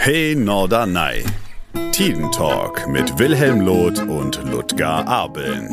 Hey 0.00 0.36
Norderney. 0.36 1.24
Tidentalk 1.90 2.86
mit 2.88 3.18
Wilhelm 3.18 3.60
Loth 3.60 3.98
und 3.98 4.42
Ludger 4.44 5.06
Abeln. 5.06 5.68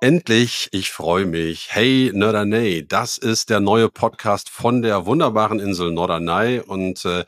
Endlich, 0.00 0.68
ich 0.70 0.90
freue 0.92 1.26
mich. 1.26 1.66
Hey 1.70 2.12
Norderney, 2.14 2.86
das 2.86 3.18
ist 3.18 3.50
der 3.50 3.58
neue 3.58 3.88
Podcast 3.90 4.48
von 4.48 4.80
der 4.80 5.06
wunderbaren 5.06 5.58
Insel 5.58 5.90
Norderney 5.90 6.60
und 6.60 7.04
äh, 7.04 7.24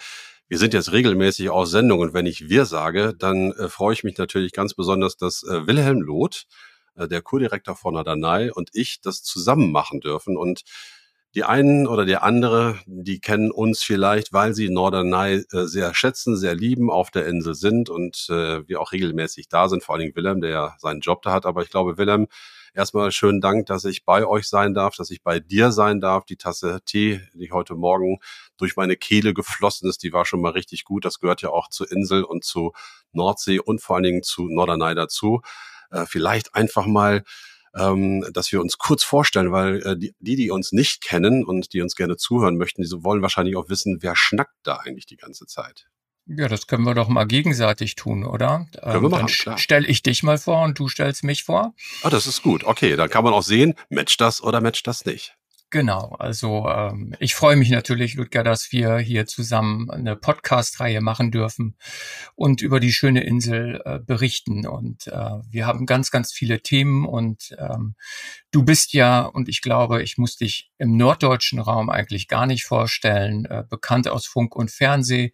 wir 0.47 0.59
sind 0.59 0.73
jetzt 0.73 0.93
regelmäßig 0.93 1.51
auf 1.51 1.67
Sendung 1.67 1.99
und 1.99 2.15
wenn 2.15 2.27
ich 2.27 2.49
wir 2.49 2.65
sage, 2.65 3.13
dann 3.19 3.51
äh, 3.53 3.69
freue 3.69 3.93
ich 3.93 4.05
mich 4.05 4.17
natürlich 4.19 4.53
ganz 4.53 4.75
besonders, 4.75 5.17
dass 5.17 5.43
äh, 5.43 5.67
Wilhelm 5.67 6.01
Loth, 6.01 6.45
äh, 6.95 7.09
der 7.09 7.23
Kurdirektor 7.23 7.75
von 7.75 7.95
Norderney 7.95 8.51
und 8.51 8.71
ich 8.73 9.01
das 9.01 9.25
zusammen 9.25 9.73
machen 9.73 10.01
dürfen 10.01 10.37
und 10.37 10.63
die 11.35 11.45
einen 11.45 11.87
oder 11.87 12.05
die 12.05 12.17
andere, 12.17 12.79
die 12.87 13.21
kennen 13.21 13.53
uns 13.53 13.83
vielleicht, 13.83 14.33
weil 14.33 14.55
sie 14.55 14.69
Norderney 14.69 15.45
äh, 15.53 15.67
sehr 15.67 15.95
schätzen, 15.95 16.37
sehr 16.37 16.55
lieben, 16.57 16.91
auf 16.91 17.11
der 17.11 17.27
Insel 17.27 17.55
sind 17.55 17.89
und 17.89 18.27
äh, 18.31 18.67
wir 18.67 18.81
auch 18.81 18.93
regelmäßig 18.93 19.49
da 19.49 19.69
sind, 19.69 19.85
vor 19.85 19.95
allen 19.95 20.03
Dingen 20.03 20.17
Willem, 20.17 20.41
der 20.41 20.51
ja 20.51 20.75
seinen 20.79 21.01
Job 21.01 21.23
da 21.23 21.33
hat. 21.33 21.47
Aber 21.47 21.63
ich 21.63 21.71
glaube, 21.71 21.99
Willem, 21.99 22.27
erstmal 22.75 23.13
schönen 23.13 23.41
Dank, 23.41 23.67
dass 23.67 23.85
ich 23.85 24.05
bei 24.05 24.27
euch 24.27 24.49
sein 24.49 24.75
darf, 24.75 24.97
dass 24.97 25.11
ich 25.11 25.23
bei 25.23 25.39
dir 25.39 25.71
sein 25.71 26.01
darf. 26.01 26.25
Die 26.25 26.37
Tasse 26.37 26.81
Tee, 26.85 27.21
die 27.35 27.53
heute 27.53 27.77
Morgen 27.77 28.19
durch 28.57 28.75
meine 28.75 28.97
Kehle 28.97 29.33
geflossen 29.33 29.89
ist, 29.89 30.03
die 30.03 30.13
war 30.13 30.25
schon 30.25 30.41
mal 30.41 30.53
richtig 30.53 30.85
gut. 30.85 31.05
Das 31.05 31.21
gehört 31.21 31.43
ja 31.43 31.51
auch 31.51 31.69
zur 31.69 31.91
Insel 31.93 32.25
und 32.25 32.45
zu 32.45 32.73
Nordsee 33.13 33.61
und 33.61 33.81
vor 33.81 33.97
allen 33.97 34.05
Dingen 34.05 34.23
zu 34.25 34.49
Norderney 34.49 34.97
dazu. 34.97 35.43
Äh, 35.93 36.07
vielleicht 36.07 36.57
einfach 36.57 36.87
mal 36.87 37.23
ähm, 37.77 38.25
dass 38.33 38.51
wir 38.53 38.61
uns 38.61 38.79
kurz 38.79 39.05
vorstellen, 39.05 39.53
weil 39.53 39.83
äh, 39.83 39.97
die, 39.97 40.15
die, 40.19 40.51
uns 40.51 40.73
nicht 40.73 41.03
kennen 41.03 41.45
und 41.45 41.73
die 41.73 41.83
uns 41.83 41.95
gerne 41.95 42.17
zuhören 42.17 42.57
möchten, 42.57 42.83
die 42.83 42.91
wollen 43.05 43.23
wahrscheinlich 43.23 43.57
auch 43.57 43.69
wissen, 43.69 43.99
wer 44.01 44.17
schnackt 44.17 44.57
da 44.63 44.77
eigentlich 44.77 45.07
die 45.07 45.17
ganze 45.17 45.47
Zeit. 45.47 45.87
Ja, 46.27 46.47
das 46.49 46.67
können 46.67 46.85
wir 46.85 46.95
doch 46.95 47.09
mal 47.09 47.25
gegenseitig 47.25 47.97
tun, 47.97 48.25
oder? 48.25 48.69
Können 48.81 48.97
ähm, 48.97 49.03
wir 49.03 49.09
machen, 49.09 49.29
dann 49.45 49.59
stelle 49.59 49.87
ich 49.87 50.03
dich 50.03 50.23
mal 50.23 50.39
vor 50.39 50.63
und 50.63 50.79
du 50.79 50.89
stellst 50.89 51.25
mich 51.25 51.45
vor. 51.45 51.75
Ah, 52.03 52.11
das 52.11 52.27
ist 52.27 52.43
gut. 52.43 52.65
Okay, 52.65 52.95
dann 52.95 53.11
kann 53.11 53.25
man 53.25 53.33
auch 53.33 53.43
sehen, 53.43 53.75
matcht 53.89 54.21
das 54.21 54.43
oder 54.43 54.61
matcht 54.61 54.87
das 54.87 55.05
nicht. 55.05 55.37
Genau, 55.73 56.17
also 56.19 56.67
ähm, 56.69 57.15
ich 57.21 57.37
freue 57.37 57.55
mich 57.55 57.71
natürlich, 57.71 58.15
Ludger, 58.15 58.43
dass 58.43 58.73
wir 58.73 58.99
hier 58.99 59.27
zusammen 59.27 59.89
eine 59.89 60.17
Podcast-Reihe 60.17 61.01
machen 61.01 61.31
dürfen 61.31 61.77
und 62.35 62.61
über 62.61 62.81
die 62.81 62.93
schöne 62.93 63.23
Insel 63.23 63.81
äh, 63.85 64.01
berichten. 64.01 64.67
Und 64.67 65.07
äh, 65.07 65.13
wir 65.49 65.67
haben 65.69 65.87
ganz, 65.87 66.11
ganz 66.11 66.33
viele 66.33 66.61
Themen 66.61 67.07
und 67.07 67.55
ähm, 67.57 67.95
du 68.51 68.65
bist 68.65 68.93
ja, 68.93 69.23
und 69.23 69.49
ich 69.49 69.61
glaube, 69.61 70.03
ich 70.03 70.19
muss 70.19 70.37
dich 70.37 70.71
im 70.79 70.97
norddeutschen 70.97 71.61
Raum 71.61 71.91
eigentlich 71.91 72.27
gar 72.29 72.47
nicht 72.47 72.65
vorstellen, 72.65 73.45
äh, 73.45 73.65
bekannt 73.69 74.09
aus 74.09 74.27
Funk 74.27 74.57
und 74.57 74.71
Fernseh, 74.71 75.33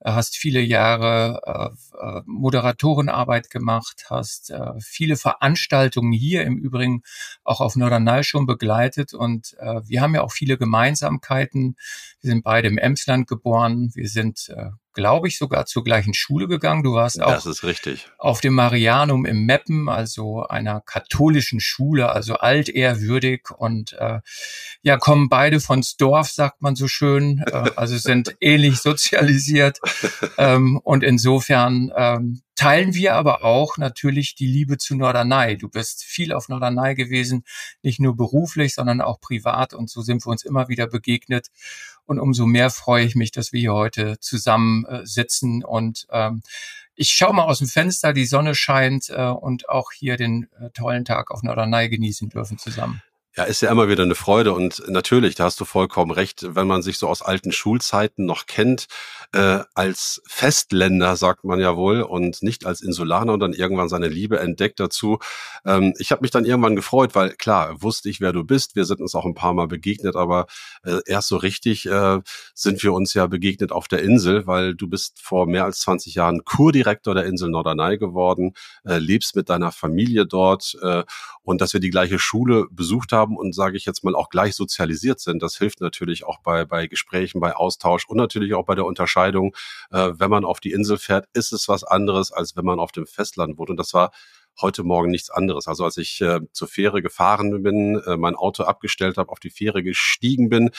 äh, 0.00 0.12
hast 0.12 0.36
viele 0.36 0.60
Jahre 0.60 1.74
äh, 2.00 2.18
äh, 2.18 2.22
Moderatorenarbeit 2.26 3.50
gemacht, 3.50 4.06
hast 4.08 4.50
äh, 4.50 4.72
viele 4.80 5.16
Veranstaltungen 5.16 6.12
hier 6.12 6.44
im 6.44 6.56
Übrigen 6.56 7.02
auch 7.44 7.60
auf 7.60 7.76
Norderney 7.76 8.24
schon 8.24 8.46
begleitet 8.46 9.14
und 9.14 9.56
wir 9.84 10.00
haben 10.00 10.14
ja 10.14 10.22
auch 10.22 10.32
viele 10.32 10.58
Gemeinsamkeiten. 10.58 11.76
Wir 12.20 12.30
sind 12.30 12.44
beide 12.44 12.68
im 12.68 12.78
Emsland 12.78 13.26
geboren. 13.26 13.90
Wir 13.94 14.08
sind, 14.08 14.50
glaube 14.96 15.28
ich, 15.28 15.38
sogar 15.38 15.66
zur 15.66 15.84
gleichen 15.84 16.14
Schule 16.14 16.48
gegangen. 16.48 16.82
Du 16.82 16.94
warst 16.94 17.22
auch 17.22 17.44
auf 18.18 18.40
dem 18.40 18.54
Marianum 18.54 19.26
im 19.26 19.44
Meppen, 19.44 19.88
also 19.88 20.42
einer 20.46 20.80
katholischen 20.80 21.60
Schule, 21.60 22.10
also 22.10 22.34
altehrwürdig. 22.36 23.50
Und 23.56 23.92
äh, 23.92 24.20
ja, 24.82 24.96
kommen 24.96 25.28
beide 25.28 25.60
von 25.60 25.84
Dorf, 25.98 26.30
sagt 26.30 26.62
man 26.62 26.76
so 26.76 26.88
schön, 26.88 27.44
äh, 27.46 27.70
also 27.76 27.96
sind 27.98 28.34
ähnlich 28.40 28.80
sozialisiert. 28.80 29.78
Ähm, 30.38 30.78
und 30.82 31.02
insofern 31.02 31.90
ähm, 31.96 32.42
teilen 32.56 32.94
wir 32.94 33.14
aber 33.14 33.44
auch 33.44 33.76
natürlich 33.76 34.34
die 34.34 34.46
Liebe 34.46 34.78
zu 34.78 34.96
Norderney. 34.96 35.56
Du 35.56 35.68
bist 35.68 36.02
viel 36.02 36.32
auf 36.32 36.48
Norderney 36.48 36.94
gewesen, 36.94 37.44
nicht 37.82 38.00
nur 38.00 38.16
beruflich, 38.16 38.74
sondern 38.74 39.00
auch 39.00 39.20
privat 39.20 39.74
und 39.74 39.88
so 39.88 40.02
sind 40.02 40.26
wir 40.26 40.30
uns 40.30 40.44
immer 40.44 40.68
wieder 40.68 40.88
begegnet. 40.88 41.48
Und 42.06 42.18
umso 42.18 42.46
mehr 42.46 42.70
freue 42.70 43.04
ich 43.04 43.14
mich, 43.14 43.30
dass 43.30 43.52
wir 43.52 43.60
hier 43.60 43.74
heute 43.74 44.18
zusammen 44.20 44.84
äh, 44.86 45.06
sitzen 45.06 45.64
und 45.64 46.06
ähm, 46.10 46.42
ich 46.98 47.10
schaue 47.10 47.34
mal 47.34 47.44
aus 47.44 47.58
dem 47.58 47.68
Fenster, 47.68 48.14
die 48.14 48.24
Sonne 48.24 48.54
scheint 48.54 49.10
äh, 49.10 49.28
und 49.28 49.68
auch 49.68 49.92
hier 49.92 50.16
den 50.16 50.48
äh, 50.58 50.70
tollen 50.70 51.04
Tag 51.04 51.30
auf 51.30 51.42
Norderney 51.42 51.90
genießen 51.90 52.30
dürfen 52.30 52.56
zusammen. 52.56 53.02
Ja, 53.38 53.44
ist 53.44 53.60
ja 53.60 53.70
immer 53.70 53.90
wieder 53.90 54.02
eine 54.02 54.14
Freude 54.14 54.54
und 54.54 54.82
natürlich, 54.88 55.34
da 55.34 55.44
hast 55.44 55.60
du 55.60 55.66
vollkommen 55.66 56.10
recht, 56.10 56.54
wenn 56.54 56.66
man 56.66 56.80
sich 56.80 56.96
so 56.96 57.06
aus 57.06 57.20
alten 57.20 57.52
Schulzeiten 57.52 58.24
noch 58.24 58.46
kennt, 58.46 58.86
äh, 59.34 59.60
als 59.74 60.22
Festländer, 60.26 61.16
sagt 61.16 61.44
man 61.44 61.60
ja 61.60 61.76
wohl, 61.76 62.00
und 62.00 62.42
nicht 62.42 62.64
als 62.64 62.80
Insulaner 62.80 63.34
und 63.34 63.40
dann 63.40 63.52
irgendwann 63.52 63.90
seine 63.90 64.08
Liebe 64.08 64.38
entdeckt 64.38 64.80
dazu. 64.80 65.18
Ähm, 65.66 65.92
ich 65.98 66.12
habe 66.12 66.22
mich 66.22 66.30
dann 66.30 66.46
irgendwann 66.46 66.76
gefreut, 66.76 67.14
weil 67.14 67.30
klar, 67.30 67.82
wusste 67.82 68.08
ich, 68.08 68.22
wer 68.22 68.32
du 68.32 68.42
bist. 68.42 68.74
Wir 68.74 68.86
sind 68.86 69.00
uns 69.00 69.14
auch 69.14 69.26
ein 69.26 69.34
paar 69.34 69.52
Mal 69.52 69.68
begegnet, 69.68 70.16
aber 70.16 70.46
äh, 70.84 71.00
erst 71.04 71.28
so 71.28 71.36
richtig 71.36 71.84
äh, 71.86 72.20
sind 72.54 72.82
wir 72.82 72.94
uns 72.94 73.12
ja 73.12 73.26
begegnet 73.26 73.70
auf 73.70 73.86
der 73.86 74.02
Insel, 74.02 74.46
weil 74.46 74.74
du 74.74 74.88
bist 74.88 75.20
vor 75.20 75.46
mehr 75.46 75.64
als 75.64 75.80
20 75.80 76.14
Jahren 76.14 76.44
Kurdirektor 76.44 77.14
der 77.14 77.26
Insel 77.26 77.50
Norderney 77.50 77.98
geworden, 77.98 78.54
äh, 78.86 78.96
lebst 78.96 79.36
mit 79.36 79.50
deiner 79.50 79.72
Familie 79.72 80.24
dort 80.26 80.76
äh, 80.80 81.04
und 81.42 81.60
dass 81.60 81.72
wir 81.72 81.80
die 81.80 81.90
gleiche 81.90 82.18
Schule 82.18 82.66
besucht 82.70 83.12
haben, 83.12 83.25
haben 83.26 83.36
und 83.36 83.54
sage 83.54 83.76
ich 83.76 83.84
jetzt 83.84 84.04
mal 84.04 84.14
auch 84.14 84.28
gleich 84.28 84.54
sozialisiert 84.54 85.20
sind. 85.20 85.42
Das 85.42 85.56
hilft 85.56 85.80
natürlich 85.80 86.24
auch 86.24 86.38
bei, 86.40 86.64
bei 86.64 86.86
Gesprächen, 86.86 87.40
bei 87.40 87.54
Austausch 87.54 88.06
und 88.08 88.16
natürlich 88.16 88.54
auch 88.54 88.64
bei 88.64 88.74
der 88.74 88.86
Unterscheidung. 88.86 89.54
Äh, 89.90 90.12
wenn 90.14 90.30
man 90.30 90.44
auf 90.44 90.60
die 90.60 90.72
Insel 90.72 90.98
fährt, 90.98 91.26
ist 91.34 91.52
es 91.52 91.68
was 91.68 91.84
anderes, 91.84 92.32
als 92.32 92.56
wenn 92.56 92.64
man 92.64 92.78
auf 92.78 92.92
dem 92.92 93.06
Festland 93.06 93.58
wohnt. 93.58 93.70
Und 93.70 93.76
das 93.76 93.92
war 93.94 94.12
heute 94.60 94.84
Morgen 94.84 95.10
nichts 95.10 95.30
anderes. 95.30 95.66
Also 95.66 95.84
als 95.84 95.96
ich 95.96 96.20
äh, 96.20 96.40
zur 96.52 96.68
Fähre 96.68 97.02
gefahren 97.02 97.62
bin, 97.62 98.00
äh, 98.06 98.16
mein 98.16 98.36
Auto 98.36 98.62
abgestellt 98.62 99.18
habe, 99.18 99.30
auf 99.30 99.40
die 99.40 99.50
Fähre 99.50 99.82
gestiegen 99.82 100.48
bin, 100.48 100.70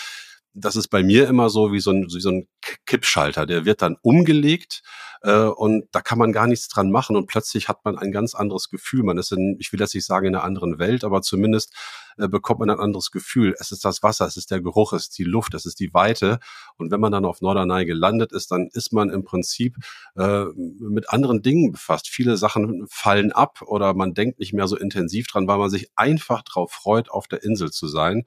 das 0.60 0.76
ist 0.76 0.88
bei 0.88 1.04
mir 1.04 1.28
immer 1.28 1.50
so 1.50 1.72
wie 1.72 1.80
so 1.80 1.92
ein, 1.92 2.08
wie 2.14 2.20
so 2.20 2.30
ein 2.30 2.48
Kippschalter. 2.86 3.46
Der 3.46 3.66
wird 3.66 3.82
dann 3.82 3.96
umgelegt 4.02 4.82
äh, 5.22 5.44
und 5.44 5.86
da 5.92 6.02
kann 6.02 6.18
man 6.18 6.32
gar 6.32 6.48
nichts 6.48 6.68
dran 6.68 6.90
machen 6.92 7.16
und 7.16 7.28
plötzlich 7.28 7.70
hat 7.70 7.86
man 7.86 7.98
ein 7.98 8.12
ganz 8.12 8.34
anderes 8.34 8.70
Gefühl. 8.70 9.04
Man 9.04 9.18
ist 9.18 9.32
in, 9.32 9.58
ich 9.60 9.72
will 9.72 9.80
jetzt 9.80 9.94
nicht 9.94 10.06
sagen 10.06 10.28
in 10.28 10.36
einer 10.36 10.44
anderen 10.44 10.80
Welt, 10.80 11.04
aber 11.04 11.22
zumindest 11.22 11.74
äh, 12.18 12.28
bekommt 12.28 12.60
man 12.60 12.72
ein 12.72 12.80
anderes 12.80 13.12
Gefühl. 13.12 13.56
Es 13.60 13.72
ist 13.72 13.86
das 13.86 14.02
Wasser, 14.02 14.26
es 14.26 14.36
ist 14.36 14.50
der 14.50 14.62
Geruch, 14.62 14.94
es 14.94 15.04
ist 15.04 15.18
die 15.20 15.24
Luft, 15.24 15.54
es 15.54 15.66
ist 15.66 15.80
die 15.80 15.94
Weite. 15.94 16.40
Und 16.78 16.92
wenn 16.92 17.00
man 17.00 17.12
dann 17.12 17.26
auf 17.26 17.42
Norderney 17.42 17.86
gelandet 17.86 18.32
ist, 18.32 18.52
dann 18.52 18.68
ist 18.74 18.92
man 18.94 19.12
im 19.12 19.24
Prinzip 19.24 19.76
äh, 20.16 20.46
mit 20.56 21.10
anderen 21.10 21.44
Dingen 21.44 21.72
befasst. 21.72 22.08
Viele 22.10 22.36
Sachen 22.36 22.88
fallen 22.90 23.32
ab 23.32 23.62
oder 23.62 23.94
man 23.94 24.16
denkt 24.16 24.40
nicht 24.40 24.54
mehr 24.54 24.68
so 24.68 24.76
intensiv 24.76 25.28
dran, 25.28 25.48
weil 25.48 25.60
man 25.60 25.70
sich 25.70 25.92
einfach 25.96 26.42
darauf 26.42 26.72
freut, 26.72 27.12
auf 27.12 27.28
der 27.28 27.44
Insel 27.44 27.72
zu 27.72 27.88
sein. 27.88 28.26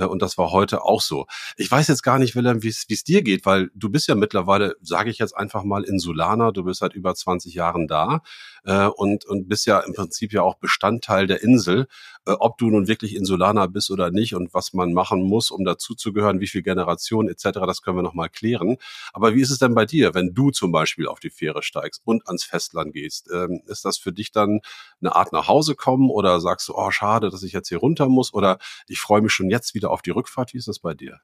Äh, 0.00 0.06
und 0.06 0.22
das 0.22 0.38
war 0.38 0.50
heute 0.50 0.82
auch 0.84 1.00
so. 1.00 1.26
Ich 1.56 1.70
weiß 1.70 1.88
jetzt 1.88 2.02
gar 2.02 2.18
nicht, 2.18 2.34
Wilhelm, 2.34 2.62
wie 2.62 2.68
es 2.68 3.04
dir 3.04 3.22
geht, 3.22 3.46
weil 3.46 3.70
du 3.74 3.90
bist 3.90 4.08
ja 4.08 4.14
mittlerweile, 4.14 4.74
sage 4.80 5.10
ich 5.10 5.18
jetzt 5.18 5.36
einfach 5.36 5.64
mal, 5.64 5.84
Insulaner. 5.84 6.52
Du 6.52 6.64
bist 6.64 6.80
seit 6.80 6.94
über 6.94 7.14
20 7.14 7.54
Jahren 7.54 7.86
da 7.86 8.22
äh, 8.64 8.86
und, 8.86 9.24
und 9.26 9.48
bist 9.48 9.66
ja 9.66 9.80
im 9.80 9.94
Prinzip 9.94 10.32
ja 10.32 10.42
auch 10.42 10.56
Bestandteil 10.56 11.26
der 11.26 11.42
Insel. 11.42 11.86
Äh, 12.26 12.32
ob 12.32 12.58
du 12.58 12.70
nun 12.70 12.86
wirklich 12.86 13.14
Insulaner 13.16 13.68
bist 13.68 13.90
oder 13.90 14.10
nicht 14.10 14.34
und 14.34 14.52
was 14.52 14.72
man 14.72 14.92
machen 14.92 15.22
muss, 15.22 15.50
um 15.50 15.64
dazuzugehören, 15.64 16.40
wie 16.40 16.46
viel 16.46 16.62
Generationen 16.62 17.28
etc., 17.28 17.60
das 17.66 17.82
können 17.82 17.96
wir 17.96 18.02
nochmal 18.02 18.28
klären. 18.28 18.76
Aber 19.12 19.34
wie 19.34 19.40
ist 19.40 19.50
es 19.50 19.58
denn 19.58 19.74
bei 19.74 19.86
dir, 19.86 20.14
wenn 20.14 20.34
du 20.34 20.50
zum 20.50 20.72
Beispiel 20.72 21.06
auf 21.06 21.20
die 21.20 21.30
Fähre 21.30 21.62
steigst 21.62 22.02
und 22.04 22.26
ans 22.26 22.44
Festland 22.44 22.92
gehst? 22.92 23.30
Ähm, 23.32 23.62
ist 23.66 23.84
das 23.84 23.96
für 23.98 24.12
dich 24.12 24.32
dann 24.32 24.60
eine 25.00 25.14
Art 25.16 25.32
nach 25.32 25.48
Hause 25.48 25.74
kommen 25.74 26.10
oder 26.10 26.40
sagst 26.40 26.68
du, 26.68 26.74
oh 26.74 26.90
schade, 26.90 27.30
dass 27.30 27.42
ich 27.42 27.52
jetzt 27.52 27.68
hier 27.68 27.78
runter 27.78 28.08
muss 28.08 28.34
oder 28.34 28.58
ich 28.86 29.00
freue 29.00 29.22
mich 29.22 29.32
schon 29.32 29.50
jetzt 29.50 29.74
wieder 29.74 29.90
auf 29.90 30.02
die 30.02 30.10
Rückfahrt? 30.10 30.52
Wie 30.52 30.58
ist 30.58 30.68
das 30.68 30.78
bei 30.78 30.94
dir? 30.94 31.20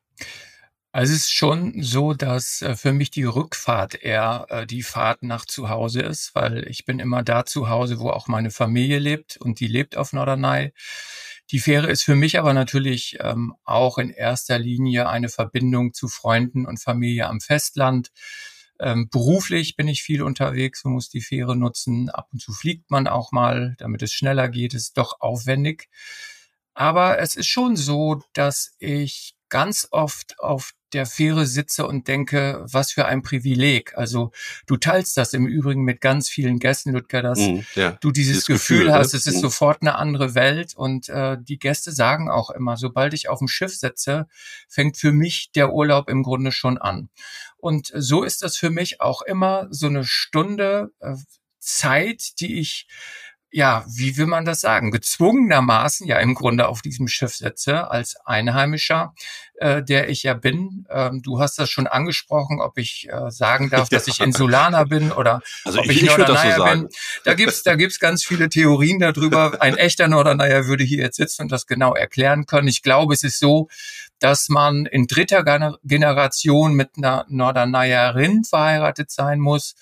Also 0.97 1.13
es 1.13 1.25
ist 1.25 1.35
schon 1.35 1.83
so, 1.83 2.15
dass 2.15 2.63
äh, 2.63 2.75
für 2.75 2.95
mich 2.95 3.11
die 3.11 3.25
Rückfahrt 3.25 3.97
eher 3.97 4.47
äh, 4.49 4.67
die 4.67 4.83
Fahrt 4.83 5.23
nach 5.23 5.45
zu 5.45 5.69
Hause 5.69 6.01
ist, 6.01 6.35
weil 6.35 6.67
ich 6.71 6.87
bin 6.87 7.01
immer 7.01 7.23
da 7.23 7.45
zu 7.45 7.69
Hause, 7.69 8.01
wo 8.01 8.09
auch 8.09 8.29
meine 8.29 8.51
Familie 8.51 8.99
lebt 8.99 9.37
und 9.37 9.61
die 9.61 9.67
lebt 9.67 9.99
auf 9.99 10.15
Norderney. 10.15 10.73
Die 11.51 11.59
Fähre 11.59 11.91
ist 11.91 12.03
für 12.03 12.15
mich 12.15 12.39
aber 12.39 12.55
natürlich 12.55 13.19
ähm, 13.21 13.53
auch 13.65 13.99
in 13.99 14.09
erster 14.09 14.59
Linie 14.59 15.07
eine 15.07 15.29
Verbindung 15.29 15.93
zu 15.93 16.09
Freunden 16.09 16.65
und 16.65 16.81
Familie 16.81 17.27
am 17.27 17.43
Festland. 17.43 18.11
Ähm, 18.81 19.11
beruflich 19.11 19.77
bin 19.77 19.89
ich 19.89 20.03
viel 20.03 20.23
unterwegs 20.23 20.83
und 20.87 20.93
muss 20.93 21.11
die 21.11 21.21
Fähre 21.21 21.57
nutzen. 21.57 22.09
Ab 22.09 22.29
und 22.33 22.41
zu 22.41 22.55
fliegt 22.55 22.91
man 22.91 23.07
auch 23.07 23.33
mal, 23.33 23.75
damit 23.81 24.01
es 24.01 24.15
schneller 24.15 24.49
geht, 24.49 24.73
ist 24.73 24.97
doch 24.97 25.21
aufwendig. 25.21 25.91
Aber 26.73 27.19
es 27.19 27.37
ist 27.37 27.49
schon 27.49 27.77
so, 27.77 28.23
dass 28.33 28.75
ich 28.79 29.36
ganz 29.57 29.89
oft 29.91 30.39
auf 30.39 30.75
der 30.93 31.07
Fähre 31.07 31.47
sitze 31.47 31.87
und 31.87 32.09
denke, 32.09 32.63
was 32.71 32.93
für 32.93 33.07
ein 33.07 33.23
Privileg. 33.23 33.97
Also 33.97 34.33
du 34.67 34.77
teilst 34.77 35.17
das 35.17 35.33
im 35.33 35.47
Übrigen 35.47 35.83
mit 35.83 36.03
ganz 36.03 36.29
vielen 36.29 36.59
Gästen, 36.59 36.93
Ludger, 36.93 37.23
dass 37.23 37.39
mm, 37.39 37.61
ja. 37.75 37.93
du 38.03 38.11
dieses, 38.11 38.45
dieses 38.45 38.47
Gefühl, 38.47 38.79
Gefühl, 38.81 38.93
hast, 38.93 39.15
ne? 39.15 39.17
es 39.17 39.27
ist 39.27 39.39
mm. 39.39 39.41
sofort 39.41 39.81
eine 39.81 39.95
andere 39.95 40.35
Welt. 40.35 40.75
Und 40.77 41.09
äh, 41.09 41.39
die 41.41 41.59
Gäste 41.59 41.91
sagen 41.91 42.31
auch 42.31 42.51
immer, 42.51 42.77
sobald 42.77 43.15
ich 43.15 43.31
auf 43.31 43.39
dem 43.39 43.49
Schiff 43.49 43.75
sitze, 43.75 44.27
fängt 44.69 44.99
für 44.99 45.13
mich 45.13 45.53
der 45.55 45.73
Urlaub 45.73 46.11
im 46.11 46.23
Grunde 46.23 46.53
schon 46.53 46.77
an. 46.77 47.09
Und 47.57 47.91
so 47.95 48.25
ist 48.25 48.43
das 48.43 48.59
für 48.59 48.69
mich 48.69 49.01
auch 49.01 49.23
immer 49.23 49.69
so 49.71 49.87
eine 49.87 50.05
Stunde 50.05 50.91
äh, 51.01 51.15
Zeit, 51.61 52.41
die 52.41 52.61
ich 52.61 52.89
ja, 53.57 53.87
wie 53.89 54.19
will 54.19 54.27
man 54.27 54.45
das 54.45 54.61
sagen, 54.61 54.91
gezwungenermaßen 54.91 56.07
ja 56.07 56.19
im 56.19 56.35
Grunde 56.35 56.69
auf 56.69 56.83
diesem 56.83 57.09
Schiff 57.09 57.35
sitze 57.37 57.91
als 57.91 58.17
Einheimischer, 58.27 59.15
äh, 59.59 59.83
der 59.83 60.09
ich 60.09 60.23
ja 60.23 60.35
bin. 60.35 60.87
Ähm, 60.91 61.23
du 61.23 61.41
hast 61.41 61.59
das 61.59 61.71
schon 61.71 61.87
angesprochen, 61.87 62.61
ob 62.61 62.79
ich 62.79 63.09
äh, 63.11 63.31
sagen 63.31 63.71
darf, 63.71 63.89
dass 63.91 64.07
ich 64.07 64.21
Insulaner 64.21 64.85
bin 64.87 65.13
oder 65.13 65.41
also 65.65 65.81
ob 65.81 65.87
ich, 65.87 66.03
ich 66.03 66.09
Norderneier 66.09 66.57
so 66.57 66.65
bin. 66.65 66.89
Da 67.25 67.35
gibt's 67.35 67.63
da 67.63 67.75
gibt's 67.75 67.99
ganz 67.99 68.25
viele 68.25 68.49
Theorien 68.49 68.99
darüber. 68.99 69.57
Ein 69.61 69.77
echter 69.77 70.09
Norderneier 70.09 70.67
würde 70.67 70.85
hier 70.85 70.99
jetzt 70.99 71.17
sitzen 71.17 71.43
und 71.43 71.53
das 71.53 71.67
genau 71.67 71.95
erklären 71.95 72.47
können. 72.47 72.69
Ich 72.69 72.83
glaube, 72.83 73.15
es 73.15 73.23
ist 73.23 73.39
so, 73.39 73.69
dass 74.19 74.49
man 74.49 74.87
in 74.87 75.07
dritter 75.07 75.45
Generation 75.83 76.75
mit 76.75 76.91
einer 76.97 77.27
Norderneierin 77.29 78.45
verheiratet 78.45 79.11
sein 79.11 79.41
muss, 79.41 79.75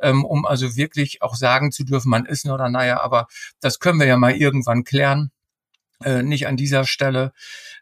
ähm, 0.00 0.24
um 0.24 0.46
also 0.46 0.76
wirklich 0.76 1.22
auch 1.22 1.34
sagen 1.34 1.72
zu 1.72 1.84
dürfen, 1.84 2.10
man 2.10 2.26
ist 2.26 2.46
Norderneier. 2.46 3.02
Aber 3.02 3.26
das 3.60 3.78
können 3.78 4.00
wir 4.00 4.06
ja 4.06 4.16
mal 4.16 4.34
irgendwann 4.34 4.84
klären. 4.84 5.30
Äh, 6.04 6.22
nicht 6.22 6.46
an 6.46 6.56
dieser 6.56 6.84
Stelle. 6.84 7.32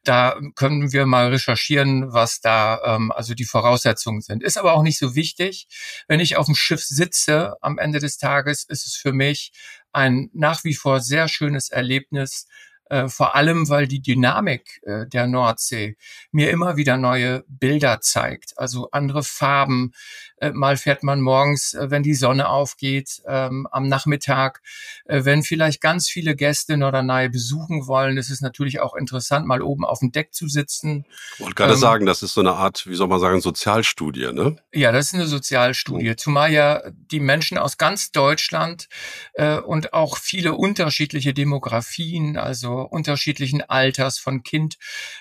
Da 0.04 0.38
können 0.54 0.92
wir 0.92 1.06
mal 1.06 1.28
recherchieren, 1.28 2.12
was 2.12 2.40
da 2.40 2.80
ähm, 2.84 3.12
also 3.12 3.34
die 3.34 3.44
Voraussetzungen 3.44 4.20
sind. 4.20 4.42
Ist 4.42 4.58
aber 4.58 4.74
auch 4.74 4.82
nicht 4.82 4.98
so 4.98 5.14
wichtig. 5.14 5.68
Wenn 6.08 6.20
ich 6.20 6.36
auf 6.36 6.46
dem 6.46 6.54
Schiff 6.54 6.82
sitze, 6.82 7.54
am 7.60 7.78
Ende 7.78 7.98
des 7.98 8.18
Tages 8.18 8.64
ist 8.64 8.86
es 8.86 8.96
für 8.96 9.12
mich 9.12 9.52
ein 9.92 10.30
nach 10.32 10.64
wie 10.64 10.74
vor 10.74 11.00
sehr 11.00 11.28
schönes 11.28 11.68
Erlebnis, 11.70 12.46
äh, 12.90 13.08
vor 13.08 13.36
allem 13.36 13.68
weil 13.68 13.86
die 13.86 14.02
Dynamik 14.02 14.80
äh, 14.82 15.06
der 15.06 15.26
Nordsee 15.26 15.96
mir 16.32 16.50
immer 16.50 16.76
wieder 16.76 16.96
neue 16.96 17.44
Bilder 17.46 18.00
zeigt, 18.00 18.58
also 18.58 18.90
andere 18.90 19.22
Farben. 19.22 19.92
Äh, 20.40 20.52
mal 20.52 20.76
fährt 20.76 21.02
man 21.02 21.20
morgens, 21.20 21.74
äh, 21.74 21.90
wenn 21.90 22.02
die 22.02 22.14
Sonne 22.14 22.48
aufgeht, 22.48 23.22
ähm, 23.26 23.66
am 23.70 23.88
Nachmittag, 23.88 24.62
äh, 25.04 25.24
wenn 25.24 25.42
vielleicht 25.42 25.80
ganz 25.80 26.08
viele 26.08 26.34
Gäste 26.34 26.76
Norderney 26.76 27.28
besuchen 27.28 27.86
wollen, 27.86 28.16
ist 28.16 28.30
es 28.30 28.40
natürlich 28.40 28.80
auch 28.80 28.94
interessant, 28.94 29.46
mal 29.46 29.62
oben 29.62 29.84
auf 29.84 30.00
dem 30.00 30.12
Deck 30.12 30.32
zu 30.32 30.48
sitzen. 30.48 31.04
Ich 31.34 31.40
wollte 31.40 31.54
gerade 31.54 31.74
ähm, 31.74 31.78
sagen, 31.78 32.06
das 32.06 32.22
ist 32.22 32.34
so 32.34 32.40
eine 32.40 32.52
Art, 32.52 32.86
wie 32.86 32.94
soll 32.94 33.08
man 33.08 33.20
sagen, 33.20 33.40
Sozialstudie, 33.40 34.32
ne? 34.32 34.56
Ja, 34.72 34.92
das 34.92 35.08
ist 35.08 35.14
eine 35.14 35.26
Sozialstudie, 35.26 36.10
mhm. 36.10 36.18
zumal 36.18 36.50
ja 36.50 36.82
die 36.90 37.20
Menschen 37.20 37.58
aus 37.58 37.76
ganz 37.76 38.10
Deutschland 38.10 38.88
äh, 39.34 39.58
und 39.58 39.92
auch 39.92 40.16
viele 40.16 40.54
unterschiedliche 40.54 41.34
Demografien, 41.34 42.36
also 42.36 42.80
unterschiedlichen 42.80 43.62
Alters, 43.62 44.18
von 44.18 44.42
Kind 44.42 44.78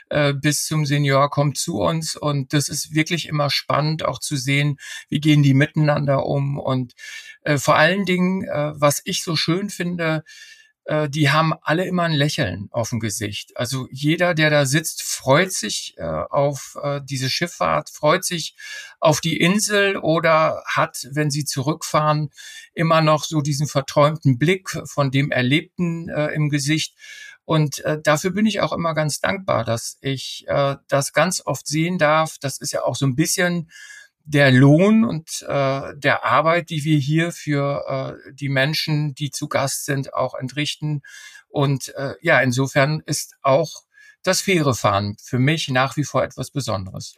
äh, 0.09 0.33
bis 0.33 0.65
zum 0.65 0.85
Senior, 0.85 1.29
kommt 1.29 1.57
zu 1.57 1.79
uns. 1.79 2.15
Und 2.15 2.53
das 2.53 2.69
ist 2.69 2.93
wirklich 2.93 3.27
immer 3.27 3.49
spannend, 3.49 4.05
auch 4.05 4.19
zu 4.19 4.37
sehen, 4.37 4.77
wie 5.09 5.19
gehen 5.19 5.43
die 5.43 5.53
miteinander 5.53 6.25
um. 6.25 6.57
Und 6.57 6.93
äh, 7.41 7.57
vor 7.57 7.75
allen 7.75 8.05
Dingen, 8.05 8.43
äh, 8.43 8.71
was 8.75 9.01
ich 9.05 9.23
so 9.23 9.35
schön 9.35 9.69
finde, 9.69 10.23
äh, 10.89 11.07
die 11.07 11.29
haben 11.29 11.53
alle 11.61 11.85
immer 11.85 12.03
ein 12.03 12.13
Lächeln 12.13 12.67
auf 12.71 12.89
dem 12.89 12.99
Gesicht. 12.99 13.55
Also 13.55 13.87
jeder, 13.91 14.33
der 14.33 14.49
da 14.49 14.65
sitzt, 14.65 15.03
freut 15.03 15.51
sich 15.51 15.93
äh, 15.97 16.03
auf 16.03 16.77
äh, 16.81 16.99
diese 17.03 17.29
Schifffahrt, 17.29 17.91
freut 17.91 18.25
sich 18.25 18.55
auf 18.99 19.21
die 19.21 19.37
Insel 19.37 19.97
oder 19.97 20.63
hat, 20.65 21.07
wenn 21.11 21.29
sie 21.29 21.45
zurückfahren, 21.45 22.31
immer 22.73 23.01
noch 23.01 23.23
so 23.23 23.41
diesen 23.41 23.67
verträumten 23.67 24.39
Blick 24.39 24.69
von 24.85 25.11
dem 25.11 25.29
Erlebten 25.29 26.09
äh, 26.09 26.27
im 26.33 26.49
Gesicht. 26.49 26.95
Und 27.45 27.79
äh, 27.85 28.01
dafür 28.01 28.31
bin 28.31 28.47
ich 28.47 28.61
auch 28.61 28.73
immer 28.73 28.95
ganz 28.95 29.19
dankbar, 29.19 29.65
dass 29.65 29.97
ich 30.01 30.45
äh, 30.47 30.75
das 30.87 31.13
ganz 31.13 31.41
oft 31.45 31.67
sehen 31.67 31.99
darf. 31.99 32.37
Das 32.39 32.57
ist 32.57 32.71
ja 32.71 32.83
auch 32.83 32.95
so 32.95 33.05
ein 33.05 33.15
bisschen 33.15 33.69
der 34.29 34.51
Lohn 34.51 35.05
und 35.05 35.41
äh, 35.47 35.95
der 35.95 36.23
Arbeit, 36.23 36.69
die 36.69 36.83
wir 36.83 36.99
hier 36.99 37.31
für 37.31 38.19
äh, 38.27 38.33
die 38.33 38.49
Menschen, 38.49 39.15
die 39.15 39.31
zu 39.31 39.47
Gast 39.47 39.85
sind, 39.85 40.13
auch 40.13 40.35
entrichten. 40.35 41.01
Und 41.47 41.95
äh, 41.95 42.13
ja, 42.21 42.39
insofern 42.39 43.01
ist 43.07 43.35
auch 43.41 43.71
das 44.21 44.41
Fährefahren 44.41 45.17
für 45.19 45.39
mich 45.39 45.69
nach 45.69 45.97
wie 45.97 46.03
vor 46.03 46.23
etwas 46.23 46.51
Besonderes. 46.51 47.15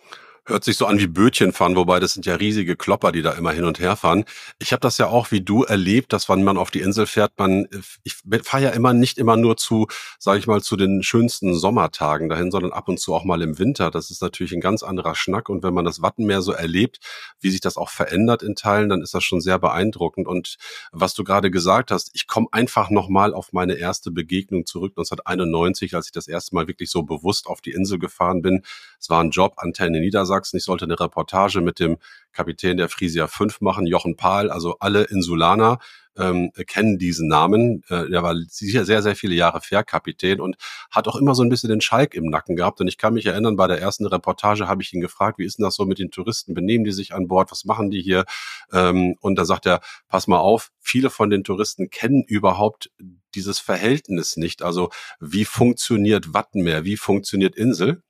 Hört 0.48 0.64
sich 0.64 0.76
so 0.76 0.88
an 0.88 0.98
wie 0.98 1.06
Bötchen 1.06 1.54
fahren, 1.54 1.76
wobei 1.76 2.00
das 2.00 2.14
sind 2.14 2.26
ja 2.26 2.34
riesige 2.34 2.76
Klopper, 2.76 3.12
die 3.12 3.22
da 3.22 3.34
immer 3.34 3.52
hin 3.52 3.64
und 3.64 3.80
her 3.80 3.96
fahren. 3.96 4.26
Ich 4.58 4.74
habe 4.74 4.80
das 4.80 4.98
ja 4.98 5.06
auch 5.06 5.30
wie 5.30 5.42
du 5.42 5.62
erlebt, 5.66 6.12
dass 6.14 6.30
wenn 6.30 6.44
man 6.44 6.58
auf 6.58 6.72
die 6.72 6.80
Insel 6.80 7.06
fährt, 7.06 7.34
man 7.38 7.68
ich 8.04 8.16
fahre 8.42 8.64
ja 8.64 8.70
immer 8.72 8.94
nicht 8.94 9.20
immer 9.20 9.38
nur 9.38 9.56
zu, 9.58 9.86
sage 10.18 10.40
ich 10.40 10.48
mal, 10.48 10.64
zu 10.64 10.78
den 10.78 11.04
schönsten 11.04 11.54
Sommertagen 11.54 12.28
dahin, 12.28 12.50
sondern 12.50 12.72
ab 12.72 12.90
und 12.90 13.00
zu 13.00 13.14
auch 13.14 13.24
mal 13.24 13.40
im 13.44 13.60
Winter. 13.60 13.92
Das 13.92 14.10
ist 14.10 14.24
natürlich 14.24 14.52
ein 14.54 14.62
ganz 14.62 14.82
anderer 14.82 15.14
Schnack 15.14 15.48
und 15.48 15.62
wenn 15.62 15.76
man 15.76 15.86
das 15.86 16.02
Wattenmeer 16.02 16.42
so 16.42 16.54
erlebt, 16.54 16.98
wie 17.40 17.52
sich 17.52 17.62
das 17.62 17.78
auch 17.78 17.90
verändert 17.90 18.42
in 18.42 18.56
Teilen, 18.56 18.90
dann 18.90 19.04
ist 19.04 19.14
das 19.14 19.24
schon 19.24 19.42
sehr 19.42 19.60
beeindruckend 19.60 20.28
und 20.28 20.58
was 20.92 21.14
du 21.14 21.24
gerade 21.24 21.52
gesagt 21.52 21.92
hast, 21.92 22.10
ich 22.14 22.26
komme 22.26 22.48
einfach 22.52 22.90
noch 22.90 23.10
mal 23.10 23.36
auf 23.36 23.54
meine 23.54 23.76
erste 23.76 24.10
Begegnung 24.10 24.66
zurück 24.66 24.94
1991, 24.94 25.94
als 25.94 26.08
ich 26.08 26.14
das 26.14 26.28
erste 26.28 26.56
Mal 26.56 26.68
wirklich 26.68 26.90
so 26.90 27.04
bewusst 27.04 27.46
auf 27.46 27.62
die 27.62 27.74
Insel 27.74 28.00
gefahren 28.00 28.42
bin. 28.42 28.64
Es 29.00 29.08
war 29.12 29.24
ein 29.24 29.30
Job 29.30 29.54
Antenne 29.58 30.00
Niedersachsen 30.00 30.31
Niedersachsen. 30.32 30.58
Ich 30.58 30.64
sollte 30.64 30.86
eine 30.86 31.00
Reportage 31.00 31.62
mit 31.62 31.80
dem 31.80 31.98
Kapitän 32.32 32.78
der 32.78 32.90
Frisia 32.90 33.28
5 33.28 33.62
machen, 33.62 33.86
Jochen 33.86 34.16
Pahl. 34.16 34.50
Also 34.50 34.78
alle 34.80 35.04
Insulaner 35.04 35.80
ähm, 36.18 36.52
kennen 36.68 36.98
diesen 36.98 37.28
Namen. 37.28 37.84
Äh, 37.90 38.10
der 38.10 38.24
war 38.24 38.36
sicher 38.48 38.86
sehr, 38.86 39.02
sehr 39.02 39.16
viele 39.16 39.36
Jahre 39.36 39.62
Fährkapitän 39.62 40.40
und 40.40 40.58
hat 40.90 41.08
auch 41.08 41.16
immer 41.16 41.36
so 41.36 41.44
ein 41.44 41.50
bisschen 41.50 41.70
den 41.70 41.82
Schalk 41.82 42.14
im 42.14 42.26
Nacken 42.26 42.56
gehabt. 42.56 42.82
Und 42.82 42.88
ich 42.88 42.98
kann 42.98 43.14
mich 43.14 43.26
erinnern, 43.26 43.56
bei 43.56 43.68
der 43.68 43.80
ersten 43.80 44.06
Reportage 44.06 44.68
habe 44.68 44.82
ich 44.82 44.94
ihn 44.94 45.02
gefragt, 45.02 45.40
wie 45.40 45.46
ist 45.46 45.58
denn 45.58 45.64
das 45.64 45.76
so 45.76 45.86
mit 45.86 46.00
den 46.00 46.12
Touristen? 46.12 46.54
Benehmen 46.54 46.84
die 46.84 46.92
sich 46.92 47.14
an 47.14 47.28
Bord? 47.28 47.52
Was 47.52 47.66
machen 47.66 47.92
die 47.92 48.02
hier? 48.02 48.26
Ähm, 48.72 49.16
und 49.22 49.36
da 49.36 49.46
sagt 49.46 49.66
er, 49.66 49.82
pass 50.08 50.28
mal 50.28 50.40
auf, 50.40 50.72
viele 50.80 51.10
von 51.10 51.30
den 51.30 51.44
Touristen 51.44 51.90
kennen 51.90 52.24
überhaupt 52.24 52.92
dieses 53.36 53.60
Verhältnis 53.60 54.36
nicht. 54.36 54.62
Also 54.62 54.90
wie 55.20 55.46
funktioniert 55.46 56.34
Wattenmeer? 56.34 56.84
Wie 56.84 56.98
funktioniert 56.98 57.56
Insel? 57.56 58.04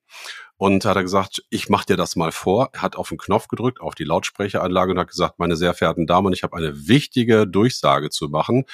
Und 0.61 0.85
hat 0.85 0.95
er 0.95 1.01
gesagt, 1.01 1.43
ich 1.49 1.69
mache 1.69 1.87
dir 1.87 1.97
das 1.97 2.15
mal 2.15 2.31
vor. 2.31 2.69
Er 2.73 2.83
hat 2.83 2.95
auf 2.95 3.09
den 3.09 3.17
Knopf 3.17 3.47
gedrückt, 3.47 3.81
auf 3.81 3.95
die 3.95 4.03
Lautsprecheranlage 4.03 4.91
und 4.91 4.99
hat 4.99 5.07
gesagt, 5.07 5.39
meine 5.39 5.55
sehr 5.55 5.73
verehrten 5.73 6.05
Damen, 6.05 6.33
ich 6.33 6.43
habe 6.43 6.55
eine 6.55 6.87
wichtige 6.87 7.47
Durchsage 7.47 8.11
zu 8.11 8.29
machen 8.29 8.65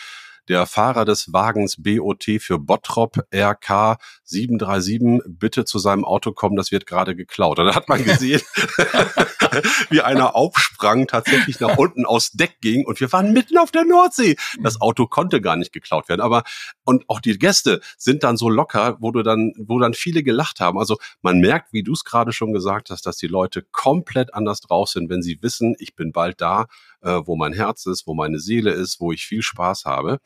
der 0.49 0.65
Fahrer 0.65 1.05
des 1.05 1.33
Wagens 1.33 1.77
BOT 1.81 2.25
für 2.39 2.59
Bottrop 2.59 3.17
RK 3.33 3.97
737 4.23 5.21
bitte 5.27 5.65
zu 5.65 5.79
seinem 5.79 6.05
Auto 6.05 6.31
kommen, 6.31 6.55
das 6.55 6.71
wird 6.71 6.85
gerade 6.85 7.15
geklaut. 7.15 7.59
Und 7.59 7.67
da 7.67 7.75
hat 7.75 7.89
man 7.89 8.03
gesehen, 8.03 8.41
wie 9.89 10.01
einer 10.01 10.35
aufsprang, 10.35 11.07
tatsächlich 11.07 11.59
nach 11.59 11.77
unten 11.77 12.05
aus 12.05 12.31
Deck 12.31 12.57
ging 12.61 12.85
und 12.85 12.99
wir 12.99 13.11
waren 13.11 13.33
mitten 13.33 13.57
auf 13.57 13.71
der 13.71 13.85
Nordsee. 13.85 14.35
Das 14.61 14.81
Auto 14.81 15.07
konnte 15.07 15.41
gar 15.41 15.55
nicht 15.55 15.73
geklaut 15.73 16.09
werden, 16.09 16.21
aber 16.21 16.43
und 16.83 17.03
auch 17.09 17.19
die 17.19 17.37
Gäste 17.37 17.81
sind 17.97 18.23
dann 18.23 18.37
so 18.37 18.49
locker, 18.49 18.97
wo 18.99 19.11
du 19.11 19.23
dann, 19.23 19.53
wo 19.57 19.79
dann 19.79 19.93
viele 19.93 20.23
gelacht 20.23 20.59
haben. 20.59 20.79
Also 20.79 20.97
man 21.21 21.39
merkt, 21.39 21.73
wie 21.73 21.83
du 21.83 21.93
es 21.93 22.03
gerade 22.03 22.31
schon 22.31 22.53
gesagt 22.53 22.89
hast, 22.89 23.05
dass 23.05 23.17
die 23.17 23.27
Leute 23.27 23.63
komplett 23.71 24.33
anders 24.33 24.61
drauf 24.61 24.89
sind, 24.89 25.09
wenn 25.09 25.21
sie 25.21 25.39
wissen, 25.41 25.75
ich 25.79 25.95
bin 25.95 26.11
bald 26.11 26.41
da 26.41 26.67
äh, 27.07 27.25
wo 27.25 27.35
mein 27.35 27.53
Herz 27.53 27.85
ist, 27.85 28.05
wo 28.05 28.13
meine 28.13 28.39
Seele 28.39 28.71
ist, 28.71 28.99
wo 28.99 29.11
ich 29.11 29.25
viel 29.25 29.41
Spaß 29.41 29.85
habe. 29.85 30.19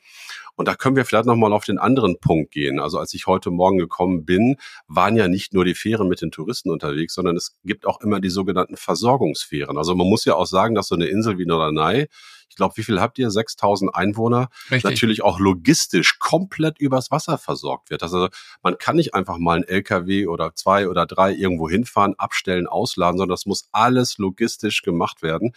Und 0.56 0.68
da 0.68 0.74
können 0.74 0.96
wir 0.96 1.04
vielleicht 1.04 1.26
nochmal 1.26 1.52
auf 1.52 1.64
den 1.64 1.78
anderen 1.78 2.18
Punkt 2.18 2.50
gehen. 2.50 2.80
Also 2.80 2.98
als 2.98 3.14
ich 3.14 3.26
heute 3.26 3.50
Morgen 3.50 3.78
gekommen 3.78 4.24
bin, 4.24 4.56
waren 4.86 5.16
ja 5.16 5.28
nicht 5.28 5.54
nur 5.54 5.64
die 5.64 5.74
Fähren 5.74 6.08
mit 6.08 6.20
den 6.20 6.30
Touristen 6.30 6.70
unterwegs, 6.70 7.14
sondern 7.14 7.36
es 7.36 7.56
gibt 7.64 7.86
auch 7.86 8.00
immer 8.00 8.20
die 8.20 8.28
sogenannten 8.28 8.76
Versorgungsfähren. 8.76 9.78
Also 9.78 9.94
man 9.94 10.08
muss 10.08 10.24
ja 10.24 10.34
auch 10.34 10.46
sagen, 10.46 10.74
dass 10.74 10.88
so 10.88 10.94
eine 10.94 11.06
Insel 11.06 11.38
wie 11.38 11.46
Norderney 11.46 12.08
ich 12.52 12.56
glaube, 12.56 12.76
wie 12.76 12.82
viel 12.82 13.00
habt 13.00 13.18
ihr? 13.18 13.30
6000 13.30 13.94
Einwohner. 13.94 14.50
Richtig. 14.70 14.84
Natürlich 14.84 15.22
auch 15.22 15.40
logistisch 15.40 16.18
komplett 16.18 16.78
übers 16.78 17.10
Wasser 17.10 17.38
versorgt 17.38 17.88
wird. 17.88 18.02
Also 18.02 18.28
man 18.62 18.76
kann 18.76 18.96
nicht 18.96 19.14
einfach 19.14 19.38
mal 19.38 19.56
ein 19.56 19.64
LKW 19.64 20.26
oder 20.26 20.54
zwei 20.54 20.86
oder 20.86 21.06
drei 21.06 21.32
irgendwo 21.32 21.70
hinfahren, 21.70 22.14
abstellen, 22.18 22.66
ausladen, 22.66 23.16
sondern 23.16 23.32
das 23.32 23.46
muss 23.46 23.70
alles 23.72 24.18
logistisch 24.18 24.82
gemacht 24.82 25.22
werden. 25.22 25.54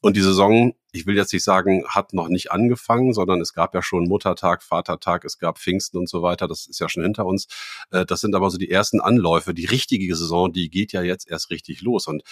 Und 0.00 0.16
die 0.16 0.22
Saison, 0.22 0.72
ich 0.92 1.04
will 1.04 1.14
jetzt 1.14 1.34
nicht 1.34 1.44
sagen, 1.44 1.84
hat 1.86 2.14
noch 2.14 2.28
nicht 2.28 2.50
angefangen, 2.52 3.12
sondern 3.12 3.42
es 3.42 3.52
gab 3.52 3.74
ja 3.74 3.82
schon 3.82 4.08
Muttertag, 4.08 4.62
Vatertag, 4.62 5.26
es 5.26 5.38
gab 5.38 5.58
Pfingsten 5.58 5.98
und 5.98 6.08
so 6.08 6.22
weiter. 6.22 6.48
Das 6.48 6.66
ist 6.66 6.80
ja 6.80 6.88
schon 6.88 7.02
hinter 7.02 7.26
uns. 7.26 7.48
Äh, 7.90 8.06
das 8.06 8.22
sind 8.22 8.34
aber 8.34 8.48
so 8.48 8.56
die 8.56 8.70
ersten 8.70 9.02
Anläufe. 9.02 9.52
Die 9.52 9.66
richtige 9.66 10.16
Saison, 10.16 10.54
die 10.54 10.70
geht 10.70 10.92
ja 10.92 11.02
jetzt 11.02 11.30
erst 11.30 11.50
richtig 11.50 11.82
los. 11.82 12.06
Und 12.06 12.22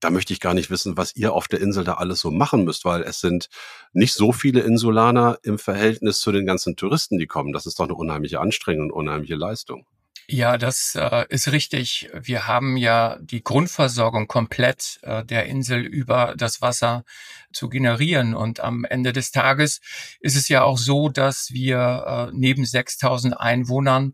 da 0.00 0.10
möchte 0.10 0.32
ich 0.32 0.40
gar 0.40 0.54
nicht 0.54 0.70
wissen, 0.70 0.96
was 0.96 1.16
ihr 1.16 1.32
auf 1.32 1.48
der 1.48 1.60
Insel 1.60 1.84
da 1.84 1.94
alles 1.94 2.20
so 2.20 2.30
machen 2.30 2.64
müsst, 2.64 2.84
weil 2.84 3.02
es 3.02 3.20
sind 3.20 3.48
nicht 3.92 4.14
so 4.14 4.32
viele 4.32 4.60
Insulaner 4.60 5.38
im 5.42 5.58
Verhältnis 5.58 6.20
zu 6.20 6.32
den 6.32 6.46
ganzen 6.46 6.76
Touristen, 6.76 7.18
die 7.18 7.26
kommen. 7.26 7.52
Das 7.52 7.66
ist 7.66 7.78
doch 7.80 7.84
eine 7.84 7.94
unheimliche 7.94 8.40
Anstrengung 8.40 8.86
und 8.86 8.92
unheimliche 8.92 9.36
Leistung. 9.36 9.86
Ja, 10.30 10.58
das 10.58 10.94
äh, 10.94 11.24
ist 11.30 11.52
richtig. 11.52 12.10
Wir 12.12 12.46
haben 12.46 12.76
ja 12.76 13.16
die 13.18 13.42
Grundversorgung 13.42 14.28
komplett 14.28 14.98
äh, 15.00 15.24
der 15.24 15.46
Insel 15.46 15.80
über 15.80 16.34
das 16.36 16.60
Wasser 16.60 17.04
zu 17.50 17.70
generieren. 17.70 18.34
Und 18.34 18.60
am 18.60 18.84
Ende 18.84 19.14
des 19.14 19.30
Tages 19.30 19.80
ist 20.20 20.36
es 20.36 20.50
ja 20.50 20.64
auch 20.64 20.76
so, 20.76 21.08
dass 21.08 21.50
wir 21.52 22.28
äh, 22.28 22.36
neben 22.36 22.66
6000 22.66 23.40
Einwohnern 23.40 24.12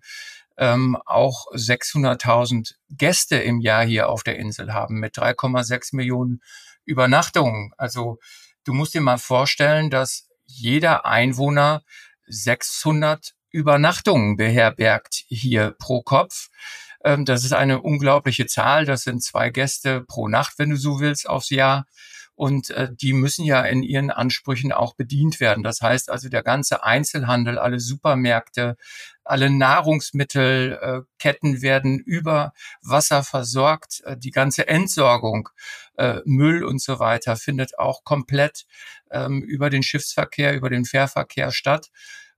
ähm, 0.56 0.96
auch 1.06 1.46
600.000 1.52 2.74
Gäste 2.90 3.36
im 3.36 3.60
Jahr 3.60 3.84
hier 3.84 4.08
auf 4.08 4.22
der 4.22 4.38
Insel 4.38 4.72
haben 4.72 5.00
mit 5.00 5.16
3,6 5.16 5.96
Millionen 5.96 6.42
Übernachtungen. 6.84 7.72
Also 7.76 8.18
du 8.64 8.72
musst 8.72 8.94
dir 8.94 9.00
mal 9.00 9.18
vorstellen, 9.18 9.90
dass 9.90 10.28
jeder 10.46 11.06
Einwohner 11.06 11.82
600 12.26 13.34
Übernachtungen 13.50 14.36
beherbergt 14.36 15.24
hier 15.28 15.74
pro 15.78 16.02
Kopf. 16.02 16.48
Ähm, 17.04 17.24
das 17.24 17.44
ist 17.44 17.52
eine 17.52 17.80
unglaubliche 17.82 18.46
Zahl. 18.46 18.84
Das 18.84 19.02
sind 19.02 19.22
zwei 19.22 19.50
Gäste 19.50 20.00
pro 20.02 20.28
Nacht, 20.28 20.54
wenn 20.58 20.70
du 20.70 20.76
so 20.76 21.00
willst, 21.00 21.28
aufs 21.28 21.50
Jahr. 21.50 21.86
Und 22.34 22.70
äh, 22.70 22.88
die 22.92 23.12
müssen 23.12 23.44
ja 23.44 23.62
in 23.62 23.82
ihren 23.82 24.10
Ansprüchen 24.10 24.72
auch 24.72 24.94
bedient 24.94 25.40
werden. 25.40 25.62
Das 25.62 25.80
heißt 25.80 26.10
also, 26.10 26.28
der 26.28 26.42
ganze 26.42 26.82
Einzelhandel, 26.82 27.58
alle 27.58 27.78
Supermärkte, 27.78 28.76
alle 29.24 29.50
Nahrungsmittelketten 29.50 31.56
äh, 31.56 31.62
werden 31.62 31.98
über 31.98 32.52
Wasser 32.82 33.22
versorgt. 33.22 34.02
Äh, 34.04 34.16
die 34.16 34.30
ganze 34.30 34.66
Entsorgung, 34.66 35.48
äh, 35.96 36.20
Müll 36.24 36.64
und 36.64 36.82
so 36.82 36.98
weiter 36.98 37.36
findet 37.36 37.78
auch 37.78 38.04
komplett 38.04 38.66
ähm, 39.10 39.42
über 39.42 39.70
den 39.70 39.82
Schiffsverkehr, 39.82 40.54
über 40.54 40.70
den 40.70 40.84
Fährverkehr 40.84 41.52
statt. 41.52 41.90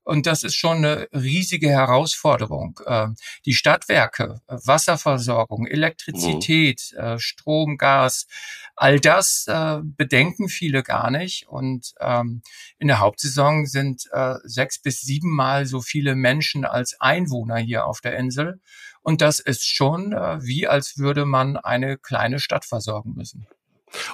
Und 0.06 0.26
das 0.26 0.44
ist 0.44 0.54
schon 0.54 0.78
eine 0.78 1.08
riesige 1.12 1.68
Herausforderung. 1.68 2.78
Ähm, 2.86 3.16
die 3.44 3.54
Stadtwerke, 3.54 4.40
Wasserversorgung, 4.46 5.66
Elektrizität, 5.66 6.94
mhm. 6.96 7.18
Strom, 7.18 7.76
Gas, 7.76 8.28
all 8.76 9.00
das 9.00 9.46
äh, 9.48 9.80
bedenken 9.82 10.48
viele 10.48 10.84
gar 10.84 11.10
nicht. 11.10 11.48
Und 11.48 11.92
ähm, 11.98 12.42
in 12.78 12.86
der 12.86 13.00
Hauptsaison 13.00 13.66
sind 13.66 14.04
äh, 14.12 14.36
sechs 14.44 14.80
bis 14.80 15.00
siebenmal 15.00 15.66
so 15.66 15.80
viele 15.80 16.14
Menschen 16.14 16.64
als 16.64 17.00
Einwohner 17.00 17.56
hier 17.56 17.84
auf 17.84 18.00
der 18.00 18.16
Insel. 18.16 18.60
Und 19.02 19.20
das 19.22 19.40
ist 19.40 19.66
schon 19.66 20.12
äh, 20.12 20.40
wie, 20.40 20.68
als 20.68 20.98
würde 20.98 21.24
man 21.26 21.56
eine 21.56 21.98
kleine 21.98 22.38
Stadt 22.38 22.64
versorgen 22.64 23.14
müssen. 23.16 23.48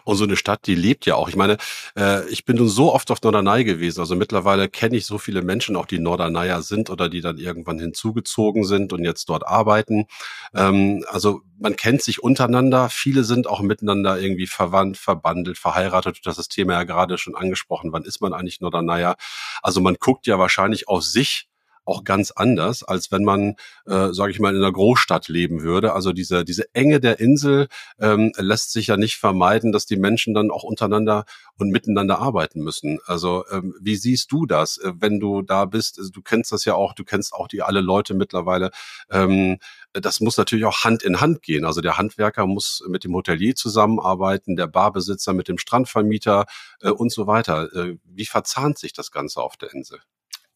Und 0.05 0.17
so 0.17 0.25
eine 0.25 0.37
Stadt, 0.37 0.67
die 0.67 0.75
lebt 0.75 1.07
ja 1.07 1.15
auch. 1.17 1.29
Ich 1.29 1.37
meine, 1.37 1.57
äh, 1.97 2.29
ich 2.29 2.45
bin 2.45 2.57
nun 2.57 2.69
so 2.69 2.93
oft 2.93 3.11
auf 3.11 3.23
Norderney 3.23 3.65
gewesen. 3.65 4.01
Also 4.01 4.15
mittlerweile 4.17 4.69
kenne 4.69 4.97
ich 4.97 5.07
so 5.07 5.19
viele 5.19 5.43
Menschen, 5.43 5.77
auch 5.77 5.87
die 5.87 5.99
Norderneyer 5.99 6.63
sind 6.63 6.91
oder 6.91 7.09
die 7.09 7.21
dann 7.21 7.39
irgendwann 7.39 7.79
hinzugezogen 7.79 8.65
sind 8.65 8.93
und 8.93 9.05
jetzt 9.05 9.29
dort 9.29 9.47
arbeiten. 9.47 10.07
Ähm, 10.55 11.05
also 11.09 11.43
man 11.59 11.77
kennt 11.77 12.03
sich 12.03 12.23
untereinander. 12.23 12.89
Viele 12.91 13.25
sind 13.25 13.47
auch 13.47 13.61
miteinander 13.61 14.19
irgendwie 14.19 14.47
verwandt, 14.47 14.97
verbandelt, 14.97 15.59
verheiratet. 15.59 16.21
Das 16.25 16.39
ist 16.39 16.49
Thema 16.49 16.75
ja 16.75 16.85
gerade 16.85 17.19
schon 17.19 17.35
angesprochen. 17.35 17.93
Wann 17.93 18.05
ist 18.05 18.21
man 18.21 18.33
eigentlich 18.33 18.61
Norderneyer? 18.61 19.17
Also 19.63 19.81
man 19.81 19.97
guckt 19.99 20.27
ja 20.27 20.39
wahrscheinlich 20.39 20.89
auf 20.89 21.03
sich 21.03 21.49
auch 21.85 22.05
ganz 22.05 22.31
anders, 22.31 22.83
als 22.83 23.11
wenn 23.11 23.25
man, 23.25 23.57
äh, 23.87 24.13
sage 24.13 24.31
ich 24.31 24.41
mal, 24.41 24.55
in 24.55 24.63
einer 24.63 24.73
Großstadt 24.73 25.29
leben 25.29 25.63
würde. 25.63 25.93
Also 25.93 26.13
diese, 26.13 26.45
diese 26.45 26.73
Enge 26.75 27.01
der 27.01 27.21
Insel 27.21 27.69
ähm, 27.99 28.33
lässt 28.37 28.73
sich 28.73 28.87
ja 28.87 28.97
nicht 28.97 29.17
vermeiden, 29.17 29.73
dass 29.73 29.87
die 29.87 29.97
Menschen 29.97 30.35
dann 30.35 30.51
auch 30.51 30.63
untereinander 30.63 31.25
und 31.59 31.71
miteinander 31.71 32.19
arbeiten 32.21 32.61
müssen. 32.61 32.99
Also 33.07 33.45
ähm, 33.51 33.75
wie 33.81 33.97
siehst 33.97 34.31
du 34.33 34.47
das, 34.47 34.79
äh, 34.79 34.93
wenn 34.99 35.21
du 35.21 35.43
da 35.43 35.65
bist? 35.65 35.99
Also, 35.99 36.11
du 36.11 36.23
kennst 36.23 36.53
das 36.53 36.65
ja 36.65 36.75
auch, 36.75 36.95
du 36.95 37.05
kennst 37.05 37.33
auch 37.33 37.49
die 37.49 37.63
alle 37.63 37.81
Leute 37.81 38.15
mittlerweile. 38.15 38.71
Ähm, 39.11 39.59
das 39.93 40.21
muss 40.21 40.37
natürlich 40.37 40.65
auch 40.65 40.85
Hand 40.85 41.03
in 41.03 41.21
Hand 41.21 41.43
gehen. 41.43 41.65
Also 41.65 41.81
der 41.81 41.99
Handwerker 41.99 42.47
muss 42.47 42.83
mit 42.89 43.05
dem 43.05 43.15
Hotelier 43.15 43.55
zusammenarbeiten, 43.55 44.57
der 44.57 44.67
Barbesitzer 44.67 45.35
mit 45.35 45.49
dem 45.49 45.59
Strandvermieter 45.59 46.47
äh, 46.81 46.91
und 46.91 47.13
so 47.13 47.27
weiter. 47.27 47.73
Äh, 47.75 47.99
wie 48.05 48.27
verzahnt 48.27 48.79
sich 48.79 48.93
das 48.93 49.11
Ganze 49.11 49.43
auf 49.43 49.57
der 49.57 49.73
Insel? 49.75 50.01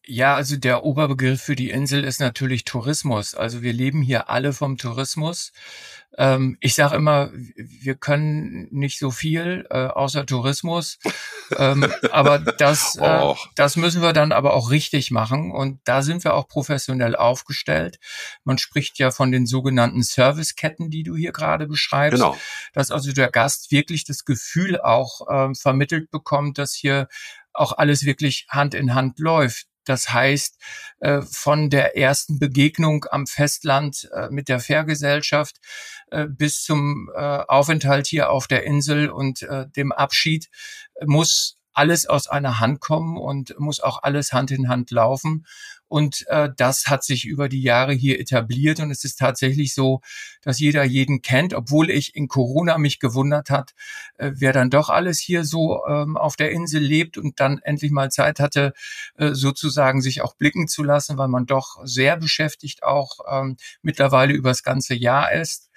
Ja, 0.09 0.35
also 0.35 0.55
der 0.55 0.85
Oberbegriff 0.85 1.41
für 1.41 1.57
die 1.57 1.69
Insel 1.69 2.05
ist 2.05 2.21
natürlich 2.21 2.63
Tourismus. 2.63 3.35
Also 3.35 3.61
wir 3.61 3.73
leben 3.73 4.01
hier 4.01 4.29
alle 4.29 4.53
vom 4.53 4.77
Tourismus. 4.77 5.51
Ähm, 6.17 6.57
ich 6.61 6.75
sage 6.75 6.95
immer, 6.95 7.29
wir 7.33 7.95
können 7.95 8.69
nicht 8.71 8.99
so 8.99 9.11
viel 9.11 9.67
äh, 9.69 9.87
außer 9.87 10.25
Tourismus, 10.25 10.97
ähm, 11.57 11.85
aber 12.11 12.39
das, 12.39 12.95
äh, 13.01 13.33
das 13.55 13.75
müssen 13.75 14.01
wir 14.01 14.13
dann 14.13 14.31
aber 14.31 14.53
auch 14.53 14.71
richtig 14.71 15.11
machen 15.11 15.51
und 15.51 15.81
da 15.83 16.01
sind 16.01 16.23
wir 16.23 16.35
auch 16.35 16.47
professionell 16.47 17.15
aufgestellt. 17.15 17.99
Man 18.45 18.57
spricht 18.57 18.97
ja 18.99 19.11
von 19.11 19.31
den 19.31 19.45
sogenannten 19.45 20.01
Serviceketten, 20.01 20.89
die 20.89 21.03
du 21.03 21.17
hier 21.17 21.33
gerade 21.33 21.67
beschreibst, 21.67 22.21
genau. 22.21 22.37
dass 22.73 22.91
also 22.91 23.11
der 23.11 23.29
Gast 23.29 23.71
wirklich 23.71 24.05
das 24.05 24.23
Gefühl 24.23 24.79
auch 24.79 25.27
äh, 25.29 25.53
vermittelt 25.53 26.09
bekommt, 26.09 26.57
dass 26.57 26.73
hier 26.73 27.09
auch 27.53 27.73
alles 27.77 28.05
wirklich 28.05 28.47
Hand 28.49 28.73
in 28.73 28.95
Hand 28.95 29.19
läuft. 29.19 29.67
Das 29.87 30.09
heißt, 30.11 30.57
äh, 30.99 31.21
von 31.21 31.69
der 31.69 31.97
ersten 31.97 32.39
Begegnung 32.39 33.05
am 33.09 33.27
Festland 33.27 34.09
äh, 34.13 34.29
mit 34.29 34.49
der 34.49 34.59
Fährgesellschaft 34.59 35.57
äh, 36.11 36.25
bis 36.27 36.63
zum 36.63 37.09
Aufenthalt 37.15 38.07
hier 38.07 38.29
auf 38.29 38.47
der 38.47 38.63
Insel 38.63 39.09
und 39.09 39.45
dem 39.75 39.91
Abschied 39.91 40.49
muss 41.05 41.56
alles 41.77 42.07
aus 42.07 42.27
einer 42.27 42.59
Hand 42.59 42.81
kommen 42.81 43.17
und 43.17 43.57
muss 43.59 43.79
auch 43.79 44.01
alles 44.03 44.33
Hand 44.33 44.51
in 44.51 44.67
Hand 44.67 44.91
laufen. 44.91 45.45
Und 45.87 46.25
äh, 46.27 46.49
das 46.57 46.87
hat 46.87 47.03
sich 47.03 47.25
über 47.25 47.47
die 47.47 47.61
Jahre 47.61 47.93
hier 47.93 48.19
etabliert 48.19 48.79
und 48.81 48.91
es 48.91 49.05
ist 49.05 49.19
tatsächlich 49.19 49.73
so, 49.73 50.01
dass 50.41 50.59
jeder 50.59 50.83
jeden 50.83 51.21
kennt, 51.21 51.53
obwohl 51.53 51.89
ich 51.89 52.13
in 52.15 52.27
Corona 52.27 52.77
mich 52.77 52.99
gewundert 52.99 53.49
hat, 53.49 53.73
äh, 54.17 54.31
wer 54.35 54.51
dann 54.51 54.69
doch 54.69 54.89
alles 54.89 55.19
hier 55.19 55.45
so 55.45 55.85
ähm, 55.87 56.17
auf 56.17 56.35
der 56.35 56.51
Insel 56.51 56.81
lebt 56.81 57.17
und 57.17 57.39
dann 57.39 57.59
endlich 57.59 57.91
mal 57.91 58.11
Zeit 58.11 58.39
hatte, 58.39 58.73
äh, 59.15 59.33
sozusagen 59.33 60.01
sich 60.01 60.21
auch 60.21 60.35
blicken 60.35 60.67
zu 60.67 60.83
lassen, 60.83 61.17
weil 61.17 61.29
man 61.29 61.45
doch 61.45 61.77
sehr 61.83 62.17
beschäftigt 62.17 62.83
auch 62.83 63.19
ähm, 63.31 63.55
mittlerweile 63.81 64.33
übers 64.33 64.63
ganze 64.63 64.93
Jahr 64.93 65.31
ist. 65.31 65.69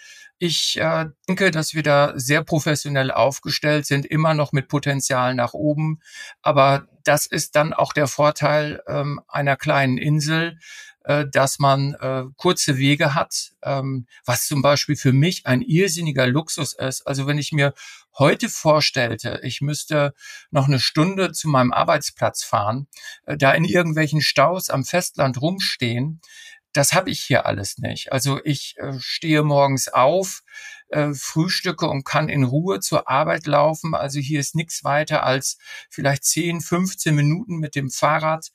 Ich 0.43 0.79
äh, 0.81 1.05
denke, 1.29 1.51
dass 1.51 1.75
wir 1.75 1.83
da 1.83 2.15
sehr 2.17 2.43
professionell 2.43 3.11
aufgestellt 3.11 3.85
sind, 3.85 4.07
immer 4.07 4.33
noch 4.33 4.53
mit 4.53 4.69
Potenzial 4.69 5.35
nach 5.35 5.53
oben. 5.53 6.01
Aber 6.41 6.89
das 7.05 7.27
ist 7.27 7.57
dann 7.57 7.75
auch 7.75 7.93
der 7.93 8.07
Vorteil 8.07 8.83
ähm, 8.89 9.21
einer 9.29 9.57
kleinen 9.57 9.99
Insel, 9.99 10.59
äh, 11.05 11.27
dass 11.31 11.59
man 11.59 11.93
äh, 11.93 12.25
kurze 12.37 12.79
Wege 12.79 13.15
hat, 13.15 13.51
ähm, 13.63 14.07
was 14.25 14.47
zum 14.47 14.63
Beispiel 14.63 14.97
für 14.97 15.13
mich 15.13 15.47
ein 15.47 15.61
irrsinniger 15.61 16.27
Luxus 16.27 16.73
ist. 16.73 17.07
Also 17.07 17.27
wenn 17.27 17.37
ich 17.37 17.53
mir 17.53 17.75
heute 18.19 18.49
vorstellte, 18.49 19.41
ich 19.43 19.61
müsste 19.61 20.15
noch 20.51 20.69
eine 20.69 20.81
Stunde 20.81 21.33
zu 21.33 21.49
meinem 21.49 21.73
Arbeitsplatz 21.73 22.45
fahren, 22.45 22.87
äh, 23.27 23.37
da 23.37 23.53
in 23.53 23.67
irgendwelchen 23.67 24.23
Staus 24.23 24.71
am 24.71 24.85
Festland 24.85 25.39
rumstehen, 25.43 26.23
das 26.73 26.93
habe 26.93 27.11
ich 27.11 27.21
hier 27.21 27.47
alles 27.47 27.79
nicht. 27.79 28.13
Also 28.13 28.41
ich 28.45 28.75
äh, 28.79 28.95
stehe 28.99 29.43
morgens 29.43 29.89
auf, 29.89 30.43
äh, 30.91 31.15
frühstücke 31.15 31.89
und 31.89 32.05
kann 32.05 32.29
in 32.29 32.45
Ruhe 32.45 32.81
zur 32.81 33.09
Arbeit 33.09 33.47
laufen. 33.47 33.95
Also 33.95 34.21
hier 34.21 34.41
ist 34.41 34.55
nichts 34.55 34.85
weiter 34.85 35.23
als 35.25 35.59
vielleicht 35.89 36.25
10, 36.25 36.61
15 36.61 37.15
Minuten 37.15 37.59
mit 37.59 37.75
dem 37.75 37.91
Fahrrad 37.91 38.51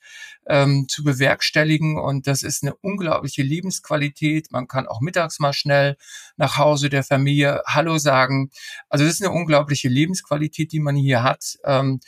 ähm, 0.46 0.86
zu 0.88 1.02
bewerkstelligen. 1.02 1.98
Und 1.98 2.26
das 2.26 2.42
ist 2.42 2.62
eine 2.62 2.74
unglaubliche 2.76 3.42
Lebensqualität. 3.42 4.50
Man 4.50 4.68
kann 4.68 4.86
auch 4.86 5.00
mittags 5.00 5.38
mal 5.38 5.52
schnell 5.52 5.96
nach 6.36 6.58
Hause 6.58 6.88
der 6.88 7.04
Familie 7.04 7.62
Hallo 7.66 7.98
sagen. 7.98 8.50
Also 8.88 9.04
das 9.04 9.14
ist 9.14 9.22
eine 9.22 9.32
unglaubliche 9.32 9.88
Lebensqualität, 9.88 10.72
die 10.72 10.80
man 10.80 10.96
hier 10.96 11.22
hat. 11.22 11.56
Ähm, 11.64 12.00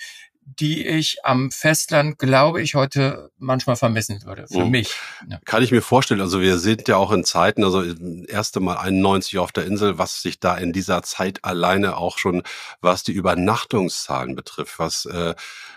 die 0.57 0.87
ich 0.87 1.19
am 1.25 1.51
Festland, 1.51 2.19
glaube 2.19 2.63
ich, 2.63 2.75
heute 2.75 3.31
manchmal 3.39 3.77
vermissen 3.77 4.23
würde, 4.25 4.47
für 4.49 4.65
mhm. 4.65 4.71
mich. 4.71 4.95
Ja. 5.29 5.39
Kann 5.45 5.63
ich 5.63 5.71
mir 5.71 5.83
vorstellen. 5.83 6.21
Also 6.21 6.41
wir 6.41 6.59
sind 6.59 6.89
ja 6.89 6.97
auch 6.97 7.13
in 7.13 7.25
Zeiten, 7.25 7.65
also 7.65 7.83
erste 8.27 8.61
Mal 8.61 8.77
91 8.77 9.39
auf 9.39 9.53
der 9.53 9.67
Insel, 9.67 9.99
was 9.99 10.23
sich 10.23 10.41
da 10.41 10.57
in 10.57 10.73
dieser 10.73 11.03
Zeit 11.03 11.45
alleine 11.45 11.97
auch 11.97 12.19
schon, 12.19 12.43
was 12.81 13.03
die 13.03 13.13
Übernachtungszahlen 13.13 14.35
betrifft, 14.35 14.79
was 14.79 15.05
äh, 15.05 15.35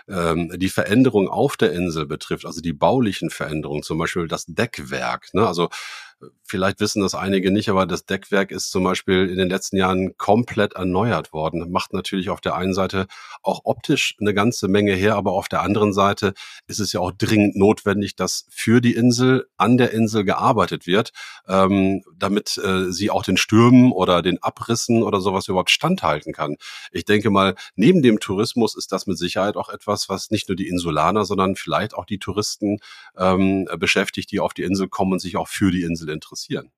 ähm, 0.08 0.50
die 0.56 0.70
Veränderung 0.70 1.28
auf 1.28 1.56
der 1.56 1.72
Insel 1.72 2.06
betrifft, 2.06 2.46
also 2.46 2.60
die 2.60 2.72
baulichen 2.72 3.30
Veränderungen, 3.30 3.82
zum 3.82 3.98
Beispiel 3.98 4.26
das 4.26 4.46
Deckwerk. 4.46 5.28
Ne? 5.34 5.46
Also 5.46 5.68
Vielleicht 6.44 6.80
wissen 6.80 7.00
das 7.02 7.14
einige 7.14 7.50
nicht, 7.50 7.68
aber 7.70 7.86
das 7.86 8.04
Deckwerk 8.04 8.50
ist 8.50 8.70
zum 8.70 8.84
Beispiel 8.84 9.28
in 9.30 9.38
den 9.38 9.48
letzten 9.48 9.76
Jahren 9.76 10.16
komplett 10.18 10.74
erneuert 10.74 11.32
worden. 11.32 11.70
Macht 11.70 11.92
natürlich 11.94 12.28
auf 12.28 12.40
der 12.40 12.56
einen 12.56 12.74
Seite 12.74 13.06
auch 13.42 13.62
optisch 13.64 14.16
eine 14.20 14.34
ganze 14.34 14.68
Menge 14.68 14.92
her, 14.92 15.16
aber 15.16 15.32
auf 15.32 15.48
der 15.48 15.62
anderen 15.62 15.92
Seite 15.92 16.34
ist 16.66 16.78
es 16.78 16.92
ja 16.92 17.00
auch 17.00 17.12
dringend 17.12 17.56
notwendig, 17.56 18.16
dass 18.16 18.46
für 18.50 18.80
die 18.80 18.94
Insel 18.94 19.46
an 19.56 19.78
der 19.78 19.92
Insel 19.92 20.24
gearbeitet 20.24 20.86
wird, 20.86 21.12
ähm, 21.48 22.04
damit 22.18 22.58
äh, 22.58 22.92
sie 22.92 23.10
auch 23.10 23.22
den 23.22 23.36
Stürmen 23.38 23.90
oder 23.90 24.20
den 24.20 24.42
Abrissen 24.42 25.02
oder 25.02 25.20
sowas 25.20 25.48
überhaupt 25.48 25.70
standhalten 25.70 26.32
kann. 26.32 26.56
Ich 26.92 27.04
denke 27.04 27.30
mal, 27.30 27.54
neben 27.76 28.02
dem 28.02 28.20
Tourismus 28.20 28.76
ist 28.76 28.92
das 28.92 29.06
mit 29.06 29.16
Sicherheit 29.18 29.56
auch 29.56 29.70
etwas, 29.70 30.08
was 30.08 30.30
nicht 30.30 30.48
nur 30.48 30.56
die 30.56 30.68
Insulaner, 30.68 31.24
sondern 31.24 31.56
vielleicht 31.56 31.94
auch 31.94 32.04
die 32.04 32.18
Touristen 32.18 32.78
ähm, 33.16 33.66
beschäftigt, 33.78 34.30
die 34.30 34.40
auf 34.40 34.52
die 34.52 34.64
Insel 34.64 34.88
kommen 34.88 35.12
und 35.12 35.20
sich 35.20 35.36
auch 35.36 35.48
für 35.48 35.70
die 35.70 35.82
Insel 35.82 36.10
interessieren. 36.12 36.70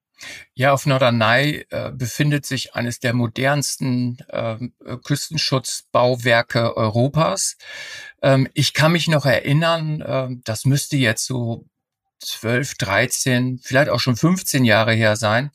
Ja, 0.55 0.73
auf 0.73 0.87
Norderney 0.87 1.67
äh, 1.71 1.91
befindet 1.91 2.47
sich 2.47 2.75
eines 2.75 3.01
der 3.01 3.15
modernsten 3.15 4.19
äh, 4.29 4.57
Küstenschutzbauwerke 5.03 6.77
Europas. 6.77 7.57
Ähm, 8.23 8.49
ich 8.55 8.75
kann 8.75 8.93
mich 8.93 9.09
noch 9.09 9.27
erinnern, 9.27 10.01
äh, 10.01 10.29
das 10.45 10.65
müsste 10.65 10.97
jetzt 10.97 11.27
so 11.27 11.67
12, 12.21 12.75
13, 12.77 13.61
vielleicht 13.63 13.91
auch 13.91 14.01
schon 14.01 14.17
15 14.17 14.65
Jahre 14.65 14.95
her 14.95 15.17
sein. 15.17 15.51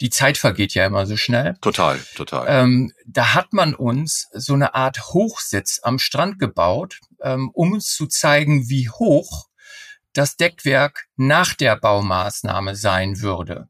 Die 0.00 0.10
Zeit 0.10 0.38
vergeht 0.38 0.74
ja 0.74 0.86
immer 0.86 1.06
so 1.06 1.16
schnell. 1.16 1.56
Total, 1.60 1.98
total. 2.14 2.46
Ähm, 2.48 2.92
da 3.06 3.34
hat 3.34 3.52
man 3.52 3.74
uns 3.74 4.28
so 4.32 4.54
eine 4.54 4.74
Art 4.74 5.12
Hochsitz 5.12 5.80
am 5.82 5.98
Strand 5.98 6.38
gebaut, 6.38 7.00
ähm, 7.22 7.50
um 7.54 7.72
uns 7.72 7.94
zu 7.94 8.06
zeigen, 8.06 8.68
wie 8.68 8.88
hoch 8.90 9.49
das 10.12 10.36
Deckwerk 10.36 11.06
nach 11.16 11.54
der 11.54 11.76
Baumaßnahme 11.76 12.76
sein 12.76 13.20
würde. 13.20 13.68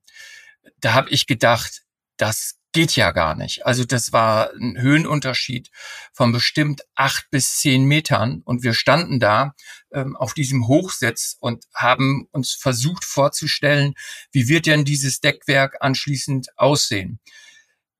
Da 0.80 0.94
habe 0.94 1.10
ich 1.10 1.26
gedacht, 1.26 1.82
das 2.16 2.60
geht 2.72 2.94
ja 2.94 3.10
gar 3.10 3.34
nicht. 3.34 3.66
Also 3.66 3.84
das 3.84 4.12
war 4.12 4.52
ein 4.52 4.80
Höhenunterschied 4.80 5.70
von 6.12 6.32
bestimmt 6.32 6.82
acht 6.94 7.28
bis 7.30 7.56
zehn 7.58 7.84
Metern 7.84 8.42
und 8.44 8.62
wir 8.62 8.74
standen 8.74 9.18
da 9.18 9.54
ähm, 9.92 10.16
auf 10.16 10.34
diesem 10.34 10.68
Hochsitz 10.68 11.36
und 11.40 11.64
haben 11.74 12.28
uns 12.30 12.54
versucht 12.54 13.04
vorzustellen, 13.04 13.94
wie 14.30 14.48
wird 14.48 14.66
denn 14.66 14.84
dieses 14.84 15.20
Deckwerk 15.20 15.78
anschließend 15.80 16.56
aussehen. 16.56 17.18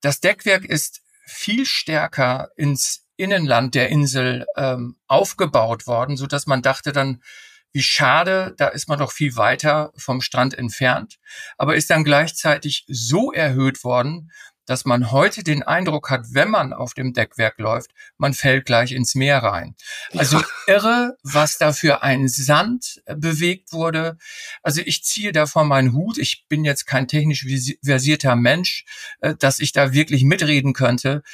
Das 0.00 0.20
Deckwerk 0.20 0.64
ist 0.64 1.02
viel 1.26 1.66
stärker 1.66 2.50
ins 2.56 3.06
Innenland 3.16 3.75
der 3.75 3.88
Insel 3.88 4.47
ähm, 4.56 4.97
aufgebaut 5.06 5.87
worden, 5.87 6.16
so 6.16 6.26
dass 6.26 6.47
man 6.47 6.62
dachte 6.62 6.92
dann, 6.92 7.23
wie 7.72 7.82
schade, 7.82 8.54
da 8.56 8.68
ist 8.68 8.88
man 8.88 8.98
doch 8.98 9.12
viel 9.12 9.36
weiter 9.36 9.92
vom 9.96 10.20
Strand 10.20 10.54
entfernt, 10.54 11.18
aber 11.56 11.76
ist 11.76 11.90
dann 11.90 12.04
gleichzeitig 12.04 12.84
so 12.88 13.32
erhöht 13.32 13.84
worden, 13.84 14.30
dass 14.70 14.84
man 14.84 15.10
heute 15.10 15.42
den 15.42 15.64
Eindruck 15.64 16.10
hat, 16.10 16.26
wenn 16.32 16.48
man 16.48 16.72
auf 16.72 16.94
dem 16.94 17.12
Deckwerk 17.12 17.58
läuft, 17.58 17.90
man 18.18 18.34
fällt 18.34 18.66
gleich 18.66 18.92
ins 18.92 19.16
Meer 19.16 19.38
rein. 19.38 19.74
Also 20.16 20.40
irre, 20.68 21.16
was 21.24 21.58
da 21.58 21.72
für 21.72 22.04
ein 22.04 22.28
Sand 22.28 23.02
bewegt 23.16 23.72
wurde. 23.72 24.16
Also 24.62 24.80
ich 24.84 25.02
ziehe 25.02 25.32
davor 25.32 25.64
meinen 25.64 25.92
Hut. 25.92 26.18
Ich 26.18 26.44
bin 26.48 26.64
jetzt 26.64 26.86
kein 26.86 27.08
technisch 27.08 27.44
versierter 27.84 28.36
Mensch, 28.36 28.84
äh, 29.20 29.34
dass 29.34 29.58
ich 29.58 29.72
da 29.72 29.92
wirklich 29.92 30.22
mitreden 30.22 30.72
könnte. 30.72 31.24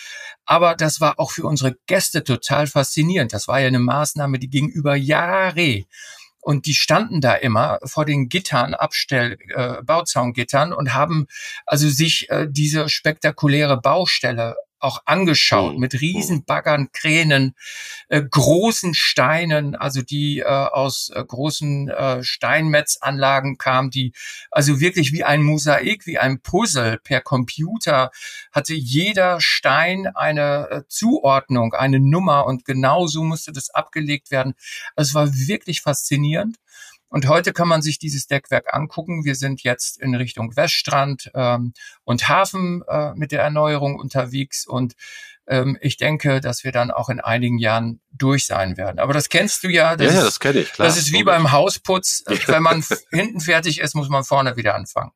Aber 0.46 0.74
das 0.74 1.02
war 1.02 1.20
auch 1.20 1.32
für 1.32 1.44
unsere 1.44 1.76
Gäste 1.86 2.24
total 2.24 2.66
faszinierend. 2.66 3.34
Das 3.34 3.48
war 3.48 3.60
ja 3.60 3.66
eine 3.66 3.80
Maßnahme, 3.80 4.38
die 4.38 4.48
ging 4.48 4.70
über 4.70 4.94
Jahre. 4.94 5.84
Und 6.46 6.66
die 6.66 6.74
standen 6.74 7.20
da 7.20 7.34
immer 7.34 7.80
vor 7.82 8.04
den 8.04 8.28
Gittern, 8.28 8.72
Abstell, 8.72 9.36
äh, 9.48 9.82
Bauzaungittern 9.82 10.72
und 10.72 10.94
haben 10.94 11.26
also 11.66 11.88
sich 11.88 12.30
äh, 12.30 12.46
diese 12.48 12.88
spektakuläre 12.88 13.80
Baustelle 13.80 14.54
auch 14.78 15.02
angeschaut 15.06 15.74
mhm. 15.74 15.80
mit 15.80 16.00
Riesenbaggern, 16.00 16.90
Kränen, 16.92 17.54
äh, 18.08 18.22
großen 18.22 18.94
Steinen, 18.94 19.74
also 19.74 20.02
die 20.02 20.40
äh, 20.40 20.44
aus 20.44 21.10
äh, 21.14 21.24
großen 21.24 21.88
äh, 21.88 22.22
Steinmetzanlagen 22.22 23.58
kamen, 23.58 23.90
die 23.90 24.12
also 24.50 24.80
wirklich 24.80 25.12
wie 25.12 25.24
ein 25.24 25.42
Mosaik, 25.42 26.06
wie 26.06 26.18
ein 26.18 26.40
Puzzle 26.40 26.98
per 27.02 27.20
Computer 27.20 28.10
hatte 28.52 28.74
jeder 28.74 29.40
Stein 29.40 30.06
eine 30.14 30.68
äh, 30.70 30.82
Zuordnung, 30.88 31.72
eine 31.74 32.00
Nummer 32.00 32.46
und 32.46 32.64
genau 32.64 33.06
so 33.06 33.24
musste 33.24 33.52
das 33.52 33.70
abgelegt 33.70 34.30
werden. 34.30 34.54
Also 34.94 35.10
es 35.10 35.14
war 35.14 35.48
wirklich 35.48 35.82
faszinierend. 35.82 36.56
Und 37.08 37.28
heute 37.28 37.52
kann 37.52 37.68
man 37.68 37.82
sich 37.82 37.98
dieses 37.98 38.26
Deckwerk 38.26 38.74
angucken. 38.74 39.24
Wir 39.24 39.34
sind 39.34 39.62
jetzt 39.62 40.00
in 40.00 40.14
Richtung 40.14 40.56
Weststrand 40.56 41.30
ähm, 41.34 41.72
und 42.04 42.28
Hafen 42.28 42.82
äh, 42.88 43.14
mit 43.14 43.32
der 43.32 43.42
Erneuerung 43.42 43.96
unterwegs 43.96 44.66
und 44.66 44.94
ähm, 45.48 45.78
ich 45.80 45.96
denke, 45.96 46.40
dass 46.40 46.64
wir 46.64 46.72
dann 46.72 46.90
auch 46.90 47.08
in 47.08 47.20
einigen 47.20 47.58
Jahren 47.58 48.00
durch 48.10 48.46
sein 48.46 48.76
werden. 48.76 48.98
Aber 48.98 49.12
das 49.12 49.28
kennst 49.28 49.62
du 49.62 49.68
ja. 49.68 49.96
Das 49.96 50.12
ja, 50.12 50.18
ja, 50.18 50.24
das 50.24 50.40
kenne 50.40 50.60
ich. 50.60 50.72
Klar. 50.72 50.88
Das 50.88 50.96
ist 50.96 51.12
wie 51.12 51.22
beim 51.22 51.52
Hausputz. 51.52 52.24
Wenn 52.46 52.62
man 52.62 52.84
hinten 53.10 53.40
fertig 53.40 53.80
ist, 53.80 53.94
muss 53.94 54.08
man 54.08 54.24
vorne 54.24 54.56
wieder 54.56 54.74
anfangen. 54.74 55.12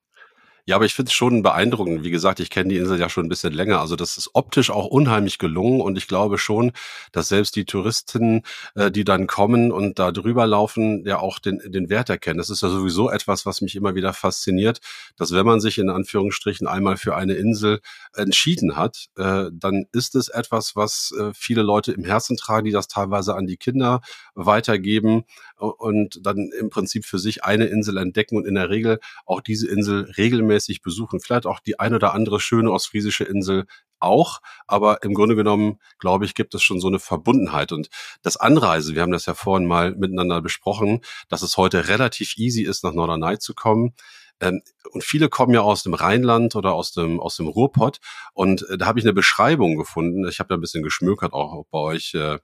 Ja, 0.71 0.77
aber 0.77 0.85
ich 0.85 0.95
finde 0.95 1.09
es 1.09 1.15
schon 1.15 1.43
beeindruckend. 1.43 2.05
Wie 2.05 2.13
gesagt, 2.13 2.39
ich 2.39 2.49
kenne 2.49 2.69
die 2.69 2.77
Insel 2.77 3.01
ja 3.01 3.09
schon 3.09 3.27
ein 3.27 3.29
bisschen 3.29 3.53
länger. 3.53 3.81
Also 3.81 3.97
das 3.97 4.17
ist 4.17 4.31
optisch 4.35 4.71
auch 4.71 4.87
unheimlich 4.87 5.39
gelungen 5.39 5.81
und 5.81 5.99
ich 5.99 6.07
glaube 6.07 6.39
schon, 6.39 6.71
dass 7.11 7.27
selbst 7.27 7.57
die 7.57 7.65
Touristen, 7.65 8.43
äh, 8.77 8.93
die 8.93 9.03
dann 9.03 9.27
kommen 9.27 9.73
und 9.73 9.99
da 9.99 10.13
drüber 10.13 10.47
laufen, 10.47 11.05
ja 11.05 11.19
auch 11.19 11.41
den, 11.41 11.59
den 11.67 11.91
Wert 11.91 12.09
erkennen. 12.09 12.39
Das 12.39 12.51
ist 12.51 12.63
ja 12.63 12.69
sowieso 12.69 13.11
etwas, 13.11 13.47
was 13.47 13.63
mich 13.63 13.75
immer 13.75 13.97
wieder 13.97 14.13
fasziniert, 14.13 14.79
dass 15.17 15.33
wenn 15.33 15.45
man 15.45 15.59
sich 15.59 15.77
in 15.77 15.91
Anführungsstrichen 15.91 16.69
einmal 16.69 16.97
für 16.97 17.17
eine 17.17 17.35
Insel 17.35 17.81
entschieden 18.15 18.77
hat, 18.77 19.07
äh, 19.17 19.47
dann 19.53 19.87
ist 19.91 20.15
es 20.15 20.29
etwas, 20.29 20.77
was 20.77 21.13
äh, 21.19 21.33
viele 21.35 21.63
Leute 21.63 21.91
im 21.91 22.05
Herzen 22.05 22.37
tragen, 22.37 22.67
die 22.67 22.71
das 22.71 22.87
teilweise 22.87 23.35
an 23.35 23.49
die 23.49 23.57
Kinder 23.57 24.03
weitergeben 24.37 25.25
und 25.57 26.25
dann 26.25 26.53
im 26.57 26.71
Prinzip 26.71 27.05
für 27.05 27.19
sich 27.19 27.43
eine 27.43 27.67
Insel 27.67 27.97
entdecken 27.97 28.37
und 28.37 28.47
in 28.47 28.55
der 28.55 28.71
Regel 28.71 29.01
auch 29.27 29.41
diese 29.41 29.67
Insel 29.69 30.13
regelmäßig 30.17 30.60
besuchen. 30.83 31.21
Vielleicht 31.21 31.47
auch 31.47 31.61
die 31.61 31.79
ein 31.79 31.95
oder 31.95 32.15
andere 32.15 32.41
schöne 32.41 32.71
ostfriesische 32.71 33.25
Insel 33.25 33.67
auch, 33.99 34.41
aber 34.67 35.03
im 35.03 35.15
Grunde 35.15 35.37
genommen, 35.37 35.79
glaube 35.99 36.25
ich, 36.25 36.35
gibt 36.35 36.55
es 36.55 36.63
schon 36.63 36.81
so 36.81 36.89
eine 36.89 36.99
Verbundenheit. 36.99 37.73
Und 37.73 37.89
das 38.23 38.37
Anreisen, 38.37 38.95
wir 38.95 39.03
haben 39.03 39.13
das 39.13 39.27
ja 39.27 39.35
vorhin 39.35 39.67
mal 39.67 39.95
miteinander 39.95 40.41
besprochen, 40.41 41.01
dass 41.29 41.43
es 41.43 41.57
heute 41.57 41.89
relativ 41.89 42.37
easy 42.37 42.63
ist, 42.63 42.83
nach 42.83 42.95
Norderney 42.95 43.39
zu 43.39 43.55
kommen. 43.55 43.95
Ähm, 44.41 44.63
und 44.93 45.05
viele 45.05 45.29
kommen 45.29 45.55
ja 45.55 45.61
aus 45.61 45.83
dem 45.83 45.95
Rheinland 45.95 46.57
oder 46.57 46.73
aus 46.73 46.93
dem, 46.93 47.21
aus 47.21 47.37
dem 47.37 47.47
Ruhrpott. 47.47 47.99
Und 48.33 48.69
äh, 48.71 48.79
da 48.79 48.87
habe 48.87 48.99
ich 48.99 49.05
eine 49.05 49.13
Beschreibung 49.13 49.77
gefunden. 49.77 50.27
Ich 50.29 50.41
habe 50.41 50.49
da 50.49 50.55
ein 50.55 50.61
bisschen 50.61 50.83
geschmökert 50.83 51.33
auch 51.33 51.67
bei 51.71 51.79
euch 51.79 52.15
äh, 52.15 52.39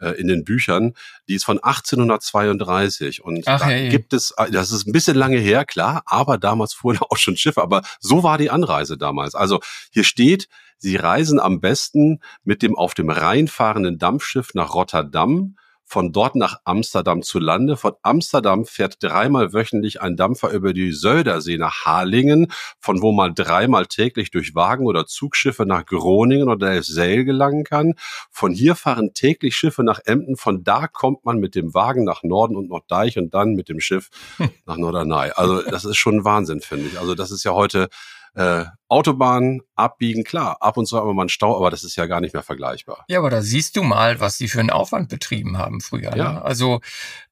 äh, 0.00 0.10
in 0.12 0.28
den 0.28 0.44
Büchern, 0.44 0.94
die 1.28 1.34
ist 1.34 1.44
von 1.44 1.58
1832 1.58 3.22
und 3.22 3.46
Ach, 3.46 3.60
da 3.60 3.66
hey. 3.66 3.88
gibt 3.88 4.12
es, 4.12 4.32
äh, 4.36 4.50
das 4.50 4.72
ist 4.72 4.86
ein 4.86 4.92
bisschen 4.92 5.16
lange 5.16 5.38
her, 5.38 5.64
klar, 5.64 6.02
aber 6.06 6.38
damals 6.38 6.74
fuhren 6.80 6.98
auch 6.98 7.16
schon 7.16 7.36
Schiffe, 7.36 7.62
aber 7.62 7.82
so 8.00 8.22
war 8.22 8.38
die 8.38 8.50
Anreise 8.50 8.98
damals. 8.98 9.34
Also 9.34 9.60
hier 9.90 10.04
steht, 10.04 10.48
sie 10.78 10.96
reisen 10.96 11.38
am 11.38 11.60
besten 11.60 12.20
mit 12.44 12.62
dem 12.62 12.76
auf 12.76 12.94
dem 12.94 13.10
Rhein 13.10 13.48
fahrenden 13.48 13.98
Dampfschiff 13.98 14.54
nach 14.54 14.74
Rotterdam 14.74 15.56
von 15.90 16.12
dort 16.12 16.36
nach 16.36 16.60
Amsterdam 16.64 17.22
zu 17.22 17.40
Lande. 17.40 17.76
Von 17.76 17.94
Amsterdam 18.02 18.64
fährt 18.64 19.02
dreimal 19.02 19.52
wöchentlich 19.52 20.00
ein 20.00 20.16
Dampfer 20.16 20.50
über 20.52 20.72
die 20.72 20.92
Södersee 20.92 21.58
nach 21.58 21.84
Harlingen, 21.84 22.46
von 22.78 23.02
wo 23.02 23.10
man 23.10 23.34
dreimal 23.34 23.86
täglich 23.86 24.30
durch 24.30 24.54
Wagen- 24.54 24.86
oder 24.86 25.06
Zugschiffe 25.06 25.66
nach 25.66 25.84
Groningen 25.84 26.48
oder 26.48 26.70
Elfseil 26.70 27.24
gelangen 27.24 27.64
kann. 27.64 27.94
Von 28.30 28.52
hier 28.52 28.76
fahren 28.76 29.14
täglich 29.14 29.56
Schiffe 29.56 29.82
nach 29.82 29.98
Emden. 30.04 30.36
Von 30.36 30.62
da 30.62 30.86
kommt 30.86 31.24
man 31.24 31.38
mit 31.40 31.56
dem 31.56 31.74
Wagen 31.74 32.04
nach 32.04 32.22
Norden 32.22 32.54
und 32.54 32.68
Norddeich 32.68 33.18
und 33.18 33.34
dann 33.34 33.54
mit 33.54 33.68
dem 33.68 33.80
Schiff 33.80 34.10
nach 34.66 34.76
Norderney. 34.76 35.32
Also 35.34 35.60
das 35.62 35.84
ist 35.84 35.96
schon 35.96 36.24
Wahnsinn, 36.24 36.60
finde 36.60 36.86
ich. 36.86 37.00
Also 37.00 37.16
das 37.16 37.32
ist 37.32 37.42
ja 37.42 37.52
heute 37.52 37.88
äh, 38.34 38.64
Autobahn 38.88 39.60
abbiegen, 39.76 40.24
klar, 40.24 40.56
ab 40.60 40.76
und 40.76 40.86
zu 40.86 40.96
haben 40.96 41.06
wir 41.06 41.14
mal 41.14 41.22
einen 41.22 41.28
Stau, 41.28 41.56
aber 41.56 41.70
das 41.70 41.84
ist 41.84 41.94
ja 41.94 42.06
gar 42.06 42.20
nicht 42.20 42.34
mehr 42.34 42.42
vergleichbar. 42.42 43.04
Ja, 43.08 43.20
aber 43.20 43.30
da 43.30 43.40
siehst 43.40 43.76
du 43.76 43.84
mal, 43.84 44.18
was 44.18 44.36
die 44.36 44.48
für 44.48 44.58
einen 44.58 44.70
Aufwand 44.70 45.08
betrieben 45.08 45.58
haben 45.58 45.80
früher. 45.80 46.16
Ja. 46.16 46.32
Ne? 46.32 46.42
Also 46.42 46.80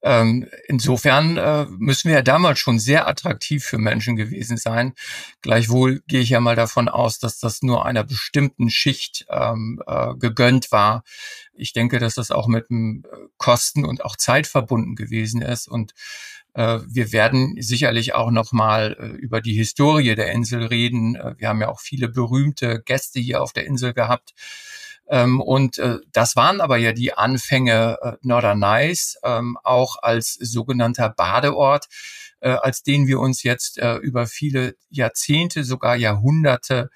ähm, 0.03 0.47
insofern 0.69 1.37
äh, 1.37 1.67
müssen 1.69 2.09
wir 2.09 2.17
ja 2.17 2.23
damals 2.23 2.61
schon 2.61 2.79
sehr 2.79 3.09
attraktiv 3.09 3.65
für 3.65 3.79
Menschen 3.79 4.15
gewesen 4.15 4.57
sein. 4.57 4.95
Gleichwohl 5.43 6.01
gehe 6.07 6.21
ich 6.21 6.31
ja 6.31 6.41
mal 6.41 6.55
davon 6.55 6.89
aus, 6.89 7.19
dass 7.19 7.41
das 7.41 7.63
nur 7.63 7.85
einer 7.85 8.05
bestimmten 8.05 8.71
Schicht 8.71 9.27
ähm, 9.29 9.83
äh, 9.85 10.15
gegönnt 10.15 10.71
war. 10.71 11.03
Ich 11.55 11.73
denke, 11.73 11.99
dass 11.99 12.15
das 12.15 12.31
auch 12.31 12.47
mit 12.47 12.71
äh, 12.71 13.03
Kosten 13.37 13.85
und 13.85 14.05
auch 14.05 14.17
Zeit 14.17 14.47
verbunden 14.47 14.95
gewesen 14.95 15.43
ist 15.43 15.67
und 15.67 15.93
wir 16.55 17.13
werden 17.13 17.55
sicherlich 17.61 18.15
auch 18.15 18.31
noch 18.31 18.53
mal 18.53 18.97
äh, 18.99 19.07
über 19.17 19.41
die 19.41 19.55
Historie 19.55 20.15
der 20.15 20.33
Insel 20.33 20.65
reden. 20.65 21.15
Äh, 21.15 21.35
wir 21.39 21.49
haben 21.49 21.61
ja 21.61 21.69
auch 21.69 21.81
viele 21.81 22.09
berühmte 22.09 22.83
Gäste 22.85 23.21
hier 23.21 23.43
auf 23.43 23.53
der 23.53 23.67
Insel 23.67 23.93
gehabt. 23.95 24.35
Ähm, 25.09 25.41
und 25.41 25.81
das 26.13 26.37
waren 26.37 26.61
aber 26.61 26.77
ja 26.77 26.93
die 26.93 27.15
Anfänge 27.15 28.19
Norderneys, 28.23 29.19
ähm, 29.25 29.57
auch 29.63 29.97
als 30.03 30.35
sogenannter 30.35 31.09
Badeort, 31.11 31.87
als 32.41 32.83
den 32.85 33.09
wir 33.09 33.19
uns 33.19 33.43
jetzt 33.43 33.81
über 34.03 34.29
viele 34.29 34.77
Jahrzehnte, 34.91 35.65
sogar 35.65 35.97
Jahrhunderte 35.97 36.89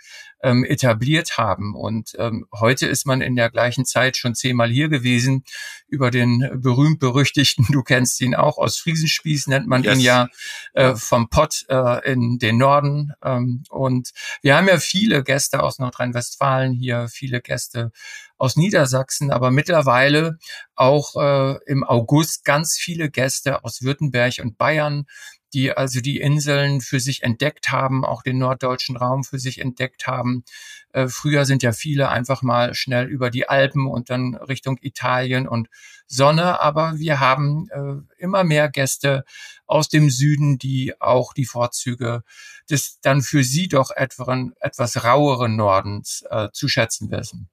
ähm, 0.42 0.64
etabliert 0.64 1.38
haben. 1.38 1.74
Und 1.74 2.14
ähm, 2.18 2.46
heute 2.52 2.87
ist 2.87 3.07
man 3.07 3.20
in 3.20 3.37
der 3.37 3.50
gleichen 3.50 3.85
Zeit 3.85 4.16
schon 4.16 4.35
zehnmal 4.35 4.70
hier 4.70 4.88
gewesen 4.88 5.44
über 5.87 6.11
den 6.11 6.50
berühmt-berüchtigten, 6.55 7.66
du 7.70 7.83
kennst 7.83 8.20
ihn 8.20 8.35
auch, 8.35 8.59
aus 8.59 8.76
Friesenspieß 8.78 9.46
nennt 9.46 9.66
man 9.66 9.83
yes. 9.85 9.98
ihn 9.98 10.00
ja, 10.00 10.28
äh, 10.74 10.94
vom 10.94 11.28
Pott 11.28 11.64
äh, 11.68 12.12
in 12.12 12.38
den 12.38 12.59
Norden. 12.59 13.12
Ähm, 13.22 13.62
und 13.70 14.11
wir 14.42 14.57
haben 14.57 14.68
ja 14.68 14.78
viele 14.78 15.22
Gäste 15.22 15.62
aus 15.62 15.78
Nordrhein-Westfalen 15.78 16.72
hier, 16.72 17.09
viele 17.09 17.40
Gäste 17.40 17.92
aus 18.38 18.57
Niedersachsen, 18.57 19.31
aber 19.31 19.52
mittlerweile 19.52 20.38
auch 20.74 21.14
äh, 21.14 21.59
im 21.66 21.85
August 21.85 22.44
ganz 22.44 22.76
viele 22.76 23.09
Gäste 23.09 23.62
aus 23.64 23.83
Württemberg 23.83 24.40
und 24.40 24.59
Bayern 24.59 25.07
die 25.52 25.72
also 25.72 26.00
die 26.00 26.20
Inseln 26.20 26.80
für 26.80 27.00
sich 27.00 27.22
entdeckt 27.22 27.70
haben, 27.70 28.04
auch 28.04 28.22
den 28.22 28.38
norddeutschen 28.38 28.96
Raum 28.96 29.24
für 29.24 29.38
sich 29.38 29.60
entdeckt 29.60 30.06
haben. 30.06 30.44
Äh, 30.92 31.08
früher 31.08 31.44
sind 31.44 31.62
ja 31.62 31.72
viele 31.72 32.08
einfach 32.08 32.42
mal 32.42 32.74
schnell 32.74 33.06
über 33.06 33.30
die 33.30 33.48
Alpen 33.48 33.86
und 33.86 34.10
dann 34.10 34.34
Richtung 34.34 34.78
Italien 34.80 35.46
und 35.48 35.68
Sonne, 36.06 36.60
aber 36.60 36.98
wir 36.98 37.20
haben 37.20 37.68
äh, 37.70 38.22
immer 38.22 38.44
mehr 38.44 38.68
Gäste 38.68 39.24
aus 39.66 39.88
dem 39.88 40.10
Süden, 40.10 40.58
die 40.58 41.00
auch 41.00 41.32
die 41.32 41.46
Vorzüge 41.46 42.22
des 42.70 43.00
dann 43.00 43.22
für 43.22 43.44
sie 43.44 43.68
doch 43.68 43.90
etwas, 43.90 44.50
etwas 44.60 45.04
raueren 45.04 45.56
Nordens 45.56 46.24
äh, 46.30 46.48
zu 46.52 46.68
schätzen 46.68 47.10
wissen. 47.10 47.48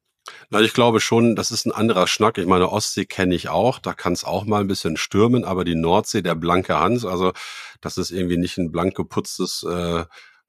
Na, 0.50 0.62
ich 0.62 0.74
glaube 0.74 1.00
schon, 1.00 1.36
das 1.36 1.52
ist 1.52 1.66
ein 1.66 1.72
anderer 1.72 2.08
Schnack. 2.08 2.38
Ich 2.38 2.46
meine, 2.46 2.72
Ostsee 2.72 3.06
kenne 3.06 3.36
ich 3.36 3.50
auch, 3.50 3.80
da 3.80 3.94
kann 3.94 4.14
es 4.14 4.24
auch 4.24 4.46
mal 4.46 4.62
ein 4.62 4.68
bisschen 4.68 4.98
stürmen, 4.98 5.44
aber 5.46 5.64
die 5.64 5.76
Nordsee, 5.76 6.22
der 6.22 6.36
blanke 6.36 6.80
Hans, 6.80 7.06
also 7.06 7.34
das 7.82 7.98
ist 7.98 8.12
irgendwie 8.12 8.38
nicht 8.38 8.58
ein 8.58 8.72
blank 8.72 8.96
geputztes 8.96 9.64
äh, 9.64 10.06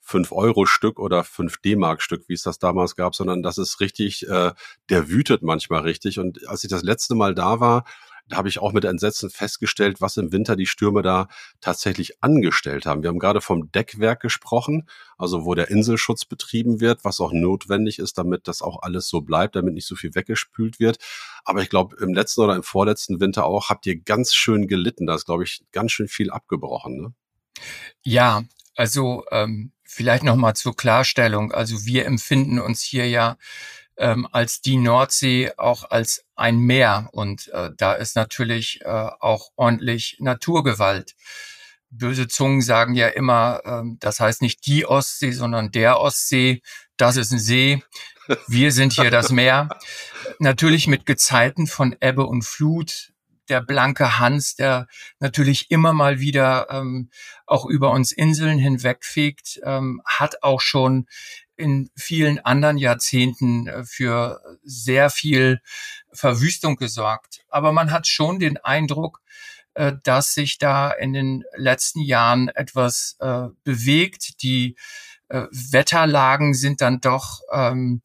5-Euro-Stück 0.06 0.98
oder 0.98 1.22
5-D-Mark-Stück, 1.22 2.24
wie 2.28 2.34
es 2.34 2.42
das 2.42 2.58
damals 2.58 2.96
gab, 2.96 3.14
sondern 3.14 3.42
das 3.42 3.58
ist 3.58 3.80
richtig, 3.80 4.26
äh, 4.28 4.52
der 4.88 5.08
wütet 5.08 5.42
manchmal 5.42 5.82
richtig. 5.82 6.18
Und 6.18 6.46
als 6.48 6.64
ich 6.64 6.70
das 6.70 6.82
letzte 6.82 7.14
Mal 7.14 7.34
da 7.34 7.60
war, 7.60 7.84
habe 8.32 8.48
ich 8.48 8.58
auch 8.58 8.72
mit 8.72 8.84
Entsetzen 8.84 9.30
festgestellt, 9.30 10.00
was 10.00 10.16
im 10.16 10.32
Winter 10.32 10.56
die 10.56 10.66
Stürme 10.66 11.02
da 11.02 11.28
tatsächlich 11.60 12.22
angestellt 12.22 12.86
haben. 12.86 13.02
Wir 13.02 13.08
haben 13.08 13.18
gerade 13.18 13.40
vom 13.40 13.70
Deckwerk 13.72 14.20
gesprochen, 14.20 14.88
also 15.18 15.44
wo 15.44 15.54
der 15.54 15.70
Inselschutz 15.70 16.24
betrieben 16.24 16.80
wird, 16.80 17.04
was 17.04 17.20
auch 17.20 17.32
notwendig 17.32 17.98
ist, 17.98 18.18
damit 18.18 18.48
das 18.48 18.62
auch 18.62 18.82
alles 18.82 19.08
so 19.08 19.20
bleibt, 19.20 19.56
damit 19.56 19.74
nicht 19.74 19.86
so 19.86 19.96
viel 19.96 20.14
weggespült 20.14 20.80
wird. 20.80 20.98
Aber 21.44 21.62
ich 21.62 21.70
glaube, 21.70 21.96
im 22.00 22.14
letzten 22.14 22.42
oder 22.42 22.56
im 22.56 22.62
vorletzten 22.62 23.20
Winter 23.20 23.46
auch 23.46 23.68
habt 23.68 23.86
ihr 23.86 24.00
ganz 24.00 24.34
schön 24.34 24.68
gelitten. 24.68 25.06
Da 25.06 25.14
ist, 25.14 25.26
glaube 25.26 25.44
ich, 25.44 25.62
ganz 25.72 25.92
schön 25.92 26.08
viel 26.08 26.30
abgebrochen. 26.30 27.00
Ne? 27.00 27.14
Ja, 28.02 28.44
also 28.76 29.24
ähm, 29.30 29.72
vielleicht 29.84 30.22
noch 30.22 30.36
mal 30.36 30.54
zur 30.54 30.76
Klarstellung. 30.76 31.52
Also 31.52 31.84
wir 31.84 32.06
empfinden 32.06 32.60
uns 32.60 32.82
hier 32.82 33.08
ja 33.08 33.36
ähm, 34.00 34.26
als 34.32 34.62
die 34.62 34.78
Nordsee 34.78 35.52
auch 35.56 35.90
als 35.90 36.24
ein 36.34 36.58
Meer. 36.58 37.10
Und 37.12 37.48
äh, 37.48 37.70
da 37.76 37.92
ist 37.92 38.16
natürlich 38.16 38.80
äh, 38.82 38.88
auch 38.88 39.50
ordentlich 39.56 40.16
Naturgewalt. 40.20 41.14
Böse 41.90 42.26
Zungen 42.26 42.62
sagen 42.62 42.94
ja 42.94 43.08
immer, 43.08 43.60
äh, 43.64 43.82
das 44.00 44.18
heißt 44.18 44.42
nicht 44.42 44.66
die 44.66 44.86
Ostsee, 44.86 45.32
sondern 45.32 45.70
der 45.70 46.00
Ostsee. 46.00 46.62
Das 46.96 47.16
ist 47.16 47.30
ein 47.30 47.38
See. 47.38 47.82
Wir 48.46 48.72
sind 48.72 48.92
hier 48.94 49.10
das 49.10 49.30
Meer. 49.30 49.68
Natürlich 50.38 50.86
mit 50.86 51.04
Gezeiten 51.04 51.66
von 51.66 51.96
Ebbe 52.00 52.24
und 52.24 52.44
Flut, 52.44 53.12
der 53.48 53.60
blanke 53.60 54.18
Hans, 54.18 54.54
der 54.54 54.86
natürlich 55.18 55.70
immer 55.70 55.92
mal 55.92 56.20
wieder 56.20 56.68
ähm, 56.70 57.10
auch 57.46 57.66
über 57.66 57.90
uns 57.90 58.12
Inseln 58.12 58.58
hinwegfegt, 58.58 59.60
ähm, 59.64 60.00
hat 60.06 60.42
auch 60.42 60.60
schon 60.60 61.06
in 61.60 61.90
vielen 61.96 62.38
anderen 62.38 62.78
Jahrzehnten 62.78 63.66
äh, 63.66 63.84
für 63.84 64.40
sehr 64.62 65.10
viel 65.10 65.60
Verwüstung 66.12 66.76
gesorgt. 66.76 67.44
Aber 67.48 67.72
man 67.72 67.90
hat 67.90 68.06
schon 68.06 68.38
den 68.38 68.56
Eindruck, 68.56 69.20
äh, 69.74 69.92
dass 70.02 70.34
sich 70.34 70.58
da 70.58 70.90
in 70.90 71.12
den 71.12 71.44
letzten 71.56 72.00
Jahren 72.00 72.48
etwas 72.48 73.16
äh, 73.20 73.48
bewegt. 73.64 74.42
Die 74.42 74.76
Wetterlagen 75.32 76.54
sind 76.54 76.80
dann 76.80 77.00
doch 77.00 77.42
ähm, 77.52 78.02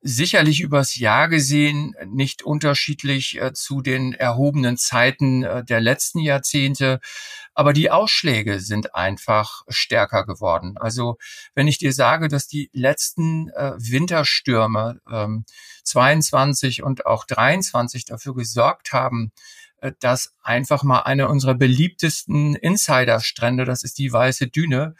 sicherlich 0.00 0.60
übers 0.60 0.96
Jahr 0.96 1.28
gesehen 1.28 1.94
nicht 2.06 2.42
unterschiedlich 2.42 3.40
äh, 3.40 3.52
zu 3.52 3.80
den 3.80 4.12
erhobenen 4.12 4.76
Zeiten 4.76 5.42
äh, 5.42 5.64
der 5.64 5.80
letzten 5.80 6.20
Jahrzehnte. 6.20 7.00
Aber 7.54 7.72
die 7.72 7.90
Ausschläge 7.90 8.60
sind 8.60 8.94
einfach 8.94 9.62
stärker 9.68 10.24
geworden. 10.24 10.76
Also 10.78 11.18
wenn 11.54 11.66
ich 11.66 11.78
dir 11.78 11.92
sage, 11.92 12.28
dass 12.28 12.46
die 12.46 12.70
letzten 12.72 13.48
äh, 13.50 13.72
Winterstürme 13.76 15.00
ähm, 15.10 15.44
22 15.82 16.82
und 16.84 17.06
auch 17.06 17.24
23 17.24 18.04
dafür 18.04 18.34
gesorgt 18.34 18.92
haben, 18.92 19.32
äh, 19.80 19.92
dass 19.98 20.34
einfach 20.42 20.84
mal 20.84 21.00
eine 21.00 21.28
unserer 21.28 21.54
beliebtesten 21.54 22.54
Insiderstrände, 22.54 23.64
das 23.64 23.82
ist 23.82 23.98
die 23.98 24.12
Weiße 24.12 24.46
Düne, 24.48 24.94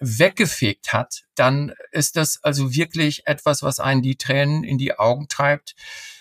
weggefegt 0.00 0.92
hat, 0.92 1.22
dann 1.34 1.72
ist 1.92 2.16
das 2.16 2.42
also 2.42 2.74
wirklich 2.74 3.26
etwas, 3.26 3.62
was 3.62 3.80
einen 3.80 4.02
die 4.02 4.16
Tränen 4.16 4.64
in 4.64 4.78
die 4.78 4.98
Augen 4.98 5.28
treibt. 5.28 5.74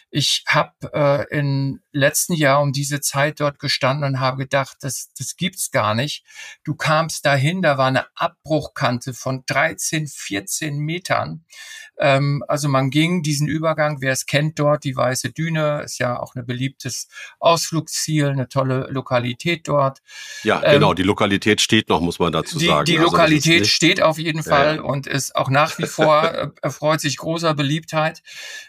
Ich 0.09 0.43
habe 0.47 0.71
äh, 0.93 1.37
im 1.37 1.81
letzten 1.91 2.33
Jahr 2.33 2.61
um 2.61 2.71
diese 2.71 3.01
Zeit 3.01 3.39
dort 3.39 3.59
gestanden 3.59 4.05
und 4.05 4.19
habe 4.19 4.37
gedacht, 4.37 4.77
das, 4.81 5.11
das 5.17 5.35
gibt's 5.35 5.71
gar 5.71 5.95
nicht. 5.95 6.23
Du 6.63 6.75
kamst 6.75 7.25
dahin, 7.25 7.61
da 7.61 7.77
war 7.77 7.87
eine 7.87 8.05
Abbruchkante 8.15 9.13
von 9.13 9.43
13, 9.47 10.07
14 10.07 10.77
Metern. 10.77 11.45
Ähm, 11.99 12.43
also 12.47 12.69
man 12.69 12.89
ging 12.89 13.23
diesen 13.23 13.47
Übergang, 13.47 14.01
wer 14.01 14.13
es 14.13 14.25
kennt 14.25 14.59
dort, 14.59 14.83
die 14.83 14.95
Weiße 14.95 15.31
Düne, 15.31 15.81
ist 15.83 15.97
ja 15.97 16.19
auch 16.19 16.35
ein 16.35 16.45
beliebtes 16.45 17.07
Ausflugsziel, 17.39 18.27
eine 18.27 18.47
tolle 18.47 18.87
Lokalität 18.89 19.67
dort. 19.67 19.99
Ja, 20.43 20.61
ähm, 20.63 20.73
genau, 20.73 20.93
die 20.93 21.03
Lokalität 21.03 21.59
steht 21.59 21.89
noch, 21.89 21.99
muss 21.99 22.19
man 22.19 22.31
dazu 22.31 22.59
die, 22.59 22.67
sagen. 22.67 22.85
Die 22.85 22.99
also 22.99 23.11
Lokalität 23.11 23.67
steht 23.67 24.01
auf 24.01 24.19
jeden 24.19 24.43
Fall 24.43 24.67
ja, 24.67 24.75
ja. 24.75 24.81
und 24.83 25.07
ist 25.07 25.35
auch 25.35 25.49
nach 25.49 25.77
wie 25.79 25.87
vor, 25.87 26.23
äh, 26.33 26.49
erfreut 26.61 27.01
sich 27.01 27.17
großer 27.17 27.55
Beliebtheit. 27.55 28.21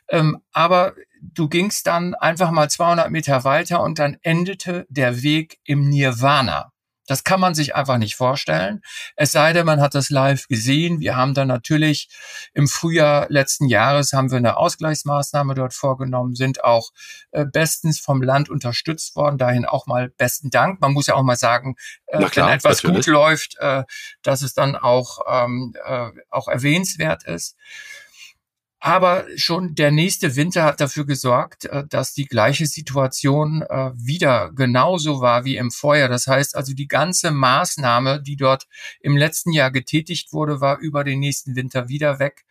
Ähm, 0.09 0.39
aber 0.53 0.95
du 1.21 1.49
gingst 1.49 1.87
dann 1.87 2.15
einfach 2.15 2.51
mal 2.51 2.71
200 2.71 3.11
Meter 3.11 3.45
weiter 3.45 3.83
und 3.83 3.99
dann 3.99 4.17
endete 4.23 4.87
der 4.89 5.23
Weg 5.23 5.59
im 5.65 5.89
Nirvana. 5.89 6.73
Das 7.09 7.25
kann 7.25 7.41
man 7.41 7.55
sich 7.55 7.75
einfach 7.75 7.97
nicht 7.97 8.17
vorstellen. 8.17 8.83
Es 9.17 9.33
sei 9.33 9.55
denn, 9.55 9.65
man 9.65 9.81
hat 9.81 9.95
das 9.95 10.11
live 10.11 10.47
gesehen. 10.47 11.01
Wir 11.01 11.17
haben 11.17 11.33
dann 11.33 11.49
natürlich 11.49 12.11
im 12.53 12.69
Frühjahr 12.69 13.27
letzten 13.31 13.67
Jahres 13.67 14.13
haben 14.13 14.31
wir 14.31 14.37
eine 14.37 14.59
Ausgleichsmaßnahme 14.59 15.55
dort 15.55 15.73
vorgenommen, 15.73 16.35
sind 16.35 16.63
auch 16.63 16.91
äh, 17.31 17.47
bestens 17.47 17.99
vom 17.99 18.21
Land 18.21 18.51
unterstützt 18.51 19.17
worden. 19.17 19.39
Dahin 19.39 19.65
auch 19.65 19.87
mal 19.87 20.11
besten 20.19 20.51
Dank. 20.51 20.83
Man 20.83 20.93
muss 20.93 21.07
ja 21.07 21.15
auch 21.15 21.23
mal 21.23 21.37
sagen, 21.37 21.77
äh, 22.09 22.23
klar, 22.27 22.49
wenn 22.49 22.57
etwas 22.57 22.83
natürlich. 22.83 23.07
gut 23.07 23.15
läuft, 23.15 23.57
äh, 23.59 23.85
dass 24.23 24.43
es 24.43 24.53
dann 24.53 24.77
auch, 24.77 25.21
ähm, 25.31 25.75
äh, 25.83 26.11
auch 26.29 26.47
erwähnenswert 26.47 27.25
ist. 27.25 27.57
Aber 28.81 29.27
schon 29.37 29.75
der 29.75 29.91
nächste 29.91 30.37
Winter 30.37 30.63
hat 30.63 30.81
dafür 30.81 31.05
gesorgt, 31.05 31.65
äh, 31.65 31.85
dass 31.89 32.15
die 32.15 32.27
gleiche 32.27 32.67
Situation 32.67 33.63
äh, 33.63 33.91
wieder 33.97 34.53
genauso 34.53 35.21
war 35.21 35.45
wie 35.45 35.57
im 35.57 35.73
Vorjahr. 35.73 36.09
Das 36.09 36.29
heißt 36.29 36.55
also, 36.55 36.75
die 36.75 36.87
ganze 36.87 37.33
Maßnahme, 37.33 38.23
die 38.23 38.37
dort 38.37 38.69
im 39.01 39.17
letzten 39.17 39.53
Jahr 39.53 39.73
getätigt 39.73 40.33
wurde, 40.33 40.61
war 40.61 40.79
über 40.79 41.03
den 41.03 41.19
nächsten 41.19 41.57
Winter 41.57 41.89
wieder 41.89 42.21
weg. 42.21 42.45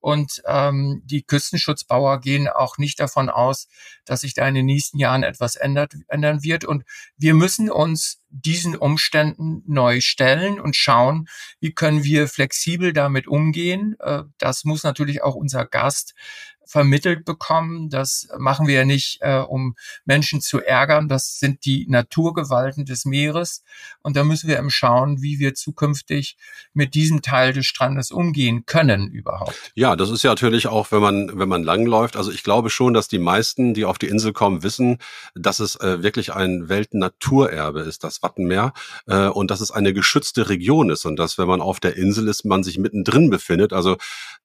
Und 0.00 0.42
ähm, 0.46 1.02
die 1.04 1.22
Küstenschutzbauer 1.22 2.20
gehen 2.20 2.48
auch 2.48 2.78
nicht 2.78 3.00
davon 3.00 3.28
aus, 3.28 3.68
dass 4.04 4.22
sich 4.22 4.34
da 4.34 4.48
in 4.48 4.54
den 4.54 4.66
nächsten 4.66 4.98
Jahren 4.98 5.22
etwas 5.22 5.56
ändert, 5.56 5.94
ändern 6.08 6.42
wird. 6.42 6.64
Und 6.64 6.84
wir 7.16 7.34
müssen 7.34 7.70
uns 7.70 8.20
diesen 8.30 8.76
Umständen 8.76 9.62
neu 9.66 10.00
stellen 10.00 10.60
und 10.60 10.76
schauen, 10.76 11.28
wie 11.60 11.72
können 11.72 12.04
wir 12.04 12.28
flexibel 12.28 12.92
damit 12.92 13.26
umgehen. 13.26 13.96
Äh, 14.00 14.22
das 14.38 14.64
muss 14.64 14.82
natürlich 14.82 15.22
auch 15.22 15.34
unser 15.34 15.66
Gast 15.66 16.14
vermittelt 16.70 17.24
bekommen. 17.24 17.90
Das 17.90 18.28
machen 18.38 18.68
wir 18.68 18.74
ja 18.74 18.84
nicht, 18.84 19.18
äh, 19.22 19.38
um 19.38 19.74
Menschen 20.04 20.40
zu 20.40 20.60
ärgern. 20.60 21.08
Das 21.08 21.40
sind 21.40 21.64
die 21.64 21.86
Naturgewalten 21.88 22.84
des 22.84 23.04
Meeres. 23.04 23.64
Und 24.02 24.16
da 24.16 24.22
müssen 24.22 24.48
wir 24.48 24.56
eben 24.56 24.70
schauen, 24.70 25.20
wie 25.20 25.40
wir 25.40 25.54
zukünftig 25.54 26.36
mit 26.72 26.94
diesem 26.94 27.22
Teil 27.22 27.52
des 27.52 27.66
Strandes 27.66 28.12
umgehen 28.12 28.66
können 28.66 29.08
überhaupt. 29.08 29.72
Ja, 29.74 29.96
das 29.96 30.10
ist 30.10 30.22
ja 30.22 30.30
natürlich 30.30 30.68
auch, 30.68 30.92
wenn 30.92 31.00
man, 31.00 31.38
wenn 31.38 31.48
man 31.48 31.64
langläuft. 31.64 32.16
Also 32.16 32.30
ich 32.30 32.44
glaube 32.44 32.70
schon, 32.70 32.94
dass 32.94 33.08
die 33.08 33.18
meisten, 33.18 33.74
die 33.74 33.84
auf 33.84 33.98
die 33.98 34.06
Insel 34.06 34.32
kommen, 34.32 34.62
wissen, 34.62 34.98
dass 35.34 35.58
es 35.58 35.74
äh, 35.74 36.04
wirklich 36.04 36.32
ein 36.32 36.68
Weltnaturerbe 36.68 37.80
ist, 37.80 38.04
das 38.04 38.22
Wattenmeer, 38.22 38.72
äh, 39.08 39.26
und 39.26 39.50
dass 39.50 39.60
es 39.60 39.72
eine 39.72 39.92
geschützte 39.92 40.48
Region 40.48 40.88
ist 40.90 41.04
und 41.04 41.16
dass, 41.16 41.36
wenn 41.36 41.48
man 41.48 41.60
auf 41.60 41.80
der 41.80 41.96
Insel 41.96 42.28
ist, 42.28 42.44
man 42.44 42.62
sich 42.62 42.78
mittendrin 42.78 43.28
befindet. 43.28 43.72
Also 43.72 43.94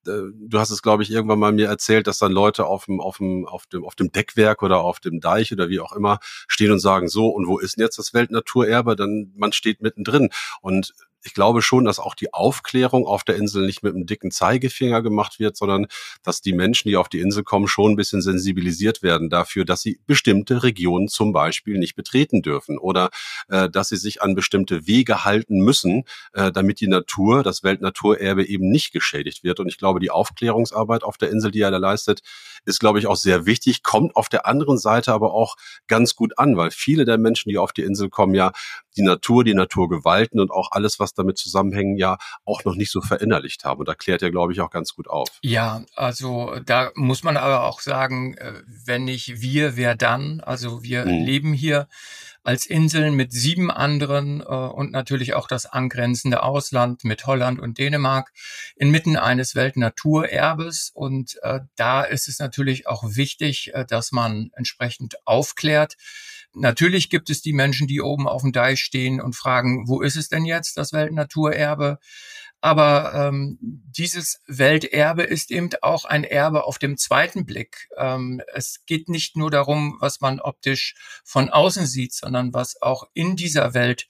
äh, 0.07 0.31
du 0.33 0.59
hast 0.59 0.71
es, 0.71 0.81
glaube 0.81 1.03
ich, 1.03 1.11
irgendwann 1.11 1.39
mal 1.39 1.51
mir 1.51 1.67
erzählt, 1.67 2.07
dass 2.07 2.14
dass 2.15 2.19
dann 2.19 2.32
Leute 2.32 2.65
auf 2.65 2.86
dem, 2.86 3.01
auf 3.01 3.17
dem, 3.17 3.45
auf 3.45 3.65
dem, 3.67 3.84
auf 3.84 3.95
dem 3.95 4.12
Deckwerk 4.12 4.63
oder 4.63 4.80
auf 4.80 4.99
dem 4.99 5.19
Deich 5.19 5.51
oder 5.51 5.69
wie 5.69 5.82
auch 5.82 5.91
immer 5.91 6.19
stehen 6.47 6.71
und 6.71 6.80
sagen, 6.80 7.10
so, 7.10 7.28
und 7.28 7.47
wo 7.47 7.60
ist 7.60 7.78
denn 7.78 7.84
jetzt 7.84 7.99
das 7.99 8.13
Weltnaturerbe? 8.13 8.95
Dann 8.95 9.34
man 9.36 9.51
steht 9.51 9.82
mittendrin. 9.82 10.30
Und 10.62 10.93
ich 11.25 11.33
glaube 11.33 11.61
schon, 11.61 11.85
dass 11.85 11.99
auch 11.99 12.13
die 12.13 12.33
Aufklärung 12.33 13.07
auf 13.07 13.23
der 13.23 13.35
Insel 13.35 13.65
nicht 13.65 13.81
mit 13.81 13.95
einem 13.95 14.05
dicken 14.05 14.29
Zeigefinger 14.29 15.01
gemacht 15.01 15.39
wird, 15.39 15.57
sondern 15.57 15.88
dass 16.23 16.41
die 16.41 16.53
Menschen, 16.53 16.88
die 16.88 16.97
auf 16.97 17.09
die 17.09 17.19
Insel 17.19 17.43
kommen, 17.43 17.67
schon 17.67 17.93
ein 17.93 17.95
bisschen 17.95 18.21
sensibilisiert 18.21 19.01
werden 19.01 19.29
dafür, 19.31 19.65
dass 19.65 19.81
sie 19.81 19.99
bestimmte 20.05 20.61
Regionen 20.61 21.07
zum 21.07 21.33
Beispiel 21.33 21.79
nicht 21.79 21.95
betreten 21.95 22.43
dürfen 22.43 22.77
oder 22.77 23.09
äh, 23.49 23.69
dass 23.69 23.89
sie 23.89 23.97
sich 23.97 24.21
an 24.21 24.35
bestimmte 24.35 24.85
Wege 24.85 25.25
halten 25.25 25.57
müssen, 25.57 26.03
äh, 26.33 26.51
damit 26.51 26.79
die 26.79 26.88
Natur, 26.88 27.41
das 27.41 27.63
Weltnaturerbe 27.63 28.45
eben 28.45 28.69
nicht 28.69 28.91
geschädigt 28.91 29.43
wird. 29.43 29.59
Und 29.59 29.67
ich 29.67 29.79
glaube, 29.79 29.99
die 29.99 30.11
Aufklärungsarbeit 30.11 31.03
auf 31.03 31.17
der 31.17 31.31
Insel, 31.31 31.49
die 31.49 31.61
er 31.61 31.71
da 31.71 31.77
leistet, 31.77 32.21
ist, 32.65 32.79
glaube 32.79 32.99
ich, 32.99 33.07
auch 33.07 33.15
sehr 33.15 33.47
wichtig, 33.47 33.81
kommt 33.81 34.15
auf 34.15 34.29
der 34.29 34.45
anderen 34.45 34.77
Seite 34.77 35.11
aber 35.11 35.33
auch 35.33 35.55
ganz 35.88 36.15
gut 36.15 36.38
an, 36.38 36.55
weil 36.55 36.69
viele 36.69 37.03
der 37.03 37.17
Menschen, 37.17 37.49
die 37.49 37.57
auf 37.57 37.73
die 37.73 37.83
Insel 37.83 38.09
kommen, 38.09 38.35
ja 38.35 38.51
die 38.97 39.03
Natur, 39.03 39.43
die 39.43 39.53
Naturgewalten 39.53 40.39
und 40.39 40.51
auch 40.51 40.71
alles, 40.71 40.99
was 40.99 41.13
damit 41.13 41.38
zusammenhängen, 41.38 41.97
ja 41.97 42.17
auch 42.45 42.63
noch 42.65 42.75
nicht 42.75 42.91
so 42.91 43.01
verinnerlicht 43.01 43.63
haben. 43.65 43.79
Und 43.79 43.88
da 43.88 43.95
klärt 43.95 44.21
er, 44.21 44.31
glaube 44.31 44.53
ich, 44.53 44.62
auch 44.62 44.71
ganz 44.71 44.93
gut 44.93 45.08
auf. 45.08 45.27
Ja, 45.41 45.84
also 45.95 46.55
da 46.65 46.91
muss 46.95 47.23
man 47.23 47.38
aber 47.38 47.63
auch 47.63 47.81
sagen, 47.81 48.36
äh, 48.38 48.53
wenn 48.86 49.05
nicht 49.05 49.41
wir, 49.41 49.75
wer 49.75 49.95
dann? 49.95 50.41
Also 50.41 50.84
wir 50.84 51.05
mhm. 51.05 51.25
leben 51.25 51.53
hier 51.53 51.88
als 52.45 52.67
Inseln 52.67 53.15
mit 53.15 53.34
sieben 53.34 53.71
anderen 53.71 54.39
äh, 54.41 54.45
und 54.45 54.91
natürlich 54.91 55.34
auch 55.34 55.47
das 55.47 55.65
angrenzende 55.65 56.43
Ausland 56.43 57.03
mit 57.03 57.25
Holland 57.25 57.60
und 57.60 57.79
Dänemark 57.79 58.31
inmitten 58.75 59.17
eines 59.17 59.55
Weltnaturerbes. 59.55 60.91
Und 60.93 61.39
äh, 61.41 61.62
da 61.75 62.03
ist 62.03 62.27
es 62.27 62.39
natürlich 62.39 62.88
auch 62.88 63.03
wichtig, 63.15 63.73
äh, 63.73 63.84
dass 63.86 64.12
man 64.12 64.51
entsprechend 64.55 65.15
aufklärt. 65.25 65.95
Natürlich 66.53 67.10
gibt 67.10 67.29
es 67.29 67.41
die 67.41 67.53
Menschen, 67.53 67.88
die 67.88 67.99
oben 67.99 68.27
auf 68.27 68.43
dem 68.43 68.51
Deich 68.51 68.79
stehen 68.79 69.19
und 69.19 69.36
fragen, 69.36 69.88
wo 69.88 70.01
ist 70.01 70.15
es 70.15 70.29
denn 70.29 70.45
jetzt, 70.45 70.77
das 70.77 70.93
Weltnaturerbe? 70.93 71.99
Aber 72.65 73.13
ähm, 73.13 73.60
dieses 73.62 74.41
Welterbe 74.47 75.21
ist 75.21 75.51
eben 75.51 75.69
auch 75.84 76.04
ein 76.04 76.23
Erbe 76.23 76.63
auf 76.63 76.80
dem 76.80 76.97
zweiten 76.97 77.45
Blick. 77.45 77.89
Ähm, 77.95 78.41
es 78.56 78.84
geht 78.88 79.08
nicht 79.08 79.38
nur 79.38 79.51
darum, 79.51 79.97
was 79.99 80.19
man 80.19 80.39
optisch 80.39 80.95
von 81.23 81.51
außen 81.51 81.86
sieht, 81.86 82.15
sondern 82.15 82.56
was 82.56 82.82
auch 82.82 83.04
in 83.13 83.36
dieser 83.36 83.75
Welt 83.75 84.08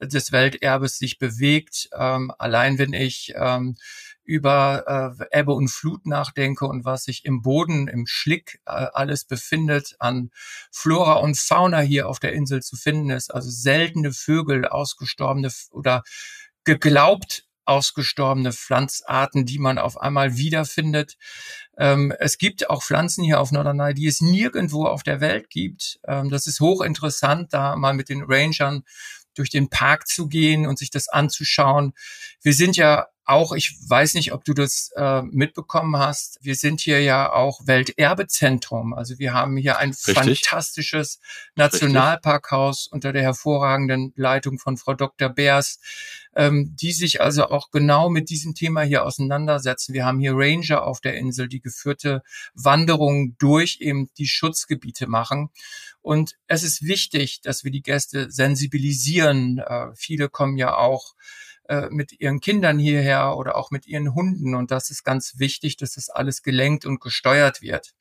des 0.00 0.32
Welterbes 0.32 0.96
sich 0.96 1.18
bewegt. 1.18 1.90
Ähm, 1.92 2.32
allein 2.38 2.78
wenn 2.78 2.94
ich 2.94 3.34
ähm, 3.36 3.76
über 4.24 5.18
äh, 5.20 5.40
Ebbe 5.40 5.52
und 5.52 5.68
Flut 5.68 6.06
nachdenke 6.06 6.64
und 6.64 6.86
was 6.86 7.04
sich 7.04 7.26
im 7.26 7.42
Boden, 7.42 7.88
im 7.88 8.06
Schlick 8.06 8.62
äh, 8.64 8.70
alles 8.70 9.26
befindet 9.26 9.96
an 9.98 10.30
Flora 10.72 11.16
und 11.16 11.38
Fauna 11.38 11.80
hier 11.80 12.08
auf 12.08 12.20
der 12.20 12.32
Insel 12.32 12.62
zu 12.62 12.76
finden 12.76 13.10
ist, 13.10 13.34
also 13.34 13.50
seltene 13.50 14.14
Vögel, 14.14 14.66
ausgestorbene 14.66 15.52
oder 15.72 16.04
geglaubt 16.64 17.47
ausgestorbene 17.68 18.52
Pflanzarten, 18.52 19.44
die 19.44 19.58
man 19.58 19.78
auf 19.78 20.00
einmal 20.00 20.36
wiederfindet. 20.36 21.16
Ähm, 21.76 22.12
es 22.18 22.38
gibt 22.38 22.70
auch 22.70 22.82
Pflanzen 22.82 23.24
hier 23.24 23.40
auf 23.40 23.52
Norderney, 23.52 23.94
die 23.94 24.06
es 24.06 24.20
nirgendwo 24.20 24.86
auf 24.86 25.02
der 25.02 25.20
Welt 25.20 25.50
gibt. 25.50 26.00
Ähm, 26.06 26.30
das 26.30 26.46
ist 26.46 26.60
hochinteressant, 26.60 27.52
da 27.52 27.76
mal 27.76 27.94
mit 27.94 28.08
den 28.08 28.24
Rangern 28.26 28.84
durch 29.34 29.50
den 29.50 29.68
Park 29.68 30.08
zu 30.08 30.28
gehen 30.28 30.66
und 30.66 30.78
sich 30.78 30.90
das 30.90 31.08
anzuschauen. 31.08 31.92
Wir 32.42 32.54
sind 32.54 32.76
ja 32.76 33.06
auch, 33.28 33.52
ich 33.52 33.76
weiß 33.86 34.14
nicht, 34.14 34.32
ob 34.32 34.44
du 34.44 34.54
das 34.54 34.90
äh, 34.96 35.22
mitbekommen 35.22 35.98
hast, 35.98 36.38
wir 36.40 36.54
sind 36.54 36.80
hier 36.80 37.00
ja 37.02 37.30
auch 37.30 37.60
Welterbezentrum. 37.66 38.94
Also 38.94 39.18
wir 39.18 39.34
haben 39.34 39.56
hier 39.58 39.78
ein 39.78 39.90
Richtig. 39.90 40.14
fantastisches 40.14 41.20
Nationalparkhaus 41.54 42.76
Richtig. 42.76 42.92
unter 42.92 43.12
der 43.12 43.22
hervorragenden 43.22 44.14
Leitung 44.16 44.58
von 44.58 44.78
Frau 44.78 44.94
Dr. 44.94 45.28
Beers, 45.28 45.78
ähm, 46.34 46.74
die 46.74 46.92
sich 46.92 47.20
also 47.20 47.50
auch 47.50 47.70
genau 47.70 48.08
mit 48.08 48.30
diesem 48.30 48.54
Thema 48.54 48.80
hier 48.80 49.04
auseinandersetzen. 49.04 49.92
Wir 49.92 50.06
haben 50.06 50.20
hier 50.20 50.32
Ranger 50.34 50.84
auf 50.84 51.02
der 51.02 51.16
Insel, 51.16 51.48
die 51.48 51.60
geführte 51.60 52.22
Wanderungen 52.54 53.36
durch 53.38 53.78
eben 53.80 54.08
die 54.16 54.28
Schutzgebiete 54.28 55.06
machen. 55.06 55.50
Und 56.00 56.36
es 56.46 56.62
ist 56.62 56.82
wichtig, 56.82 57.42
dass 57.42 57.62
wir 57.62 57.70
die 57.70 57.82
Gäste 57.82 58.30
sensibilisieren. 58.30 59.58
Äh, 59.58 59.88
viele 59.94 60.30
kommen 60.30 60.56
ja 60.56 60.74
auch 60.74 61.14
äh, 61.68 61.88
mit 61.90 62.18
ihren 62.20 62.40
Kindern 62.40 62.78
hierher 62.78 63.36
oder 63.36 63.56
auch 63.56 63.70
mit 63.70 63.86
ihren 63.86 64.14
Hunden. 64.14 64.54
Und 64.54 64.70
das 64.70 64.90
ist 64.90 65.04
ganz 65.04 65.34
wichtig, 65.38 65.76
dass 65.76 65.94
das 65.94 66.10
alles 66.10 66.42
gelenkt 66.42 66.86
und 66.86 67.00
gesteuert 67.00 67.62
wird. 67.62 67.94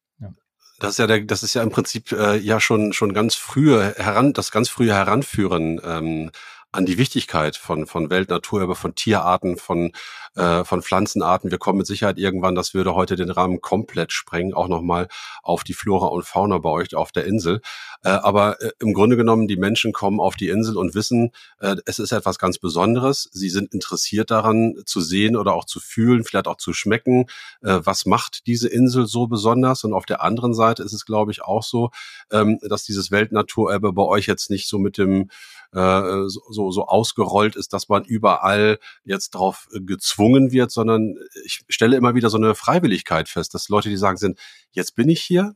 Das 0.79 0.91
ist 0.91 0.97
ja 0.99 1.07
der, 1.07 1.21
das 1.21 1.41
ist 1.41 1.55
ja 1.55 1.63
im 1.63 1.71
Prinzip 1.71 2.11
äh, 2.11 2.37
ja 2.37 2.59
schon 2.59 2.93
schon 2.93 3.13
ganz 3.13 3.33
frühe 3.33 3.95
heran, 3.97 4.33
das 4.33 4.51
ganz 4.51 4.69
frühe 4.69 4.93
Heranführen 4.93 5.81
ähm, 5.83 6.31
an 6.71 6.85
die 6.85 6.97
Wichtigkeit 6.97 7.55
von, 7.55 7.87
von 7.87 8.09
Welt, 8.09 8.29
Naturerbe, 8.29 8.75
von 8.75 8.93
Tierarten, 8.93 9.57
von, 9.57 9.91
äh, 10.35 10.63
von 10.63 10.81
Pflanzenarten. 10.81 11.49
Wir 11.49 11.57
kommen 11.57 11.77
mit 11.77 11.87
Sicherheit 11.87 12.17
irgendwann, 12.17 12.55
das 12.55 12.73
würde 12.73 12.93
heute 12.93 13.15
den 13.15 13.31
Rahmen 13.31 13.61
komplett 13.61 14.11
sprengen, 14.11 14.53
auch 14.53 14.67
nochmal 14.67 15.07
auf 15.43 15.63
die 15.63 15.73
Flora 15.73 16.07
und 16.07 16.25
Fauna 16.25 16.57
bei 16.57 16.69
euch 16.69 16.93
auf 16.93 17.11
der 17.11 17.25
Insel. 17.25 17.61
Äh, 18.03 18.09
aber 18.09 18.61
äh, 18.61 18.71
im 18.79 18.93
Grunde 18.93 19.15
genommen, 19.15 19.47
die 19.47 19.55
Menschen 19.55 19.93
kommen 19.93 20.19
auf 20.19 20.35
die 20.35 20.49
Insel 20.49 20.77
und 20.77 20.93
wissen, 20.93 21.31
äh, 21.59 21.77
es 21.85 21.99
ist 21.99 22.11
etwas 22.11 22.37
ganz 22.37 22.59
Besonderes. 22.59 23.29
Sie 23.31 23.49
sind 23.49 23.73
interessiert 23.73 24.29
daran 24.29 24.75
zu 24.85 24.99
sehen 24.99 25.37
oder 25.37 25.53
auch 25.53 25.65
zu 25.65 25.79
fühlen, 25.79 26.25
vielleicht 26.25 26.47
auch 26.47 26.57
zu 26.57 26.73
schmecken, 26.73 27.27
äh, 27.61 27.79
was 27.83 28.05
macht 28.05 28.45
diese 28.45 28.67
Insel 28.67 29.07
so 29.07 29.27
besonders. 29.27 29.85
Und 29.85 29.93
auf 29.93 30.05
der 30.05 30.21
anderen 30.21 30.53
Seite 30.53 30.83
ist 30.83 30.93
es, 30.93 31.05
glaube 31.05 31.31
ich, 31.31 31.43
auch 31.43 31.63
so, 31.63 31.91
ähm, 32.31 32.59
dass 32.61 32.83
dieses 32.83 33.09
Weltnaturerbe 33.09 33.93
bei 33.93 34.03
euch 34.03 34.27
jetzt 34.27 34.49
nicht 34.49 34.67
so 34.67 34.79
mit 34.79 34.97
dem 34.97 35.29
äh, 35.73 36.23
so, 36.27 36.41
so 36.71 36.85
ausgerollt 36.85 37.55
ist, 37.55 37.73
dass 37.73 37.89
man 37.89 38.03
überall 38.03 38.79
jetzt 39.03 39.31
drauf 39.31 39.67
gezwungen 39.71 40.51
wird, 40.51 40.71
sondern 40.71 41.15
ich 41.45 41.61
stelle 41.69 41.97
immer 41.97 42.15
wieder 42.15 42.29
so 42.29 42.37
eine 42.37 42.55
Freiwilligkeit 42.55 43.29
fest, 43.29 43.53
dass 43.53 43.69
Leute, 43.69 43.89
die 43.89 43.97
sagen 43.97 44.17
sind, 44.17 44.39
jetzt 44.71 44.95
bin 44.95 45.09
ich 45.09 45.21
hier, 45.21 45.55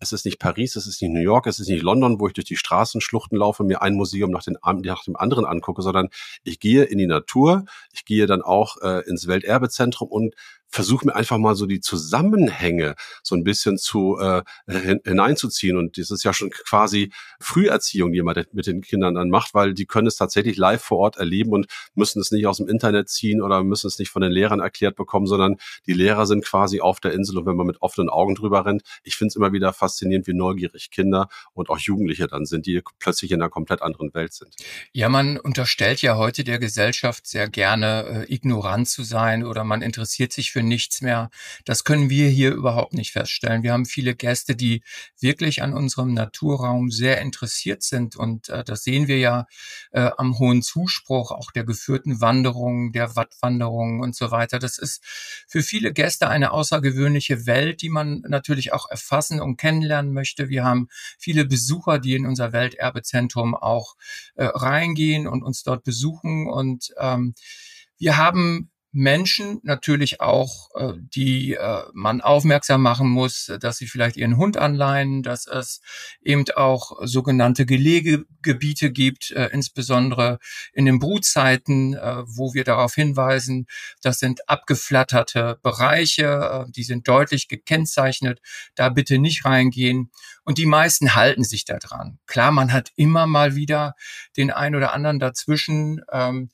es 0.00 0.12
ist 0.12 0.24
nicht 0.24 0.38
Paris, 0.38 0.76
es 0.76 0.86
ist 0.86 1.00
nicht 1.00 1.12
New 1.12 1.20
York, 1.20 1.46
es 1.46 1.60
ist 1.60 1.68
nicht 1.68 1.82
London, 1.82 2.20
wo 2.20 2.26
ich 2.26 2.34
durch 2.34 2.46
die 2.46 2.56
Straßenschluchten 2.56 3.38
laufe, 3.38 3.64
mir 3.64 3.82
ein 3.82 3.94
Museum 3.94 4.30
nach, 4.30 4.42
den, 4.42 4.56
nach 4.62 5.04
dem 5.04 5.16
anderen 5.16 5.44
angucke, 5.44 5.82
sondern 5.82 6.08
ich 6.42 6.60
gehe 6.60 6.84
in 6.84 6.98
die 6.98 7.06
Natur, 7.06 7.64
ich 7.92 8.04
gehe 8.04 8.26
dann 8.26 8.42
auch 8.42 8.76
äh, 8.82 9.08
ins 9.08 9.26
Welterbezentrum 9.26 10.08
und 10.08 10.34
versuche 10.74 11.06
mir 11.06 11.14
einfach 11.14 11.38
mal 11.38 11.54
so 11.54 11.66
die 11.66 11.80
Zusammenhänge 11.80 12.96
so 13.22 13.36
ein 13.36 13.44
bisschen 13.44 13.78
zu 13.78 14.18
äh, 14.18 14.42
hineinzuziehen. 15.04 15.76
Und 15.76 15.98
das 15.98 16.10
ist 16.10 16.24
ja 16.24 16.32
schon 16.32 16.50
quasi 16.50 17.12
Früherziehung, 17.38 18.12
die 18.12 18.22
man 18.22 18.44
mit 18.52 18.66
den 18.66 18.80
Kindern 18.80 19.14
dann 19.14 19.30
macht, 19.30 19.54
weil 19.54 19.72
die 19.72 19.86
können 19.86 20.08
es 20.08 20.16
tatsächlich 20.16 20.56
live 20.56 20.82
vor 20.82 20.98
Ort 20.98 21.16
erleben 21.16 21.52
und 21.52 21.66
müssen 21.94 22.20
es 22.20 22.32
nicht 22.32 22.48
aus 22.48 22.56
dem 22.56 22.68
Internet 22.68 23.08
ziehen 23.08 23.40
oder 23.40 23.62
müssen 23.62 23.86
es 23.86 24.00
nicht 24.00 24.10
von 24.10 24.22
den 24.22 24.32
Lehrern 24.32 24.58
erklärt 24.58 24.96
bekommen, 24.96 25.28
sondern 25.28 25.56
die 25.86 25.92
Lehrer 25.92 26.26
sind 26.26 26.44
quasi 26.44 26.80
auf 26.80 26.98
der 26.98 27.12
Insel 27.12 27.38
und 27.38 27.46
wenn 27.46 27.54
man 27.54 27.68
mit 27.68 27.80
offenen 27.80 28.08
Augen 28.08 28.34
drüber 28.34 28.66
rennt, 28.66 28.82
ich 29.04 29.16
finde 29.16 29.28
es 29.28 29.36
immer 29.36 29.52
wieder 29.52 29.72
faszinierend, 29.72 30.26
wie 30.26 30.34
neugierig 30.34 30.90
Kinder 30.90 31.28
und 31.52 31.70
auch 31.70 31.78
Jugendliche 31.78 32.26
dann 32.26 32.46
sind, 32.46 32.66
die 32.66 32.82
plötzlich 32.98 33.30
in 33.30 33.40
einer 33.40 33.50
komplett 33.50 33.80
anderen 33.80 34.12
Welt 34.12 34.32
sind. 34.32 34.56
Ja, 34.92 35.08
man 35.08 35.38
unterstellt 35.38 36.02
ja 36.02 36.16
heute 36.16 36.42
der 36.42 36.58
Gesellschaft 36.58 37.28
sehr 37.28 37.48
gerne, 37.48 38.26
äh, 38.28 38.34
ignorant 38.34 38.88
zu 38.88 39.04
sein 39.04 39.44
oder 39.44 39.62
man 39.62 39.80
interessiert 39.80 40.32
sich 40.32 40.50
für 40.50 40.63
nichts 40.64 41.00
mehr. 41.00 41.30
Das 41.64 41.84
können 41.84 42.10
wir 42.10 42.28
hier 42.28 42.52
überhaupt 42.52 42.94
nicht 42.94 43.12
feststellen. 43.12 43.62
Wir 43.62 43.72
haben 43.72 43.86
viele 43.86 44.14
Gäste, 44.14 44.56
die 44.56 44.82
wirklich 45.20 45.62
an 45.62 45.72
unserem 45.72 46.14
Naturraum 46.14 46.90
sehr 46.90 47.20
interessiert 47.20 47.82
sind 47.82 48.16
und 48.16 48.48
äh, 48.48 48.64
das 48.64 48.84
sehen 48.84 49.08
wir 49.08 49.18
ja 49.18 49.46
äh, 49.92 50.10
am 50.16 50.38
hohen 50.38 50.62
Zuspruch 50.62 51.30
auch 51.30 51.50
der 51.50 51.64
geführten 51.64 52.20
Wanderungen, 52.20 52.92
der 52.92 53.16
Wattwanderungen 53.16 54.00
und 54.00 54.16
so 54.16 54.30
weiter. 54.30 54.58
Das 54.58 54.78
ist 54.78 55.04
für 55.48 55.62
viele 55.62 55.92
Gäste 55.92 56.28
eine 56.28 56.52
außergewöhnliche 56.52 57.46
Welt, 57.46 57.82
die 57.82 57.90
man 57.90 58.22
natürlich 58.26 58.72
auch 58.72 58.88
erfassen 58.88 59.40
und 59.40 59.56
kennenlernen 59.56 60.12
möchte. 60.12 60.48
Wir 60.48 60.64
haben 60.64 60.88
viele 61.18 61.44
Besucher, 61.44 61.98
die 61.98 62.14
in 62.14 62.26
unser 62.26 62.52
Welterbezentrum 62.52 63.54
auch 63.54 63.94
äh, 64.34 64.44
reingehen 64.44 65.26
und 65.26 65.42
uns 65.42 65.62
dort 65.62 65.84
besuchen 65.84 66.48
und 66.48 66.92
ähm, 66.98 67.34
wir 67.98 68.16
haben 68.16 68.70
Menschen 68.94 69.58
natürlich 69.64 70.20
auch, 70.20 70.70
äh, 70.76 70.92
die 70.96 71.54
äh, 71.54 71.82
man 71.92 72.20
aufmerksam 72.20 72.80
machen 72.80 73.08
muss, 73.08 73.52
dass 73.60 73.76
sie 73.76 73.88
vielleicht 73.88 74.16
ihren 74.16 74.36
Hund 74.36 74.56
anleihen, 74.56 75.24
dass 75.24 75.48
es 75.48 75.80
eben 76.22 76.44
auch 76.54 76.92
sogenannte 77.02 77.66
Gelegegebiete 77.66 78.92
gibt, 78.92 79.32
äh, 79.32 79.48
insbesondere 79.52 80.38
in 80.72 80.84
den 80.86 81.00
Brutzeiten, 81.00 81.94
wo 82.26 82.54
wir 82.54 82.64
darauf 82.64 82.94
hinweisen, 82.94 83.66
das 84.02 84.18
sind 84.18 84.48
abgeflatterte 84.48 85.58
Bereiche, 85.62 86.66
die 86.70 86.84
sind 86.84 87.08
deutlich 87.08 87.48
gekennzeichnet, 87.48 88.40
da 88.74 88.88
bitte 88.90 89.18
nicht 89.18 89.44
reingehen. 89.44 90.10
Und 90.44 90.58
die 90.58 90.66
meisten 90.66 91.14
halten 91.14 91.42
sich 91.42 91.64
da 91.64 91.78
dran. 91.78 92.18
Klar, 92.26 92.52
man 92.52 92.72
hat 92.72 92.92
immer 92.96 93.26
mal 93.26 93.56
wieder 93.56 93.94
den 94.36 94.50
ein 94.50 94.74
oder 94.74 94.92
anderen 94.92 95.18
dazwischen, 95.18 96.02
ähm, 96.12 96.50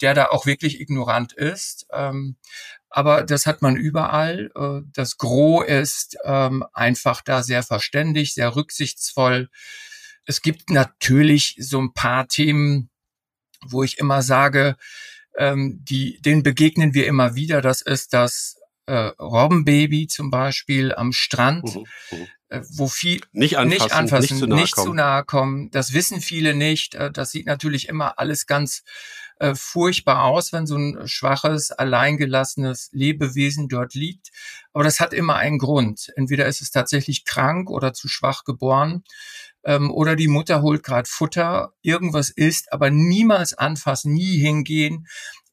der 0.00 0.14
da 0.14 0.26
auch 0.26 0.46
wirklich 0.46 0.80
ignorant 0.80 1.32
ist. 1.32 1.86
Ähm, 1.92 2.36
aber 2.90 3.22
das 3.22 3.46
hat 3.46 3.62
man 3.62 3.76
überall. 3.76 4.50
Äh, 4.54 4.88
das 4.92 5.18
Gros 5.18 5.66
ist 5.66 6.16
ähm, 6.24 6.64
einfach 6.72 7.22
da 7.22 7.42
sehr 7.42 7.62
verständig, 7.62 8.34
sehr 8.34 8.56
rücksichtsvoll. 8.56 9.48
Es 10.24 10.42
gibt 10.42 10.70
natürlich 10.70 11.56
so 11.58 11.80
ein 11.80 11.92
paar 11.92 12.28
Themen, 12.28 12.90
wo 13.66 13.82
ich 13.82 13.98
immer 13.98 14.22
sage, 14.22 14.76
ähm, 15.36 15.80
die, 15.82 16.20
denen 16.22 16.42
begegnen 16.42 16.94
wir 16.94 17.06
immer 17.06 17.34
wieder. 17.34 17.60
Das 17.60 17.80
ist 17.82 18.12
das 18.12 18.56
äh, 18.86 19.12
Robbenbaby 19.20 20.06
zum 20.06 20.30
Beispiel 20.30 20.94
am 20.94 21.12
Strand. 21.12 21.74
Mhm, 21.74 21.84
mhm. 22.10 22.26
Äh, 22.50 22.62
wo 22.70 22.88
viel 22.88 23.20
nicht 23.32 23.58
anfassen, 23.58 23.84
nicht, 23.84 23.92
anfassen, 23.92 24.22
nicht, 24.22 24.38
zu 24.38 24.46
nahe, 24.46 24.60
nicht 24.60 24.76
zu 24.76 24.94
nahe 24.94 25.24
kommen. 25.24 25.70
Das 25.70 25.92
wissen 25.92 26.22
viele 26.22 26.54
nicht. 26.54 26.94
Äh, 26.94 27.10
das 27.10 27.30
sieht 27.30 27.46
natürlich 27.46 27.88
immer 27.88 28.18
alles 28.18 28.46
ganz 28.46 28.84
äh, 29.38 29.54
furchtbar 29.54 30.24
aus, 30.24 30.52
wenn 30.52 30.66
so 30.66 30.76
ein 30.76 31.06
schwaches, 31.06 31.70
alleingelassenes 31.70 32.90
Lebewesen 32.92 33.68
dort 33.68 33.94
liegt. 33.94 34.30
Aber 34.72 34.84
das 34.84 35.00
hat 35.00 35.12
immer 35.12 35.36
einen 35.36 35.58
Grund. 35.58 36.12
Entweder 36.16 36.46
ist 36.46 36.60
es 36.60 36.70
tatsächlich 36.70 37.24
krank 37.24 37.70
oder 37.70 37.92
zu 37.92 38.08
schwach 38.08 38.44
geboren 38.44 39.04
ähm, 39.64 39.90
oder 39.90 40.16
die 40.16 40.28
Mutter 40.28 40.62
holt 40.62 40.82
gerade 40.82 41.08
Futter, 41.08 41.72
irgendwas 41.82 42.30
isst, 42.30 42.72
aber 42.72 42.90
niemals 42.90 43.54
anfassen, 43.54 44.12
nie 44.12 44.38
hingehen 44.38 45.06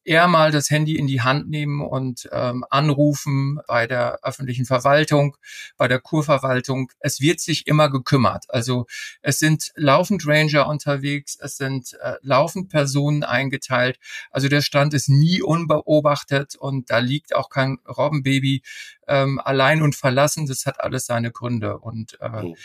eher 0.06 0.28
mal 0.28 0.50
das 0.52 0.70
Handy 0.70 0.96
in 0.96 1.06
die 1.06 1.20
Hand 1.20 1.48
nehmen 1.48 1.80
und 1.82 2.28
ähm, 2.32 2.64
anrufen 2.70 3.58
bei 3.66 3.86
der 3.86 4.20
öffentlichen 4.22 4.64
Verwaltung, 4.64 5.36
bei 5.76 5.88
der 5.88 6.00
Kurverwaltung. 6.00 6.92
Es 7.00 7.20
wird 7.20 7.40
sich 7.40 7.66
immer 7.66 7.90
gekümmert. 7.90 8.44
Also 8.48 8.86
es 9.22 9.38
sind 9.38 9.72
laufend 9.74 10.26
Ranger 10.26 10.68
unterwegs, 10.68 11.36
es 11.40 11.56
sind 11.56 11.94
äh, 12.00 12.14
laufend 12.22 12.68
Personen 12.68 13.24
eingeteilt. 13.24 13.98
Also 14.30 14.48
der 14.48 14.62
Strand 14.62 14.94
ist 14.94 15.08
nie 15.08 15.42
unbeobachtet 15.42 16.54
und 16.56 16.90
da 16.90 16.98
liegt 16.98 17.34
auch 17.34 17.50
kein 17.50 17.78
Robbenbaby 17.86 18.62
ähm, 19.06 19.40
allein 19.42 19.82
und 19.82 19.94
verlassen. 19.96 20.46
Das 20.46 20.66
hat 20.66 20.80
alles 20.80 21.06
seine 21.06 21.30
Gründe 21.30 21.78
und 21.78 22.18
äh, 22.20 22.42
oh. 22.42 22.56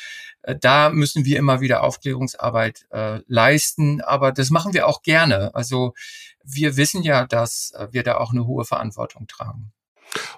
da 0.60 0.90
müssen 0.90 1.26
wir 1.26 1.38
immer 1.38 1.62
wieder 1.62 1.84
Aufklärungsarbeit 1.84 2.86
äh, 2.92 3.20
leisten. 3.28 4.02
Aber 4.02 4.32
das 4.32 4.50
machen 4.50 4.74
wir 4.74 4.88
auch 4.88 5.02
gerne. 5.02 5.54
Also 5.56 5.94
wir 6.44 6.78
wissen 6.78 7.04
ja, 7.04 7.26
dass 7.26 7.72
äh, 7.72 7.88
wir 7.92 8.04
da 8.04 8.18
auch 8.18 8.32
eine 8.32 8.46
hohe 8.46 8.66
Verantwortung 8.66 9.28
tragen. 9.28 9.72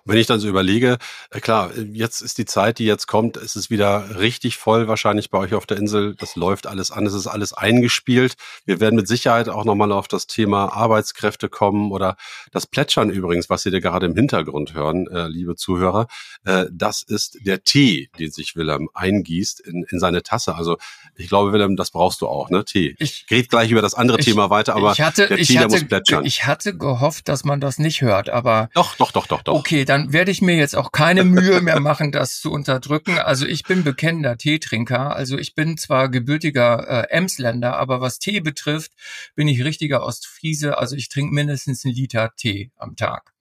Wenn 0.06 0.18
ich 0.18 0.28
dann 0.28 0.40
so 0.40 0.48
überlege, 0.48 0.98
äh, 1.32 1.40
klar, 1.40 1.72
jetzt 1.92 2.22
ist 2.22 2.38
die 2.38 2.46
Zeit, 2.46 2.80
die 2.80 2.86
jetzt 2.86 3.08
kommt, 3.08 3.38
es 3.38 3.56
ist 3.56 3.70
wieder 3.70 4.20
richtig 4.20 4.58
voll 4.58 4.88
wahrscheinlich 4.88 5.30
bei 5.30 5.38
euch 5.38 5.54
auf 5.54 5.66
der 5.66 5.78
Insel. 5.78 6.16
Das 6.16 6.36
läuft 6.36 6.68
alles 6.68 6.92
an, 6.92 7.06
es 7.06 7.14
ist 7.14 7.28
alles 7.28 7.54
eingespielt. 7.54 8.34
Wir 8.66 8.80
werden 8.80 8.96
mit 8.96 9.08
Sicherheit 9.08 9.50
auch 9.50 9.66
nochmal 9.66 9.92
auf 9.92 10.08
das 10.08 10.28
Thema 10.28 10.74
Arbeitskräfte 10.74 11.50
kommen 11.50 11.92
oder 11.92 12.18
das 12.52 12.68
Plätschern 12.68 13.10
übrigens, 13.10 13.50
was 13.50 13.64
Sie 13.64 13.72
da 13.72 13.80
gerade 13.80 14.06
im 14.06 14.16
Hintergrund 14.16 14.74
hören, 14.74 15.08
äh, 15.08 15.28
liebe 15.28 15.56
Zuhörer. 15.56 16.08
Äh, 16.46 16.66
das 16.72 17.04
ist 17.04 17.38
der 17.46 17.64
Tee, 17.64 18.10
den 18.20 18.32
sich 18.32 18.56
Willem 18.56 18.90
eingießt 18.94 19.60
in, 19.62 19.86
in 19.90 20.00
seine 20.00 20.24
Tasse. 20.24 20.56
Also 20.56 20.78
ich 21.16 21.28
glaube, 21.28 21.54
Willem, 21.54 21.76
das 21.76 21.92
brauchst 21.92 22.22
du 22.22 22.28
auch, 22.28 22.50
ne? 22.50 22.66
Tee. 22.66 22.96
Ich 23.00 23.26
rede 23.30 23.48
gleich 23.48 23.72
über 23.72 23.82
das 23.82 23.94
andere 23.94 24.20
ich, 24.20 24.26
Thema 24.26 24.50
weiter, 24.50 24.76
aber 24.76 24.96
hatte, 24.96 25.28
der 25.28 25.38
Tee, 25.38 25.58
hatte, 25.58 25.68
der 25.68 25.80
muss 25.80 25.88
plätschern. 25.88 26.26
Ich 26.26 26.46
hatte 26.46 26.76
gehofft, 26.76 27.28
dass 27.28 27.44
man 27.44 27.62
das 27.62 27.78
nicht 27.78 28.02
hört, 28.02 28.30
aber... 28.30 28.70
Doch, 28.74 28.96
doch, 28.96 29.12
doch, 29.12 29.28
doch, 29.28 29.42
doch. 29.42 29.63
Okay, 29.66 29.86
dann 29.86 30.12
werde 30.12 30.30
ich 30.30 30.42
mir 30.42 30.58
jetzt 30.58 30.76
auch 30.76 30.92
keine 30.92 31.24
Mühe 31.24 31.62
mehr 31.62 31.80
machen, 31.80 32.12
das 32.12 32.42
zu 32.42 32.52
unterdrücken. 32.52 33.18
Also 33.18 33.46
ich 33.46 33.64
bin 33.64 33.86
bekennender 33.86 34.36
Teetrinker. 34.36 35.16
Also 35.16 35.38
ich 35.38 35.56
bin 35.56 35.78
zwar 35.78 36.10
gebürtiger 36.10 36.86
äh, 36.86 37.10
Emsländer, 37.10 37.78
aber 37.78 38.02
was 38.02 38.20
Tee 38.20 38.42
betrifft, 38.42 38.92
bin 39.36 39.48
ich 39.48 39.64
richtiger 39.64 40.04
Ostfriese. 40.04 40.78
Also 40.78 40.98
ich 40.98 41.08
trinke 41.08 41.34
mindestens 41.34 41.86
einen 41.86 41.94
Liter 41.94 42.34
Tee 42.36 42.72
am 42.76 42.98
Tag. 42.98 43.32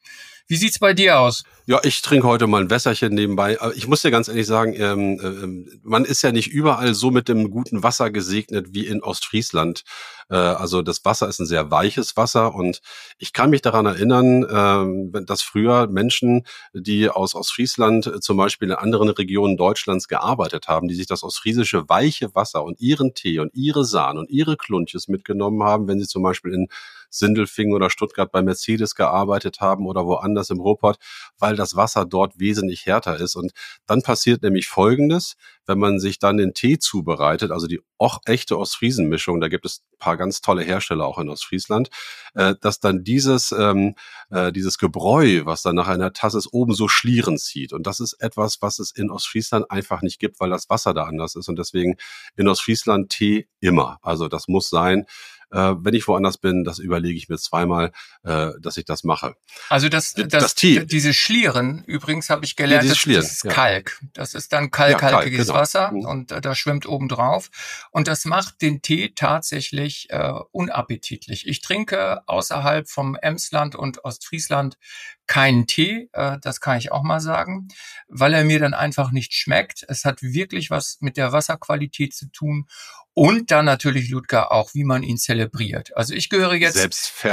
Wie 0.47 0.57
sieht's 0.57 0.79
bei 0.79 0.95
dir 0.95 1.19
aus? 1.19 1.43
Ja, 1.67 1.81
ich 1.83 2.03
trinke 2.03 2.27
heute 2.27 2.47
mal 2.47 2.63
ein 2.63 2.71
Wässerchen 2.71 3.15
nebenbei. 3.15 3.59
Ich 3.75 3.89
muss 3.89 4.03
dir 4.03 4.11
ganz 4.11 4.29
ehrlich 4.29 4.47
sagen, 4.47 4.75
ähm, 4.75 5.19
äh, 5.19 5.79
man 5.83 6.05
ist 6.05 6.23
ja 6.23 6.31
nicht 6.31 6.49
überall 6.49 6.95
so 6.95 7.11
mit 7.11 7.29
dem 7.29 7.51
guten 7.51 7.83
Wasser 7.83 8.11
gesegnet 8.11 8.69
wie 8.71 8.87
in 8.87 9.03
Ostfriesland. 9.03 9.83
Äh, 10.31 10.37
also 10.37 10.83
das 10.83 11.05
Wasser 11.05 11.29
ist 11.29 11.41
ein 11.41 11.47
sehr 11.47 11.71
weiches 11.71 12.17
Wasser 12.17 12.55
und 12.55 12.81
ich 13.19 13.33
kann 13.33 13.51
mich 13.51 13.63
daran 13.63 13.87
erinnern, 13.87 15.15
äh, 15.15 15.25
dass 15.25 15.43
früher 15.43 15.87
Menschen, 15.89 16.45
die 16.73 17.09
aus 17.09 17.35
Ostfriesland 17.35 18.07
äh, 18.07 18.21
zum 18.21 18.37
Beispiel 18.37 18.69
in 18.71 18.75
anderen 18.75 19.09
Regionen 19.09 19.57
Deutschlands 19.57 20.09
gearbeitet 20.09 20.69
haben, 20.69 20.89
die 20.89 20.95
sich 20.95 21.07
das 21.07 21.23
ostfriesische 21.23 21.89
weiche 21.89 22.35
Wasser 22.35 22.65
und 22.65 22.81
ihren 22.81 23.15
Tee 23.15 23.39
und 23.39 23.55
ihre 23.55 23.85
Sahne 23.85 24.21
und 24.21 24.31
ihre 24.31 24.57
Kluntjes 24.57 25.09
mitgenommen 25.09 25.63
haben, 25.63 25.89
wenn 25.89 26.01
sie 26.01 26.07
zum 26.07 26.23
Beispiel 26.23 26.53
in 26.55 26.69
Sindelfingen 27.13 27.75
oder 27.75 27.91
Stuttgart 27.91 28.33
bei 28.33 28.43
Mercedes 28.43 28.95
gearbeitet 28.95 29.61
haben 29.61 29.87
oder 29.87 30.07
woanders 30.07 30.51
im 30.51 30.61
Ruhrpott, 30.61 30.97
weil 31.39 31.57
das 31.57 31.77
Wasser 31.77 32.07
dort 32.07 32.41
wesentlich 32.41 32.87
härter 32.87 33.19
ist. 33.19 33.37
Und 33.37 33.53
dann 33.87 34.03
passiert 34.03 34.43
nämlich 34.43 34.67
Folgendes, 34.67 35.37
wenn 35.67 35.79
man 35.79 36.01
sich 36.01 36.19
dann 36.19 36.39
den 36.39 36.55
Tee 36.55 36.79
zubereitet, 36.79 37.53
also 37.53 37.67
die 37.67 37.81
auch 37.99 38.21
echte 38.25 38.59
Ostfriesenmischung, 38.59 39.41
da 39.41 39.49
gibt 39.49 39.67
es 39.67 39.83
paar 40.03 40.17
ganz 40.17 40.41
tolle 40.41 40.63
Hersteller 40.63 41.07
auch 41.07 41.19
in 41.19 41.29
Ostfriesland, 41.29 41.89
äh, 42.35 42.55
dass 42.61 42.81
dann 42.81 43.05
dieses, 43.05 43.53
ähm, 43.53 43.95
äh, 44.31 44.53
dieses 44.53 44.77
Gebräu, 44.79 45.43
was 45.45 45.63
dann 45.63 45.77
nach 45.77 45.87
einer 45.87 46.13
Tasse 46.13 46.39
ist, 46.39 46.53
oben 46.53 46.75
so 46.75 46.89
Schlieren 46.89 47.39
zieht. 47.39 47.73
Und 47.73 47.87
das 47.87 48.01
ist 48.01 48.15
etwas, 48.15 48.61
was 48.61 48.81
es 48.81 48.91
in 48.91 49.11
Ostfriesland 49.11 49.71
einfach 49.71 50.03
nicht 50.03 50.19
gibt, 50.19 50.41
weil 50.41 50.51
das 50.51 50.69
Wasser 50.69 50.93
da 50.93 51.05
anders 51.05 51.37
ist. 51.37 51.49
Und 51.49 51.57
deswegen 51.57 51.97
in 52.37 52.49
Ostfriesland 52.49 53.11
Tee 53.11 53.49
immer. 53.61 53.99
Also 54.03 54.27
das 54.27 54.49
muss 54.49 54.69
sein. 54.69 55.07
Äh, 55.53 55.75
wenn 55.79 55.95
ich 55.95 56.09
woanders 56.09 56.39
bin, 56.39 56.65
das 56.65 56.79
überlege 56.79 57.17
ich 57.17 57.29
mir 57.29 57.37
zweimal, 57.37 57.93
äh, 58.25 58.51
dass 58.61 58.77
ich 58.79 58.85
das 58.85 59.05
mache. 59.05 59.37
Also 59.69 59.89
das, 59.89 60.15
das, 60.15 60.29
das 60.29 60.55
Tee. 60.55 60.87
diese 60.87 61.13
Schlieren, 61.13 61.85
übrigens 61.85 62.31
habe 62.31 62.45
ich 62.45 62.57
gelernt, 62.57 62.85
ja, 62.85 62.91
das, 62.91 63.03
das 63.03 63.33
ist 63.33 63.45
ja. 63.45 63.53
Kalk. 63.53 64.01
Das 64.15 64.35
ist 64.35 64.53
dann 64.53 64.71
kalkhaltiges 64.71 65.13
ja, 65.13 65.19
Kalk, 65.21 65.47
genau. 65.47 65.55
Wasser 65.55 65.93
mhm. 65.93 66.07
und 66.07 66.33
äh, 66.33 66.41
da 66.41 66.55
schwimmt 66.55 66.87
oben 66.87 67.09
drauf. 67.09 67.51
Und 67.91 68.09
das 68.09 68.25
macht 68.25 68.63
den 68.63 68.81
Tee 68.81 69.13
tatsächlich 69.15 70.09
äh, 70.11 70.33
unappetitlich. 70.53 71.47
Ich 71.47 71.61
trinke 71.61 72.27
außerhalb 72.27 72.89
vom 72.89 73.17
Emsland 73.17 73.77
und 73.77 74.05
Ostfriesland 74.05 74.79
keinen 75.27 75.67
Tee, 75.67 76.09
äh, 76.13 76.39
das 76.41 76.61
kann 76.61 76.79
ich 76.79 76.93
auch 76.93 77.03
mal 77.03 77.21
sagen, 77.21 77.69
weil 78.09 78.35
er 78.35 78.45
mir 78.45 78.59
dann 78.59 78.75
einfach 78.75 79.13
nicht 79.13 79.35
schmeckt. 79.35 79.85
Es 79.89 80.05
hat 80.05 80.23
wirklich 80.23 80.71
was 80.71 80.99
mit 81.01 81.17
der 81.17 81.33
Wasserqualität 81.33 82.15
zu 82.15 82.27
tun 82.31 82.67
und 83.15 83.51
dann 83.51 83.65
natürlich 83.65 84.09
Ludger 84.09 84.53
auch, 84.53 84.75
wie 84.75 84.85
man 84.85 85.03
ihn 85.03 85.19
zelebriert. 85.19 85.97
Also 85.97 86.15
ich 86.15 86.31
gehöre 86.31 86.55
jetzt, 86.55 86.79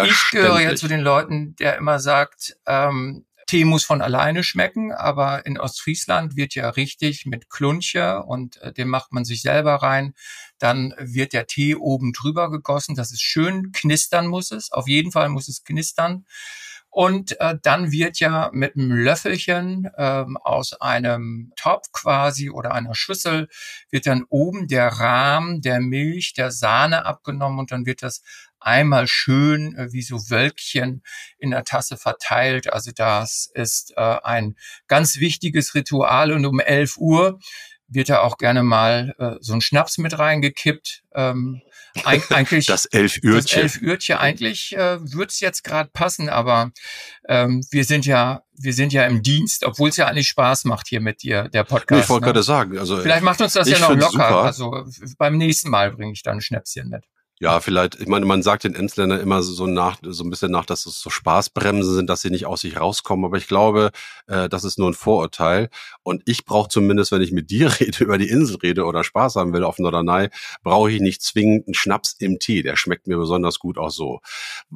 ich 0.06 0.32
gehöre 0.32 0.60
jetzt 0.60 0.80
zu 0.80 0.88
den 0.88 1.02
Leuten, 1.02 1.56
der 1.56 1.78
immer 1.78 2.00
sagt, 2.00 2.58
ähm, 2.65 3.26
Tee 3.50 3.65
muss 3.65 3.84
von 3.84 4.04
alleine 4.04 4.44
schmecken, 4.44 4.92
aber 4.92 5.48
in 5.48 5.58
Ostfriesland 5.58 6.36
wird 6.36 6.54
ja 6.54 6.70
richtig 6.70 7.26
mit 7.26 7.50
Klunche 7.50 8.22
und 8.22 8.58
äh, 8.58 8.72
den 8.72 8.88
macht 8.88 9.12
man 9.12 9.26
sich 9.26 9.42
selber 9.42 9.76
rein. 9.76 10.13
Dann 10.60 10.94
wird 11.00 11.34
der 11.34 11.48
Tee 11.48 11.74
oben 11.74 12.13
drüber 12.13 12.52
gegossen, 12.52 12.94
dass 12.94 13.12
es 13.12 13.22
schön 13.22 13.72
knistern 13.72 14.28
muss 14.28 14.52
es. 14.52 14.72
Auf 14.72 14.88
jeden 14.88 15.12
Fall 15.12 15.30
muss 15.30 15.48
es 15.48 15.63
knistern. 15.63 16.26
Und 16.89 17.39
äh, 17.39 17.56
dann 17.62 17.91
wird 17.91 18.19
ja 18.19 18.49
mit 18.52 18.75
einem 18.75 18.91
Löffelchen 18.91 19.89
ähm, 19.97 20.38
aus 20.38 20.73
einem 20.73 21.54
Topf 21.56 21.91
quasi 21.91 22.49
oder 22.49 22.73
einer 22.73 22.95
Schüssel 22.95 23.47
wird 23.91 24.08
dann 24.08 24.25
oben 24.30 24.67
der 24.67 24.88
Rahmen 24.88 25.62
der 25.62 25.82
Milch, 25.82 26.34
der 26.34 26.52
Sahne 26.52 27.06
abgenommen 27.06 27.60
und 27.60 27.71
dann 27.71 27.86
wird 27.86 28.02
das 28.02 28.21
einmal 28.60 29.08
schön 29.08 29.75
äh, 29.75 29.91
wie 29.93 30.02
so 30.02 30.17
Wölkchen 30.30 31.04
in 31.38 31.52
der 31.52 31.63
Tasse 31.63 31.97
verteilt. 31.97 32.71
Also 32.71 32.91
das 32.93 33.49
ist 33.54 33.93
äh, 33.95 34.17
ein 34.23 34.56
ganz 34.88 35.17
wichtiges 35.17 35.75
Ritual 35.75 36.32
und 36.32 36.45
um 36.45 36.60
11 36.60 36.97
Uhr 36.97 37.39
wird 37.89 38.10
da 38.10 38.21
auch 38.21 38.38
gerne 38.38 38.63
mal 38.63 39.13
äh, 39.17 39.36
so 39.39 39.54
ein 39.54 39.62
Schnaps 39.62 39.97
mit 39.97 40.17
reingekippt. 40.17 41.04
Ähm, 41.13 41.62
eigentlich 42.04 42.67
das 42.67 42.86
Elfürtje. 42.86 43.41
Das 43.41 43.52
Elfürtje. 43.52 44.19
Eigentlich 44.19 44.75
äh, 44.75 44.99
würde 45.02 45.30
es 45.30 45.39
jetzt 45.39 45.63
gerade 45.63 45.89
passen, 45.91 46.30
aber 46.30 46.71
ähm, 47.28 47.65
wir 47.71 47.84
sind 47.84 48.06
ja 48.06 48.43
wir 48.62 48.73
sind 48.73 48.93
ja 48.93 49.06
im 49.06 49.23
Dienst, 49.23 49.63
obwohl 49.63 49.89
es 49.89 49.97
ja 49.97 50.08
eigentlich 50.08 50.28
Spaß 50.28 50.65
macht 50.65 50.88
hier 50.88 50.99
mit 50.99 51.23
dir 51.23 51.47
der 51.49 51.63
Podcast. 51.63 52.04
Ich 52.04 52.10
wollte 52.10 52.25
ne? 52.25 52.34
gerade 52.34 52.43
sagen, 52.43 52.78
also 52.78 52.97
vielleicht 52.97 53.23
macht 53.23 53.41
uns 53.41 53.54
das 53.54 53.69
ja 53.69 53.80
noch 53.80 53.95
locker. 53.95 54.52
Super. 54.54 54.75
Also 54.75 54.86
beim 55.17 55.38
nächsten 55.38 55.69
Mal 55.69 55.91
bringe 55.91 56.12
ich 56.12 56.23
dann 56.23 56.38
ein 56.38 56.41
Schnäpschen 56.41 56.89
mit. 56.89 57.06
Ja, 57.41 57.62
vielleicht, 57.62 57.95
ich 57.95 58.08
meine, 58.08 58.25
man 58.25 58.43
sagt 58.43 58.65
den 58.65 58.75
Emsländern 58.75 59.21
immer 59.21 59.41
so 59.41 59.65
nach, 59.65 59.97
so 60.02 60.25
ein 60.25 60.30
bisschen 60.30 60.52
nach, 60.52 60.65
dass 60.65 60.86
es 60.86 60.99
so 60.99 61.10
Spaßbremsen 61.10 61.95
sind, 61.95 62.10
dass 62.10 62.19
sie 62.19 62.32
nicht 62.32 62.45
aus 62.45 62.62
sich 62.62 62.78
rauskommen. 62.78 63.23
Aber 63.23 63.38
ich 63.38 63.47
glaube, 63.47 63.91
äh, 64.28 64.49
das 64.49 64.65
ist 64.65 64.78
nur 64.78 64.89
ein 64.89 64.93
Vorurteil. 64.93 65.69
Und 66.04 66.21
ich 66.25 66.43
brauche 66.43 66.67
zumindest, 66.67 67.13
wenn 67.13 67.21
ich 67.21 67.32
mit 67.32 67.49
dir 67.49 67.71
rede, 67.80 68.04
über 68.04 68.17
die 68.17 68.28
Insel 68.28 68.58
rede 68.58 68.84
oder 68.84 69.06
Spaß 69.06 69.38
haben 69.38 69.54
will 69.54 69.63
auf 69.63 69.80
Norderney, 69.80 70.28
brauche 70.63 70.91
ich 70.91 70.99
nicht 70.99 71.21
zwingend 71.21 71.65
einen 71.65 71.75
Schnaps 71.75 72.13
im 72.19 72.39
Tee. 72.39 72.62
Der 72.62 72.75
schmeckt 72.75 73.08
mir 73.08 73.17
besonders 73.17 73.60
gut 73.60 73.78
auch 73.78 73.91
so. 73.91 74.19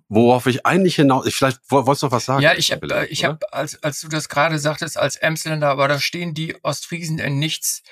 Worauf 0.08 0.46
ich 0.46 0.66
eigentlich 0.66 0.96
hinaus, 0.96 1.26
ich, 1.26 1.36
vielleicht 1.36 1.60
wolltest 1.70 2.04
du 2.04 2.06
noch 2.06 2.14
was 2.14 2.24
sagen? 2.24 2.44
Ja, 2.44 2.54
ich 2.56 2.72
habe, 2.72 2.88
äh, 2.96 3.08
ich 3.08 3.26
habe, 3.26 3.40
als, 3.52 3.84
als 3.84 4.00
du 4.00 4.08
das 4.08 4.30
gerade 4.30 4.58
sagtest, 4.58 4.98
als 4.98 5.18
Emsländer, 5.18 5.68
aber 5.68 5.90
da 5.90 6.00
stehen 6.00 6.34
die 6.34 6.56
Ostfriesen 6.64 7.20
in 7.20 7.40
nichts 7.40 7.84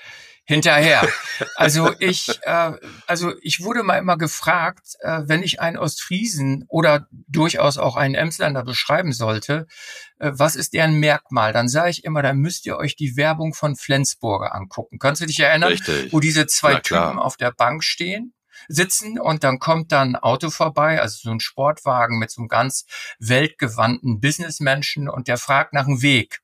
hinterher. 0.44 1.08
Also 1.56 1.92
ich, 1.98 2.40
äh, 2.42 2.72
also 3.06 3.32
ich 3.42 3.62
wurde 3.62 3.82
mal 3.82 3.98
immer 3.98 4.16
gefragt, 4.16 4.96
äh, 5.00 5.22
wenn 5.24 5.42
ich 5.42 5.60
einen 5.60 5.76
Ostfriesen 5.76 6.64
oder 6.68 7.06
durchaus 7.10 7.78
auch 7.78 7.96
einen 7.96 8.14
Emsländer 8.14 8.64
beschreiben 8.64 9.12
sollte, 9.12 9.66
äh, 10.18 10.30
was 10.34 10.56
ist 10.56 10.72
deren 10.72 10.94
Merkmal? 10.94 11.52
Dann 11.52 11.68
sage 11.68 11.90
ich 11.90 12.04
immer, 12.04 12.22
da 12.22 12.32
müsst 12.32 12.66
ihr 12.66 12.76
euch 12.76 12.96
die 12.96 13.16
Werbung 13.16 13.54
von 13.54 13.76
Flensburger 13.76 14.54
angucken. 14.54 14.98
Kannst 14.98 15.22
du 15.22 15.26
dich 15.26 15.40
erinnern, 15.40 15.70
Richtig. 15.70 16.12
wo 16.12 16.20
diese 16.20 16.46
zwei 16.46 16.76
Typen 16.76 17.18
auf 17.18 17.36
der 17.36 17.52
Bank 17.52 17.84
stehen? 17.84 18.34
sitzen 18.68 19.18
und 19.18 19.42
dann 19.42 19.58
kommt 19.58 19.90
dann 19.90 20.14
ein 20.14 20.16
Auto 20.16 20.48
vorbei, 20.50 21.00
also 21.00 21.18
so 21.20 21.30
ein 21.30 21.40
Sportwagen 21.40 22.18
mit 22.18 22.30
so 22.30 22.40
einem 22.40 22.48
ganz 22.48 22.84
weltgewandten 23.18 24.20
Businessmenschen 24.20 25.08
und 25.08 25.26
der 25.26 25.36
fragt 25.36 25.72
nach 25.72 25.86
dem 25.86 26.00
Weg. 26.00 26.40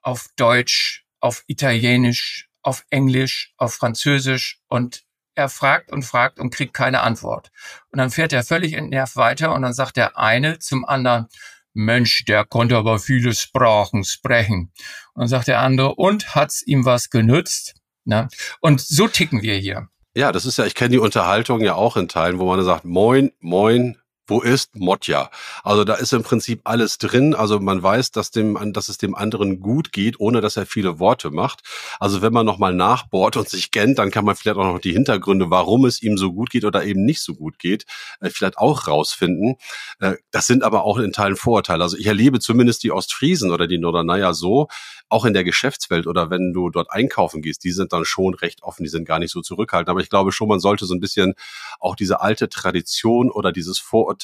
Auf 0.00 0.28
Deutsch, 0.36 1.04
auf 1.20 1.44
Italienisch, 1.46 2.49
auf 2.62 2.84
Englisch, 2.90 3.52
auf 3.56 3.74
Französisch 3.74 4.60
und 4.68 5.04
er 5.34 5.48
fragt 5.48 5.92
und 5.92 6.02
fragt 6.02 6.38
und 6.38 6.50
kriegt 6.50 6.74
keine 6.74 7.00
Antwort. 7.00 7.50
Und 7.90 7.98
dann 7.98 8.10
fährt 8.10 8.32
er 8.32 8.44
völlig 8.44 8.74
entnervt 8.74 9.16
weiter 9.16 9.54
und 9.54 9.62
dann 9.62 9.72
sagt 9.72 9.96
der 9.96 10.18
eine 10.18 10.58
zum 10.58 10.84
anderen, 10.84 11.28
Mensch, 11.72 12.24
der 12.24 12.44
konnte 12.44 12.76
aber 12.76 12.98
viele 12.98 13.34
Sprachen 13.34 14.04
sprechen. 14.04 14.72
Und 15.14 15.20
dann 15.20 15.28
sagt 15.28 15.48
der 15.48 15.60
andere, 15.60 15.94
und 15.94 16.34
hat's 16.34 16.62
ihm 16.62 16.84
was 16.84 17.10
genützt? 17.10 17.74
Na? 18.04 18.28
Und 18.60 18.80
so 18.80 19.08
ticken 19.08 19.42
wir 19.42 19.54
hier. 19.54 19.88
Ja, 20.14 20.32
das 20.32 20.44
ist 20.44 20.58
ja, 20.58 20.66
ich 20.66 20.74
kenne 20.74 20.90
die 20.90 20.98
Unterhaltung 20.98 21.60
ja 21.60 21.74
auch 21.74 21.96
in 21.96 22.08
Teilen, 22.08 22.40
wo 22.40 22.46
man 22.46 22.62
sagt, 22.64 22.84
moin, 22.84 23.30
moin, 23.38 23.99
wo 24.30 24.40
ist 24.40 24.76
Modja? 24.76 25.30
Also 25.64 25.84
da 25.84 25.94
ist 25.94 26.12
im 26.12 26.22
Prinzip 26.22 26.60
alles 26.64 26.98
drin. 26.98 27.34
Also 27.34 27.58
man 27.58 27.82
weiß, 27.82 28.12
dass 28.12 28.30
dem, 28.30 28.72
dass 28.72 28.88
es 28.88 28.96
dem 28.96 29.14
anderen 29.14 29.60
gut 29.60 29.92
geht, 29.92 30.20
ohne 30.20 30.40
dass 30.40 30.56
er 30.56 30.66
viele 30.66 31.00
Worte 31.00 31.30
macht. 31.30 31.62
Also 31.98 32.22
wenn 32.22 32.32
man 32.32 32.46
nochmal 32.46 32.72
nachbohrt 32.72 33.36
und 33.36 33.48
sich 33.48 33.72
kennt, 33.72 33.98
dann 33.98 34.10
kann 34.10 34.24
man 34.24 34.36
vielleicht 34.36 34.56
auch 34.56 34.72
noch 34.72 34.78
die 34.78 34.92
Hintergründe, 34.92 35.50
warum 35.50 35.84
es 35.84 36.00
ihm 36.00 36.16
so 36.16 36.32
gut 36.32 36.50
geht 36.50 36.64
oder 36.64 36.84
eben 36.84 37.04
nicht 37.04 37.20
so 37.20 37.34
gut 37.34 37.58
geht, 37.58 37.86
äh, 38.20 38.30
vielleicht 38.30 38.56
auch 38.56 38.86
rausfinden. 38.86 39.56
Äh, 39.98 40.14
das 40.30 40.46
sind 40.46 40.62
aber 40.62 40.84
auch 40.84 40.98
in 40.98 41.12
Teilen 41.12 41.36
Vorurteile. 41.36 41.82
Also 41.82 41.96
ich 41.96 42.06
erlebe 42.06 42.38
zumindest 42.38 42.84
die 42.84 42.92
Ostfriesen 42.92 43.50
oder 43.50 43.66
die 43.66 43.78
Norderneier 43.78 44.32
so, 44.32 44.68
auch 45.10 45.24
in 45.24 45.34
der 45.34 45.44
Geschäftswelt 45.44 46.06
oder 46.06 46.30
wenn 46.30 46.52
du 46.52 46.70
dort 46.70 46.90
einkaufen 46.90 47.42
gehst, 47.42 47.64
die 47.64 47.72
sind 47.72 47.92
dann 47.92 48.04
schon 48.04 48.34
recht 48.34 48.62
offen, 48.62 48.84
die 48.84 48.88
sind 48.88 49.04
gar 49.04 49.18
nicht 49.18 49.32
so 49.32 49.40
zurückhaltend. 49.40 49.88
Aber 49.88 50.00
ich 50.00 50.08
glaube 50.08 50.30
schon, 50.30 50.48
man 50.48 50.60
sollte 50.60 50.86
so 50.86 50.94
ein 50.94 51.00
bisschen 51.00 51.34
auch 51.80 51.96
diese 51.96 52.20
alte 52.20 52.48
Tradition 52.48 53.30
oder 53.30 53.50
dieses 53.50 53.78
Vorurteil 53.80 54.19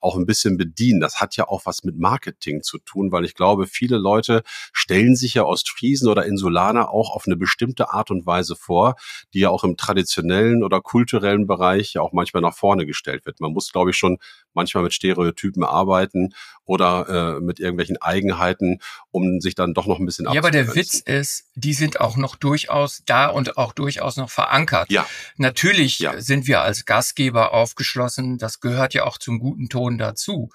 auch 0.00 0.16
ein 0.16 0.26
bisschen 0.26 0.56
bedienen. 0.56 1.00
Das 1.00 1.20
hat 1.20 1.36
ja 1.36 1.48
auch 1.48 1.66
was 1.66 1.84
mit 1.84 1.98
Marketing 1.98 2.62
zu 2.62 2.78
tun, 2.78 3.12
weil 3.12 3.24
ich 3.24 3.34
glaube, 3.34 3.66
viele 3.66 3.98
Leute 3.98 4.42
stellen 4.72 5.16
sich 5.16 5.34
ja 5.34 5.44
Ostfriesen 5.44 6.08
oder 6.08 6.26
Insulaner 6.26 6.90
auch 6.90 7.14
auf 7.14 7.24
eine 7.26 7.36
bestimmte 7.36 7.90
Art 7.90 8.10
und 8.10 8.26
Weise 8.26 8.56
vor, 8.56 8.96
die 9.34 9.40
ja 9.40 9.50
auch 9.50 9.64
im 9.64 9.76
traditionellen 9.76 10.62
oder 10.62 10.80
kulturellen 10.80 11.46
Bereich 11.46 11.94
ja 11.94 12.02
auch 12.02 12.12
manchmal 12.12 12.42
nach 12.42 12.54
vorne 12.54 12.86
gestellt 12.86 13.26
wird. 13.26 13.40
Man 13.40 13.52
muss, 13.52 13.72
glaube 13.72 13.90
ich, 13.90 13.96
schon 13.96 14.18
manchmal 14.54 14.82
mit 14.82 14.94
Stereotypen 14.94 15.64
arbeiten 15.64 16.34
oder 16.64 17.36
äh, 17.38 17.40
mit 17.40 17.60
irgendwelchen 17.60 17.96
Eigenheiten, 17.96 18.80
um 19.10 19.40
sich 19.40 19.54
dann 19.54 19.72
doch 19.72 19.86
noch 19.86 19.98
ein 19.98 20.06
bisschen 20.06 20.26
Ja, 20.26 20.40
aber 20.40 20.50
der 20.50 20.74
Witz 20.74 21.00
ist, 21.00 21.44
die 21.54 21.72
sind 21.72 22.00
auch 22.00 22.16
noch 22.16 22.36
durchaus 22.36 23.02
da 23.06 23.28
und 23.28 23.56
auch 23.56 23.72
durchaus 23.72 24.16
noch 24.16 24.28
verankert. 24.28 24.90
Ja. 24.90 25.06
Natürlich 25.36 25.98
ja. 26.00 26.20
sind 26.20 26.46
wir 26.46 26.60
als 26.60 26.84
Gastgeber 26.84 27.54
aufgeschlossen. 27.54 28.36
Das 28.36 28.60
gehört 28.60 28.92
ja 28.94 29.04
auch 29.04 29.16
zum 29.28 29.38
guten 29.40 29.68
Ton 29.68 29.98
dazu. 29.98 30.48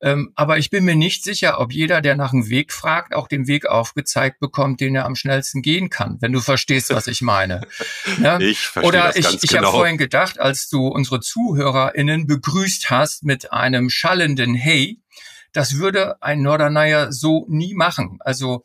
Ähm, 0.00 0.30
aber 0.36 0.58
ich 0.58 0.70
bin 0.70 0.84
mir 0.84 0.94
nicht 0.94 1.24
sicher, 1.24 1.58
ob 1.58 1.72
jeder, 1.72 2.00
der 2.00 2.14
nach 2.14 2.32
einem 2.32 2.48
Weg 2.48 2.72
fragt, 2.72 3.14
auch 3.14 3.26
den 3.26 3.48
Weg 3.48 3.66
aufgezeigt 3.66 4.38
bekommt, 4.38 4.80
den 4.80 4.94
er 4.94 5.06
am 5.06 5.16
schnellsten 5.16 5.60
gehen 5.60 5.90
kann, 5.90 6.18
wenn 6.20 6.32
du 6.32 6.40
verstehst, 6.40 6.90
was 6.90 7.08
ich 7.08 7.20
meine. 7.20 7.62
Ja? 8.22 8.38
Ich 8.38 8.60
verstehe 8.60 8.88
Oder 8.88 9.06
das 9.08 9.16
ich, 9.16 9.24
ganz 9.24 9.42
ich 9.42 9.50
genau. 9.50 9.68
habe 9.68 9.78
vorhin 9.78 9.98
gedacht, 9.98 10.38
als 10.38 10.68
du 10.68 10.86
unsere 10.86 11.20
ZuhörerInnen 11.20 12.26
begrüßt 12.26 12.90
hast 12.90 13.24
mit 13.24 13.52
einem 13.52 13.90
schallenden 13.90 14.54
Hey, 14.54 15.00
das 15.52 15.78
würde 15.78 16.22
ein 16.22 16.42
Norderneier 16.42 17.12
so 17.12 17.46
nie 17.48 17.74
machen. 17.74 18.18
Also 18.20 18.62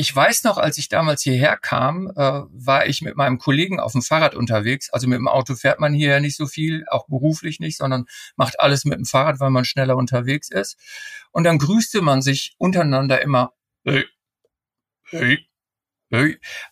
ich 0.00 0.14
weiß 0.14 0.44
noch, 0.44 0.58
als 0.58 0.78
ich 0.78 0.88
damals 0.88 1.22
hierher 1.22 1.56
kam, 1.56 2.06
äh, 2.14 2.14
war 2.14 2.86
ich 2.86 3.02
mit 3.02 3.16
meinem 3.16 3.38
Kollegen 3.38 3.80
auf 3.80 3.92
dem 3.92 4.00
Fahrrad 4.00 4.36
unterwegs. 4.36 4.90
Also 4.90 5.08
mit 5.08 5.18
dem 5.18 5.26
Auto 5.26 5.56
fährt 5.56 5.80
man 5.80 5.92
hier 5.92 6.10
ja 6.10 6.20
nicht 6.20 6.36
so 6.36 6.46
viel, 6.46 6.84
auch 6.88 7.08
beruflich 7.08 7.58
nicht, 7.58 7.76
sondern 7.76 8.06
macht 8.36 8.60
alles 8.60 8.84
mit 8.84 8.96
dem 8.96 9.06
Fahrrad, 9.06 9.40
weil 9.40 9.50
man 9.50 9.64
schneller 9.64 9.96
unterwegs 9.96 10.50
ist. 10.50 10.78
Und 11.32 11.42
dann 11.42 11.58
grüßte 11.58 12.00
man 12.00 12.22
sich 12.22 12.54
untereinander 12.58 13.20
immer, 13.22 13.54
hey, 13.84 14.04
hey, 15.02 15.47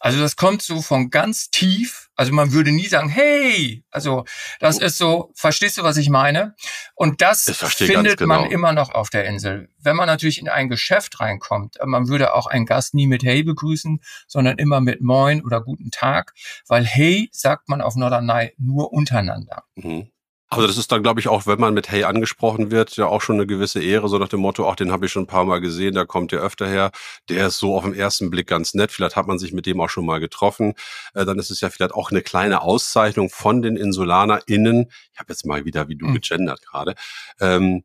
also 0.01 0.21
das 0.21 0.37
kommt 0.37 0.63
so 0.63 0.81
von 0.81 1.11
ganz 1.11 1.51
tief. 1.51 2.09
Also 2.15 2.33
man 2.33 2.53
würde 2.53 2.73
nie 2.73 2.87
sagen, 2.87 3.11
hey. 3.11 3.85
Also 3.91 4.25
das 4.61 4.79
ist 4.79 4.97
so, 4.97 5.31
verstehst 5.35 5.77
du, 5.77 5.83
was 5.83 5.99
ich 5.99 6.09
meine? 6.09 6.55
Und 6.95 7.21
das 7.21 7.45
findet 7.45 8.19
genau. 8.19 8.41
man 8.41 8.51
immer 8.51 8.73
noch 8.73 8.91
auf 8.91 9.11
der 9.11 9.27
Insel. 9.27 9.69
Wenn 9.79 9.97
man 9.97 10.07
natürlich 10.07 10.41
in 10.41 10.49
ein 10.49 10.69
Geschäft 10.69 11.21
reinkommt, 11.21 11.77
man 11.85 12.09
würde 12.09 12.35
auch 12.35 12.47
einen 12.47 12.65
Gast 12.65 12.95
nie 12.95 13.07
mit 13.07 13.23
hey 13.23 13.43
begrüßen, 13.43 14.01
sondern 14.27 14.57
immer 14.57 14.81
mit 14.81 15.03
moin 15.03 15.45
oder 15.45 15.61
guten 15.61 15.91
Tag, 15.91 16.33
weil 16.67 16.85
hey 16.85 17.29
sagt 17.33 17.69
man 17.69 17.83
auf 17.83 17.97
Norderney 17.97 18.55
nur 18.57 18.93
untereinander. 18.93 19.65
Mhm. 19.75 20.11
Also 20.49 20.67
das 20.67 20.77
ist 20.77 20.93
dann, 20.93 21.03
glaube 21.03 21.19
ich, 21.19 21.27
auch, 21.27 21.47
wenn 21.47 21.59
man 21.59 21.75
mit 21.75 21.91
Hey 21.91 22.05
angesprochen 22.05 22.71
wird, 22.71 22.97
ja 22.97 23.07
auch 23.07 23.21
schon 23.21 23.37
eine 23.37 23.47
gewisse 23.47 23.83
Ehre, 23.83 24.09
so 24.09 24.19
nach 24.19 24.29
dem 24.29 24.41
Motto, 24.41 24.69
ach, 24.69 24.77
den 24.77 24.93
habe 24.93 25.07
ich 25.07 25.13
schon 25.13 25.25
ein 25.25 25.29
paar 25.29 25.45
Mal 25.45 25.61
gesehen, 25.61 25.95
der 25.95 26.07
kommt 26.07 26.31
ja 26.31 26.39
öfter 26.39 26.69
her, 26.69 26.93
der 27.29 27.49
ist 27.49 27.59
so 27.59 27.77
auf 27.77 27.83
den 27.83 27.95
ersten 27.95 28.31
Blick 28.31 28.47
ganz 28.47 28.73
nett, 28.73 28.93
vielleicht 28.93 29.17
hat 29.17 29.27
man 29.27 29.41
sich 29.41 29.53
mit 29.53 29.67
dem 29.67 29.81
auch 29.81 29.89
schon 29.89 30.07
mal 30.07 30.21
getroffen, 30.21 30.75
äh, 31.15 31.25
dann 31.25 31.41
ist 31.41 31.51
es 31.51 31.61
ja 31.61 31.69
vielleicht 31.69 31.95
auch 31.95 32.13
eine 32.13 32.23
kleine 32.23 32.63
Auszeichnung 32.63 33.29
von 33.29 33.61
den 33.61 33.77
InsulanerInnen, 33.77 34.89
ich 35.13 35.19
habe 35.19 35.33
jetzt 35.33 35.47
mal 35.47 35.65
wieder, 35.65 35.89
wie 35.89 35.97
du 35.97 36.07
mhm. 36.07 36.15
gegendert 36.15 36.63
gerade, 36.65 36.95
ähm, 37.41 37.83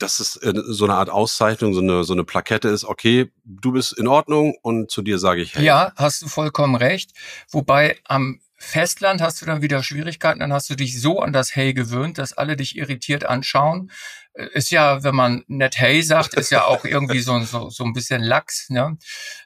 dass 0.00 0.18
es 0.18 0.36
äh, 0.36 0.52
so 0.66 0.86
eine 0.86 0.94
Art 0.94 1.10
Auszeichnung, 1.10 1.72
so 1.72 1.80
eine, 1.80 2.02
so 2.02 2.14
eine 2.14 2.24
Plakette 2.24 2.68
ist, 2.68 2.84
okay, 2.84 3.30
du 3.44 3.72
bist 3.72 3.96
in 3.96 4.08
Ordnung 4.08 4.56
und 4.62 4.90
zu 4.90 5.02
dir 5.02 5.20
sage 5.20 5.42
ich 5.42 5.54
hey. 5.54 5.64
Ja, 5.64 5.92
hast 5.94 6.22
du 6.22 6.28
vollkommen 6.28 6.74
recht. 6.74 7.12
Wobei 7.50 7.98
am 8.04 8.40
Festland 8.62 9.22
hast 9.22 9.40
du 9.40 9.46
dann 9.46 9.62
wieder 9.62 9.82
Schwierigkeiten, 9.82 10.40
dann 10.40 10.52
hast 10.52 10.68
du 10.68 10.74
dich 10.74 11.00
so 11.00 11.20
an 11.20 11.32
das 11.32 11.56
Hey 11.56 11.72
gewöhnt, 11.72 12.18
dass 12.18 12.34
alle 12.34 12.56
dich 12.56 12.76
irritiert 12.76 13.24
anschauen. 13.24 13.90
Äh, 14.34 14.48
ist 14.52 14.70
ja, 14.70 15.02
wenn 15.02 15.14
man 15.14 15.44
net 15.46 15.78
Hey 15.78 16.02
sagt, 16.02 16.34
ist 16.34 16.50
ja 16.50 16.66
auch 16.66 16.84
irgendwie 16.84 17.20
so, 17.20 17.40
so, 17.40 17.70
so 17.70 17.84
ein 17.84 17.94
bisschen 17.94 18.22
Lachs. 18.22 18.68
Ne? 18.68 18.98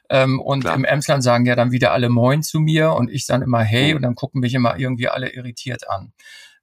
Ähm, 0.09 0.41
und 0.41 0.61
Klar. 0.61 0.75
im 0.75 0.83
Emsland 0.83 1.23
sagen 1.23 1.45
ja 1.45 1.55
dann 1.55 1.71
wieder 1.71 1.93
alle 1.93 2.09
Moin 2.09 2.43
zu 2.43 2.59
mir 2.59 2.91
und 2.91 3.09
ich 3.09 3.25
dann 3.25 3.41
immer 3.41 3.61
Hey 3.61 3.91
mhm. 3.91 3.95
und 3.95 4.01
dann 4.01 4.15
gucken 4.15 4.41
mich 4.41 4.53
immer 4.53 4.77
irgendwie 4.77 5.07
alle 5.07 5.29
irritiert 5.29 5.89
an. 5.89 6.11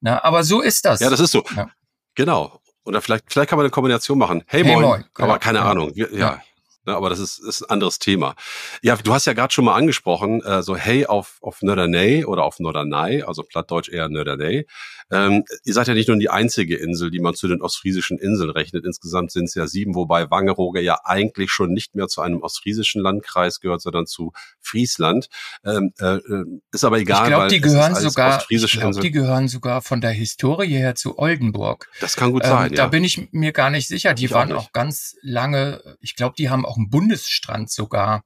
Na, 0.03 0.23
aber 0.23 0.45
so 0.45 0.61
ist 0.61 0.85
das. 0.85 1.01
Ja, 1.01 1.09
das 1.09 1.21
ist 1.21 1.33
so. 1.33 1.43
Ja. 1.57 1.71
Genau. 2.15 2.61
Oder 2.85 3.01
vielleicht, 3.01 3.33
vielleicht 3.33 3.49
kann 3.49 3.57
man 3.57 3.65
eine 3.65 3.71
Kombination 3.71 4.19
machen. 4.19 4.45
Hey, 4.47 4.63
hey 4.63 4.75
moin. 4.75 4.85
moin. 4.85 5.05
Genau. 5.15 5.29
Aber 5.29 5.39
keine 5.39 5.59
ja. 5.59 5.71
Ahnung. 5.71 5.93
ja. 5.95 6.07
ja. 6.13 6.43
Ne, 6.85 6.97
aber 6.97 7.11
das 7.11 7.21
ist, 7.21 7.39
ist 7.39 7.63
ein 7.63 7.71
anderes 7.71 8.01
Thema. 8.01 8.35
Ja, 8.83 8.97
du 8.97 9.13
hast 9.15 9.27
ja 9.27 9.35
gerade 9.35 9.53
schon 9.53 9.65
mal 9.65 9.77
angesprochen, 9.77 10.43
äh, 10.43 10.63
so 10.63 10.77
hey 10.77 11.07
auf, 11.07 11.39
auf 11.41 11.63
Nörderney 11.63 12.25
oder 12.25 12.43
auf 12.43 12.59
Norderney, 12.59 13.23
also 13.23 13.45
plattdeutsch 13.45 13.89
eher 13.89 14.09
Nörderney. 14.09 14.67
Ähm, 15.13 15.45
ihr 15.65 15.75
seid 15.75 15.89
ja 15.89 15.95
nicht 15.95 16.09
nur 16.09 16.19
die 16.19 16.31
einzige 16.31 16.77
Insel, 16.77 17.11
die 17.11 17.21
man 17.21 17.35
zu 17.35 17.47
den 17.49 17.61
ostfriesischen 17.61 18.19
Inseln 18.19 18.51
rechnet. 18.51 18.85
Insgesamt 18.85 19.31
sind 19.31 19.45
es 19.45 19.55
ja 19.55 19.67
sieben, 19.67 19.95
wobei 19.95 20.31
Wangerooge 20.31 20.81
ja 20.81 21.01
eigentlich 21.05 21.51
schon 21.51 21.73
nicht 21.73 21.95
mehr 21.95 22.09
zu 22.09 22.23
einem 22.23 22.41
ostfriesischen 22.41 23.03
Landkreis 23.03 23.61
gehört, 23.61 23.83
sondern 23.83 24.07
zu 24.07 24.33
Friesland. 24.61 25.29
Ähm, 25.65 25.93
äh, 26.01 26.17
äh 26.17 26.45
ist 26.73 26.85
aber 26.85 26.99
egal. 26.99 27.25
Ich 27.25 27.29
glaube, 27.29 27.49
die 27.49 27.61
gehören 27.61 27.95
sogar, 27.95 28.45
ich 28.49 28.71
glaub, 28.71 29.01
die 29.01 29.11
gehören 29.11 29.49
sogar 29.49 29.83
von 29.83 30.01
der 30.01 30.13
Historie 30.13 30.77
her 30.77 30.95
zu 30.95 31.19
Oldenburg. 31.19 31.89
Das 32.01 32.17
kann 32.17 32.33
gut 32.33 32.45
sein. 32.45 32.71
Ähm, 32.71 32.77
da 32.77 32.85
ja. 32.85 32.89
bin 32.89 33.05
ich 33.05 33.29
mir 33.33 33.53
gar 33.53 33.71
nicht 33.71 33.89
sicher. 33.89 34.15
Die 34.15 34.27
ich 34.27 34.31
waren 34.31 34.53
auch, 34.53 34.67
auch 34.67 34.73
ganz 34.73 35.17
lange, 35.21 35.97
ich 36.01 36.17
glaube, 36.17 36.35
die 36.39 36.49
haben 36.51 36.65
auch 36.65 36.77
einen 36.77 36.91
Bundesstrand 36.91 37.71
sogar, 37.71 38.25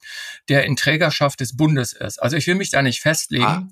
der 0.48 0.64
in 0.64 0.76
Trägerschaft 0.76 1.40
des 1.40 1.56
Bundes 1.56 1.92
ist. 1.92 2.22
Also 2.22 2.36
ich 2.36 2.46
will 2.46 2.54
mich 2.54 2.70
da 2.70 2.82
nicht 2.82 3.00
festlegen, 3.00 3.44
ah. 3.44 3.68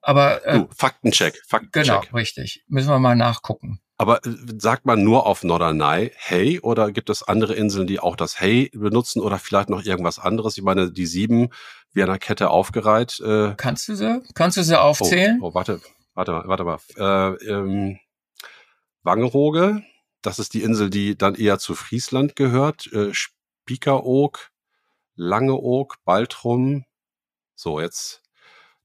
aber 0.00 0.46
äh, 0.46 0.58
du, 0.58 0.68
Faktencheck, 0.76 1.40
Faktencheck. 1.46 2.02
Genau, 2.02 2.16
richtig. 2.16 2.57
Müssen 2.66 2.90
wir 2.90 2.98
mal 2.98 3.16
nachgucken. 3.16 3.80
Aber 3.98 4.24
äh, 4.24 4.30
sagt 4.58 4.86
man 4.86 5.02
nur 5.02 5.26
auf 5.26 5.42
Norderney 5.42 6.12
Hey 6.14 6.60
oder 6.60 6.92
gibt 6.92 7.10
es 7.10 7.22
andere 7.22 7.54
Inseln, 7.54 7.86
die 7.86 8.00
auch 8.00 8.16
das 8.16 8.40
Hey 8.40 8.70
benutzen 8.72 9.20
oder 9.20 9.38
vielleicht 9.38 9.68
noch 9.70 9.84
irgendwas 9.84 10.18
anderes? 10.18 10.56
Ich 10.56 10.64
meine, 10.64 10.90
die 10.90 11.06
sieben 11.06 11.50
wie 11.92 12.02
einer 12.02 12.18
Kette 12.18 12.50
aufgereiht. 12.50 13.20
Äh, 13.20 13.54
Kannst 13.56 13.88
du 13.88 13.96
sie? 13.96 14.22
Kannst 14.34 14.56
du 14.56 14.62
sie 14.62 14.80
aufzählen? 14.80 15.38
Oh, 15.42 15.48
oh 15.48 15.54
warte, 15.54 15.80
warte 16.14 16.32
mal, 16.32 16.44
warte 16.46 16.64
mal. 16.64 16.78
Äh, 16.96 17.50
ähm, 17.50 17.98
Wangerooge, 19.02 19.82
das 20.22 20.38
ist 20.38 20.54
die 20.54 20.62
Insel, 20.62 20.90
die 20.90 21.16
dann 21.16 21.34
eher 21.34 21.58
zu 21.58 21.74
Friesland 21.74 22.36
gehört. 22.36 22.86
Äh, 22.92 23.12
Spiekeroog, 23.12 24.50
Langeoog, 25.16 25.96
Baltrum. 26.04 26.84
So, 27.54 27.80
jetzt, 27.80 28.22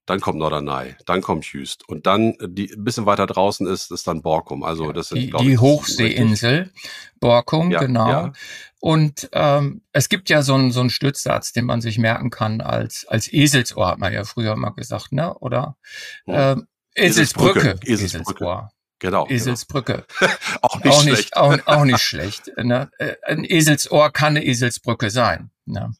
dann 0.05 0.19
kommt 0.19 0.39
Norderney, 0.39 0.95
dann 1.05 1.21
kommt 1.21 1.45
Jüst. 1.45 1.87
Und 1.87 2.05
dann, 2.05 2.33
äh, 2.33 2.47
die 2.49 2.71
ein 2.73 2.83
bisschen 2.83 3.05
weiter 3.05 3.25
draußen 3.27 3.65
ist, 3.67 3.91
ist 3.91 4.07
dann 4.07 4.21
Borkum. 4.21 4.63
Also 4.63 4.91
das 4.91 5.09
sind, 5.09 5.19
die, 5.19 5.31
die 5.31 5.53
ich, 5.53 5.61
Hochseeinsel, 5.61 6.71
Borkum, 7.19 7.71
Ja, 7.71 7.79
genau. 7.79 8.09
ja. 8.09 8.33
Und 8.79 9.29
ähm, 9.31 9.81
es 9.93 10.09
gibt 10.09 10.29
ja 10.29 10.41
so 10.41 10.55
einen 10.55 10.71
so 10.71 10.81
einen 10.81 10.89
Stützsatz, 10.89 11.53
den 11.53 11.65
man 11.65 11.79
sich 11.79 11.97
merken 11.97 12.29
kann 12.29 12.59
als 12.59 13.05
als 13.07 13.31
Eselsohr, 13.31 13.87
hat 13.87 13.99
man 13.99 14.11
ja 14.11 14.25
früher 14.25 14.55
mal 14.57 14.71
gesagt, 14.71 15.13
ne? 15.13 15.33
Oder 15.39 15.77
Hm. 16.25 16.33
ähm, 16.35 16.67
Eselsbrücke. 16.95 17.59
Eselsbrücke, 17.59 17.91
Eselsbrücke. 17.91 18.43
Eselsohr. 18.43 18.71
Genau. 19.03 19.25
genau. 19.25 19.35
Eselsbrücke. 19.35 20.05
Auch 20.61 20.81
nicht 20.81 20.93
auch 20.93 21.01
schlecht. 21.01 21.17
nicht, 21.17 21.35
auch, 21.35 21.57
auch 21.65 21.83
nicht 21.83 21.99
schlecht. 21.99 22.51
Ne? 22.57 22.89
Äh, 22.99 23.15
Ein 23.23 23.43
Eselsohr 23.43 24.11
kann 24.11 24.37
eine 24.37 24.45
Eselsbrücke 24.45 25.09
sein. 25.09 25.51
Ne? 25.65 25.91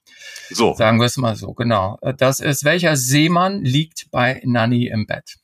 So, 0.49 0.73
Sagen 0.73 0.99
wir 0.99 1.05
es 1.07 1.17
mal 1.17 1.35
so, 1.35 1.53
genau. 1.53 1.97
Äh, 2.01 2.13
Das 2.13 2.39
ist, 2.39 2.63
welcher 2.63 2.95
Seemann 2.95 3.61
liegt 3.65 4.09
bei 4.09 4.41
Nanny 4.45 4.87
im 4.87 5.05
Bett? 5.05 5.35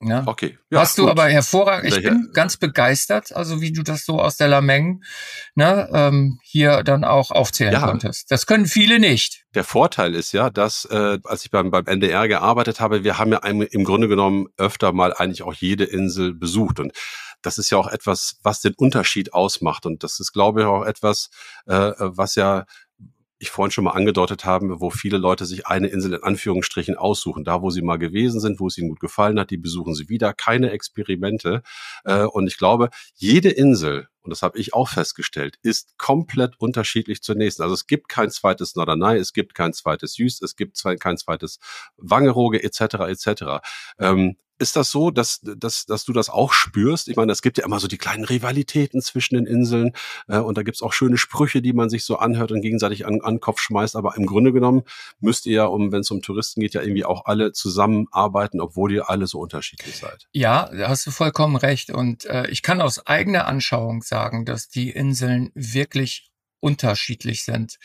Ne? 0.00 0.22
Okay. 0.26 0.56
Ja, 0.70 0.80
Hast 0.80 0.96
du 0.96 1.02
gut. 1.02 1.10
aber 1.10 1.28
hervorragend. 1.28 1.92
Ich 1.92 2.02
bin 2.04 2.30
ganz 2.32 2.56
begeistert, 2.56 3.34
also 3.34 3.60
wie 3.60 3.72
du 3.72 3.82
das 3.82 4.04
so 4.04 4.20
aus 4.20 4.36
der 4.36 4.46
Lameng 4.46 5.02
ne, 5.56 5.88
ähm, 5.92 6.38
hier 6.44 6.84
dann 6.84 7.02
auch 7.02 7.32
aufzählen 7.32 7.72
ja. 7.72 7.84
konntest. 7.84 8.30
Das 8.30 8.46
können 8.46 8.66
viele 8.66 9.00
nicht. 9.00 9.44
Der 9.54 9.64
Vorteil 9.64 10.14
ist 10.14 10.30
ja, 10.32 10.50
dass 10.50 10.84
äh, 10.84 11.18
als 11.24 11.44
ich 11.44 11.50
beim, 11.50 11.72
beim 11.72 11.86
NDR 11.86 12.28
gearbeitet 12.28 12.78
habe, 12.78 13.02
wir 13.02 13.18
haben 13.18 13.32
ja 13.32 13.38
im 13.38 13.84
Grunde 13.84 14.06
genommen 14.06 14.46
öfter 14.56 14.92
mal 14.92 15.12
eigentlich 15.12 15.42
auch 15.42 15.54
jede 15.54 15.84
Insel 15.84 16.32
besucht 16.32 16.78
und 16.78 16.92
das 17.42 17.58
ist 17.58 17.70
ja 17.70 17.78
auch 17.78 17.88
etwas, 17.88 18.36
was 18.42 18.60
den 18.60 18.74
Unterschied 18.74 19.32
ausmacht 19.32 19.86
und 19.86 20.02
das 20.02 20.20
ist, 20.20 20.32
glaube 20.32 20.60
ich, 20.60 20.66
auch 20.66 20.84
etwas, 20.84 21.30
äh, 21.66 21.92
was 21.98 22.34
ja 22.34 22.66
ich 23.38 23.50
vorhin 23.50 23.70
schon 23.70 23.84
mal 23.84 23.92
angedeutet 23.92 24.44
haben, 24.44 24.80
wo 24.80 24.90
viele 24.90 25.18
Leute 25.18 25.46
sich 25.46 25.66
eine 25.66 25.88
Insel 25.88 26.14
in 26.14 26.22
Anführungsstrichen 26.22 26.96
aussuchen. 26.96 27.44
Da, 27.44 27.62
wo 27.62 27.70
sie 27.70 27.82
mal 27.82 27.98
gewesen 27.98 28.40
sind, 28.40 28.58
wo 28.58 28.66
es 28.66 28.78
ihnen 28.78 28.88
gut 28.88 29.00
gefallen 29.00 29.38
hat, 29.38 29.50
die 29.50 29.56
besuchen 29.56 29.94
sie 29.94 30.08
wieder. 30.08 30.32
Keine 30.32 30.70
Experimente. 30.70 31.62
Äh, 32.04 32.24
und 32.24 32.48
ich 32.48 32.58
glaube, 32.58 32.90
jede 33.14 33.50
Insel, 33.50 34.08
und 34.22 34.30
das 34.30 34.42
habe 34.42 34.58
ich 34.58 34.74
auch 34.74 34.88
festgestellt, 34.88 35.56
ist 35.62 35.96
komplett 35.98 36.58
unterschiedlich 36.58 37.22
zur 37.22 37.36
nächsten. 37.36 37.62
Also 37.62 37.74
es 37.74 37.86
gibt 37.86 38.08
kein 38.08 38.30
zweites 38.30 38.74
Norderney, 38.74 39.18
es 39.18 39.32
gibt 39.32 39.54
kein 39.54 39.72
zweites 39.72 40.16
Jüst, 40.16 40.42
es 40.42 40.56
gibt 40.56 40.82
kein 41.00 41.16
zweites 41.16 41.58
Wangerooge 41.96 42.62
etc. 42.62 42.80
etc. 43.08 43.42
Ähm, 43.98 44.36
ist 44.58 44.76
das 44.76 44.90
so, 44.90 45.10
dass, 45.10 45.40
dass, 45.42 45.86
dass 45.86 46.04
du 46.04 46.12
das 46.12 46.28
auch 46.28 46.52
spürst? 46.52 47.08
Ich 47.08 47.16
meine, 47.16 47.32
es 47.32 47.42
gibt 47.42 47.58
ja 47.58 47.64
immer 47.64 47.80
so 47.80 47.88
die 47.88 47.98
kleinen 47.98 48.24
Rivalitäten 48.24 49.00
zwischen 49.00 49.36
den 49.36 49.46
Inseln 49.46 49.92
äh, 50.26 50.38
und 50.38 50.58
da 50.58 50.62
gibt's 50.62 50.82
auch 50.82 50.92
schöne 50.92 51.16
Sprüche, 51.16 51.62
die 51.62 51.72
man 51.72 51.88
sich 51.88 52.04
so 52.04 52.18
anhört 52.18 52.52
und 52.52 52.60
gegenseitig 52.60 53.06
an, 53.06 53.20
an 53.20 53.40
Kopf 53.40 53.60
schmeißt. 53.60 53.96
Aber 53.96 54.16
im 54.16 54.26
Grunde 54.26 54.52
genommen 54.52 54.82
müsst 55.20 55.46
ihr 55.46 55.54
ja, 55.54 55.64
um, 55.64 55.92
wenn 55.92 56.00
es 56.00 56.10
um 56.10 56.22
Touristen 56.22 56.60
geht, 56.60 56.74
ja 56.74 56.82
irgendwie 56.82 57.04
auch 57.04 57.24
alle 57.24 57.52
zusammenarbeiten, 57.52 58.60
obwohl 58.60 58.92
ihr 58.92 59.08
alle 59.10 59.26
so 59.26 59.38
unterschiedlich 59.38 59.96
seid. 59.96 60.26
Ja, 60.32 60.68
da 60.74 60.88
hast 60.88 61.06
du 61.06 61.10
vollkommen 61.10 61.56
recht. 61.56 61.90
Und 61.90 62.24
äh, 62.26 62.48
ich 62.48 62.62
kann 62.62 62.80
aus 62.80 63.06
eigener 63.06 63.46
Anschauung 63.46 64.02
sagen, 64.02 64.44
dass 64.44 64.68
die 64.68 64.90
Inseln 64.90 65.50
wirklich 65.54 66.30
unterschiedlich 66.60 67.44
sind. 67.44 67.78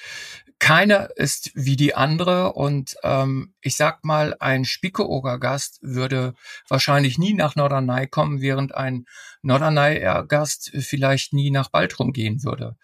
Keine 0.63 1.09
ist 1.17 1.51
wie 1.55 1.75
die 1.75 1.93
andere 1.93 2.53
und 2.53 2.95
ähm, 3.03 3.53
ich 3.59 3.75
sag 3.75 4.05
mal, 4.05 4.33
ein 4.39 4.63
Spiekeroger-Gast 4.63 5.79
würde 5.81 6.35
wahrscheinlich 6.69 7.17
nie 7.17 7.33
nach 7.33 7.57
Norderney 7.57 8.07
kommen, 8.07 8.39
während 8.39 8.73
ein 8.73 9.05
Norderney-Gast 9.41 10.71
vielleicht 10.79 11.33
nie 11.33 11.51
nach 11.51 11.69
Baltrum 11.69 12.13
gehen 12.13 12.45
würde. 12.45 12.77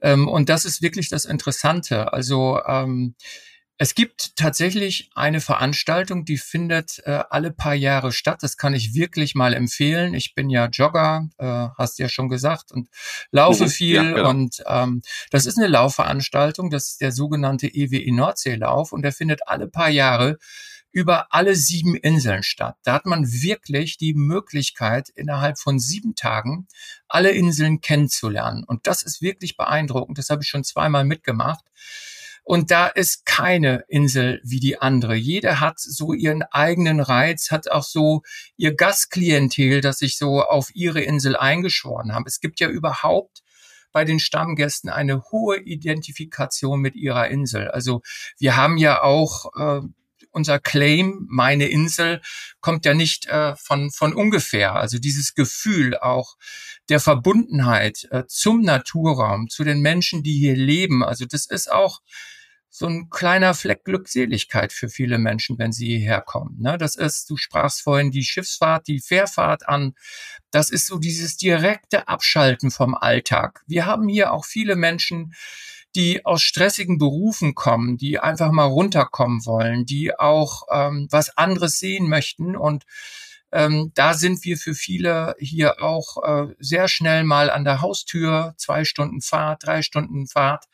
Ähm, 0.00 0.26
und 0.26 0.48
das 0.48 0.64
ist 0.64 0.82
wirklich 0.82 1.10
das 1.10 1.24
Interessante. 1.24 2.12
Also 2.12 2.60
ähm, 2.66 3.14
es 3.78 3.94
gibt 3.94 4.36
tatsächlich 4.36 5.10
eine 5.14 5.40
Veranstaltung, 5.40 6.24
die 6.24 6.38
findet 6.38 7.00
äh, 7.04 7.24
alle 7.30 7.50
paar 7.50 7.74
Jahre 7.74 8.12
statt. 8.12 8.42
Das 8.42 8.56
kann 8.56 8.74
ich 8.74 8.94
wirklich 8.94 9.34
mal 9.34 9.54
empfehlen. 9.54 10.14
Ich 10.14 10.34
bin 10.34 10.50
ja 10.50 10.66
Jogger, 10.66 11.28
äh, 11.38 11.68
hast 11.76 11.98
ja 11.98 12.08
schon 12.08 12.28
gesagt, 12.28 12.70
und 12.70 12.88
laufe 13.30 13.64
mhm, 13.64 13.68
viel. 13.68 13.94
Ja, 13.96 14.02
genau. 14.02 14.30
Und 14.30 14.62
ähm, 14.66 15.02
das 15.30 15.46
ist 15.46 15.58
eine 15.58 15.66
Laufveranstaltung. 15.66 16.70
Das 16.70 16.90
ist 16.90 17.00
der 17.00 17.12
sogenannte 17.12 17.66
EWE 17.66 18.14
Nordseelauf 18.14 18.92
und 18.92 19.02
der 19.02 19.12
findet 19.12 19.48
alle 19.48 19.68
paar 19.68 19.90
Jahre 19.90 20.38
über 20.92 21.28
alle 21.30 21.56
sieben 21.56 21.96
Inseln 21.96 22.42
statt. 22.42 22.76
Da 22.84 22.92
hat 22.92 23.06
man 23.06 23.26
wirklich 23.26 23.96
die 23.96 24.12
Möglichkeit, 24.12 25.08
innerhalb 25.08 25.58
von 25.58 25.78
sieben 25.78 26.14
Tagen 26.14 26.68
alle 27.08 27.30
Inseln 27.30 27.80
kennenzulernen. 27.80 28.62
Und 28.64 28.86
das 28.86 29.02
ist 29.02 29.22
wirklich 29.22 29.56
beeindruckend. 29.56 30.18
Das 30.18 30.28
habe 30.28 30.42
ich 30.42 30.48
schon 30.48 30.64
zweimal 30.64 31.04
mitgemacht. 31.04 31.64
Und 32.44 32.70
da 32.70 32.88
ist 32.88 33.24
keine 33.24 33.84
Insel 33.88 34.40
wie 34.44 34.58
die 34.58 34.80
andere. 34.80 35.14
Jede 35.14 35.60
hat 35.60 35.78
so 35.78 36.12
ihren 36.12 36.42
eigenen 36.42 37.00
Reiz, 37.00 37.50
hat 37.50 37.70
auch 37.70 37.84
so 37.84 38.22
ihr 38.56 38.74
Gastklientel, 38.74 39.80
das 39.80 39.98
sich 39.98 40.18
so 40.18 40.42
auf 40.42 40.74
ihre 40.74 41.00
Insel 41.00 41.36
eingeschworen 41.36 42.12
haben. 42.12 42.24
Es 42.26 42.40
gibt 42.40 42.58
ja 42.58 42.68
überhaupt 42.68 43.42
bei 43.92 44.04
den 44.04 44.18
Stammgästen 44.18 44.90
eine 44.90 45.22
hohe 45.30 45.58
Identifikation 45.60 46.80
mit 46.80 46.96
ihrer 46.96 47.28
Insel. 47.28 47.68
Also 47.68 48.02
wir 48.38 48.56
haben 48.56 48.76
ja 48.76 49.02
auch 49.02 49.54
äh, 49.56 49.86
unser 50.32 50.58
Claim, 50.58 51.26
meine 51.28 51.66
Insel, 51.66 52.20
kommt 52.60 52.84
ja 52.84 52.94
nicht 52.94 53.26
äh, 53.26 53.54
von, 53.56 53.90
von 53.90 54.14
ungefähr. 54.14 54.74
Also 54.74 54.98
dieses 54.98 55.34
Gefühl 55.34 55.96
auch 55.96 56.36
der 56.88 57.00
Verbundenheit 57.00 58.08
äh, 58.10 58.24
zum 58.26 58.62
Naturraum, 58.62 59.48
zu 59.48 59.64
den 59.64 59.80
Menschen, 59.80 60.22
die 60.22 60.34
hier 60.34 60.56
leben. 60.56 61.04
Also 61.04 61.24
das 61.26 61.46
ist 61.46 61.70
auch 61.70 62.00
so 62.74 62.86
ein 62.86 63.10
kleiner 63.10 63.52
Fleck 63.52 63.84
Glückseligkeit 63.84 64.72
für 64.72 64.88
viele 64.88 65.18
Menschen, 65.18 65.58
wenn 65.58 65.72
sie 65.72 65.98
hierher 65.98 66.22
kommen. 66.22 66.56
Ne? 66.58 66.78
Das 66.78 66.96
ist, 66.96 67.28
du 67.28 67.36
sprachst 67.36 67.82
vorhin 67.82 68.10
die 68.10 68.24
Schiffsfahrt, 68.24 68.88
die 68.88 69.00
Fährfahrt 69.00 69.68
an. 69.68 69.94
Das 70.50 70.70
ist 70.70 70.86
so 70.86 70.98
dieses 70.98 71.36
direkte 71.36 72.08
Abschalten 72.08 72.70
vom 72.70 72.94
Alltag. 72.94 73.62
Wir 73.66 73.84
haben 73.84 74.08
hier 74.08 74.32
auch 74.32 74.46
viele 74.46 74.74
Menschen, 74.74 75.34
die 75.94 76.24
aus 76.24 76.42
stressigen 76.42 76.98
Berufen 76.98 77.54
kommen, 77.54 77.96
die 77.96 78.18
einfach 78.18 78.50
mal 78.50 78.64
runterkommen 78.64 79.44
wollen, 79.46 79.86
die 79.86 80.18
auch 80.18 80.62
ähm, 80.70 81.08
was 81.10 81.36
anderes 81.36 81.78
sehen 81.78 82.08
möchten 82.08 82.56
und 82.56 82.84
ähm, 83.52 83.92
da 83.94 84.14
sind 84.14 84.44
wir 84.44 84.56
für 84.56 84.74
viele 84.74 85.36
hier 85.38 85.82
auch 85.82 86.22
äh, 86.24 86.54
sehr 86.58 86.88
schnell 86.88 87.22
mal 87.22 87.50
an 87.50 87.64
der 87.64 87.82
Haustür, 87.82 88.54
zwei 88.56 88.84
Stunden 88.84 89.20
Fahrt, 89.20 89.66
drei 89.66 89.82
Stunden 89.82 90.26
Fahrt 90.26 90.64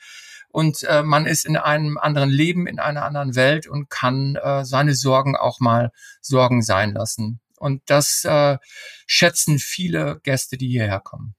und 0.51 0.83
äh, 0.85 1.03
man 1.03 1.27
ist 1.27 1.45
in 1.45 1.57
einem 1.57 1.99
anderen 1.99 2.31
Leben, 2.31 2.66
in 2.66 2.79
einer 2.79 3.05
anderen 3.05 3.35
Welt 3.35 3.66
und 3.66 3.91
kann 3.91 4.37
äh, 4.37 4.64
seine 4.64 4.95
Sorgen 4.95 5.37
auch 5.37 5.61
mal 5.61 5.93
Sorgen 6.21 6.62
sein 6.62 6.93
lassen. 6.95 7.41
Und 7.59 7.83
das 7.87 8.25
äh, 8.25 8.59
schätzen 9.07 9.59
viele 9.59 10.21
Gäste, 10.23 10.57
die 10.57 10.69
hierher 10.69 11.01
kommen. 11.01 11.35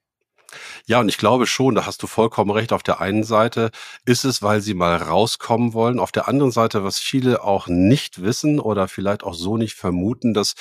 Ja, 0.86 1.00
und 1.00 1.10
ich 1.10 1.18
glaube 1.18 1.48
schon, 1.48 1.76
da 1.76 1.86
hast 1.86 2.02
du 2.04 2.08
vollkommen 2.08 2.52
recht. 2.52 2.74
Auf 2.74 2.84
der 2.84 3.00
einen 3.02 3.24
Seite 3.24 3.72
ist 4.06 4.26
es, 4.26 4.42
weil 4.42 4.62
sie 4.62 4.74
mal 4.74 4.96
rauskommen 4.96 5.74
wollen. 5.74 6.00
Auf 6.00 6.12
der 6.12 6.28
anderen 6.28 6.52
Seite, 6.52 6.84
was 6.84 7.00
viele 7.00 7.44
auch 7.44 7.68
nicht 7.68 8.22
wissen 8.22 8.60
oder 8.60 8.88
vielleicht 8.88 9.24
auch 9.24 9.34
so 9.34 9.58
nicht 9.58 9.76
vermuten, 9.76 10.34
dass 10.34 10.56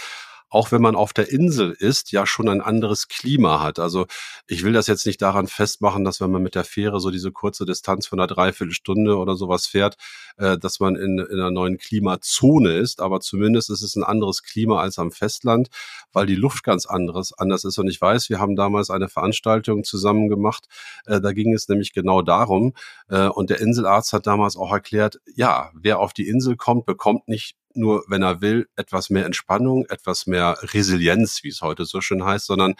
auch 0.50 0.72
wenn 0.72 0.82
man 0.82 0.96
auf 0.96 1.12
der 1.12 1.30
Insel 1.30 1.72
ist, 1.78 2.12
ja 2.12 2.26
schon 2.26 2.48
ein 2.48 2.60
anderes 2.60 3.08
Klima 3.08 3.60
hat. 3.60 3.78
Also 3.78 4.06
ich 4.46 4.64
will 4.64 4.72
das 4.72 4.86
jetzt 4.86 5.06
nicht 5.06 5.20
daran 5.20 5.46
festmachen, 5.46 6.04
dass 6.04 6.20
wenn 6.20 6.30
man 6.30 6.42
mit 6.42 6.54
der 6.54 6.64
Fähre 6.64 7.00
so 7.00 7.10
diese 7.10 7.32
kurze 7.32 7.66
Distanz 7.66 8.06
von 8.06 8.18
einer 8.18 8.26
Dreiviertelstunde 8.26 9.16
oder 9.16 9.36
sowas 9.36 9.66
fährt, 9.66 9.96
äh, 10.38 10.56
dass 10.56 10.80
man 10.80 10.96
in, 10.96 11.18
in 11.18 11.38
einer 11.38 11.50
neuen 11.50 11.76
Klimazone 11.76 12.76
ist. 12.76 13.00
Aber 13.00 13.20
zumindest 13.20 13.70
ist 13.70 13.82
es 13.82 13.96
ein 13.96 14.04
anderes 14.04 14.42
Klima 14.42 14.80
als 14.80 14.98
am 14.98 15.10
Festland, 15.10 15.68
weil 16.12 16.26
die 16.26 16.34
Luft 16.34 16.64
ganz 16.64 16.86
anderes, 16.86 17.32
anders 17.36 17.64
ist. 17.64 17.78
Und 17.78 17.88
ich 17.88 18.00
weiß, 18.00 18.30
wir 18.30 18.38
haben 18.38 18.56
damals 18.56 18.90
eine 18.90 19.08
Veranstaltung 19.08 19.84
zusammen 19.84 20.28
gemacht. 20.28 20.66
Äh, 21.06 21.20
da 21.20 21.32
ging 21.32 21.52
es 21.52 21.68
nämlich 21.68 21.92
genau 21.92 22.22
darum. 22.22 22.72
Äh, 23.08 23.28
und 23.28 23.50
der 23.50 23.60
Inselarzt 23.60 24.12
hat 24.12 24.26
damals 24.26 24.56
auch 24.56 24.72
erklärt, 24.72 25.20
ja, 25.34 25.70
wer 25.74 25.98
auf 25.98 26.14
die 26.14 26.28
Insel 26.28 26.56
kommt, 26.56 26.86
bekommt 26.86 27.28
nicht 27.28 27.56
nur, 27.78 28.04
wenn 28.08 28.22
er 28.22 28.40
will, 28.40 28.68
etwas 28.76 29.10
mehr 29.10 29.24
Entspannung, 29.24 29.86
etwas 29.88 30.26
mehr 30.26 30.58
Resilienz, 30.60 31.42
wie 31.42 31.48
es 31.48 31.62
heute 31.62 31.84
so 31.84 32.00
schön 32.00 32.24
heißt, 32.24 32.46
sondern 32.46 32.74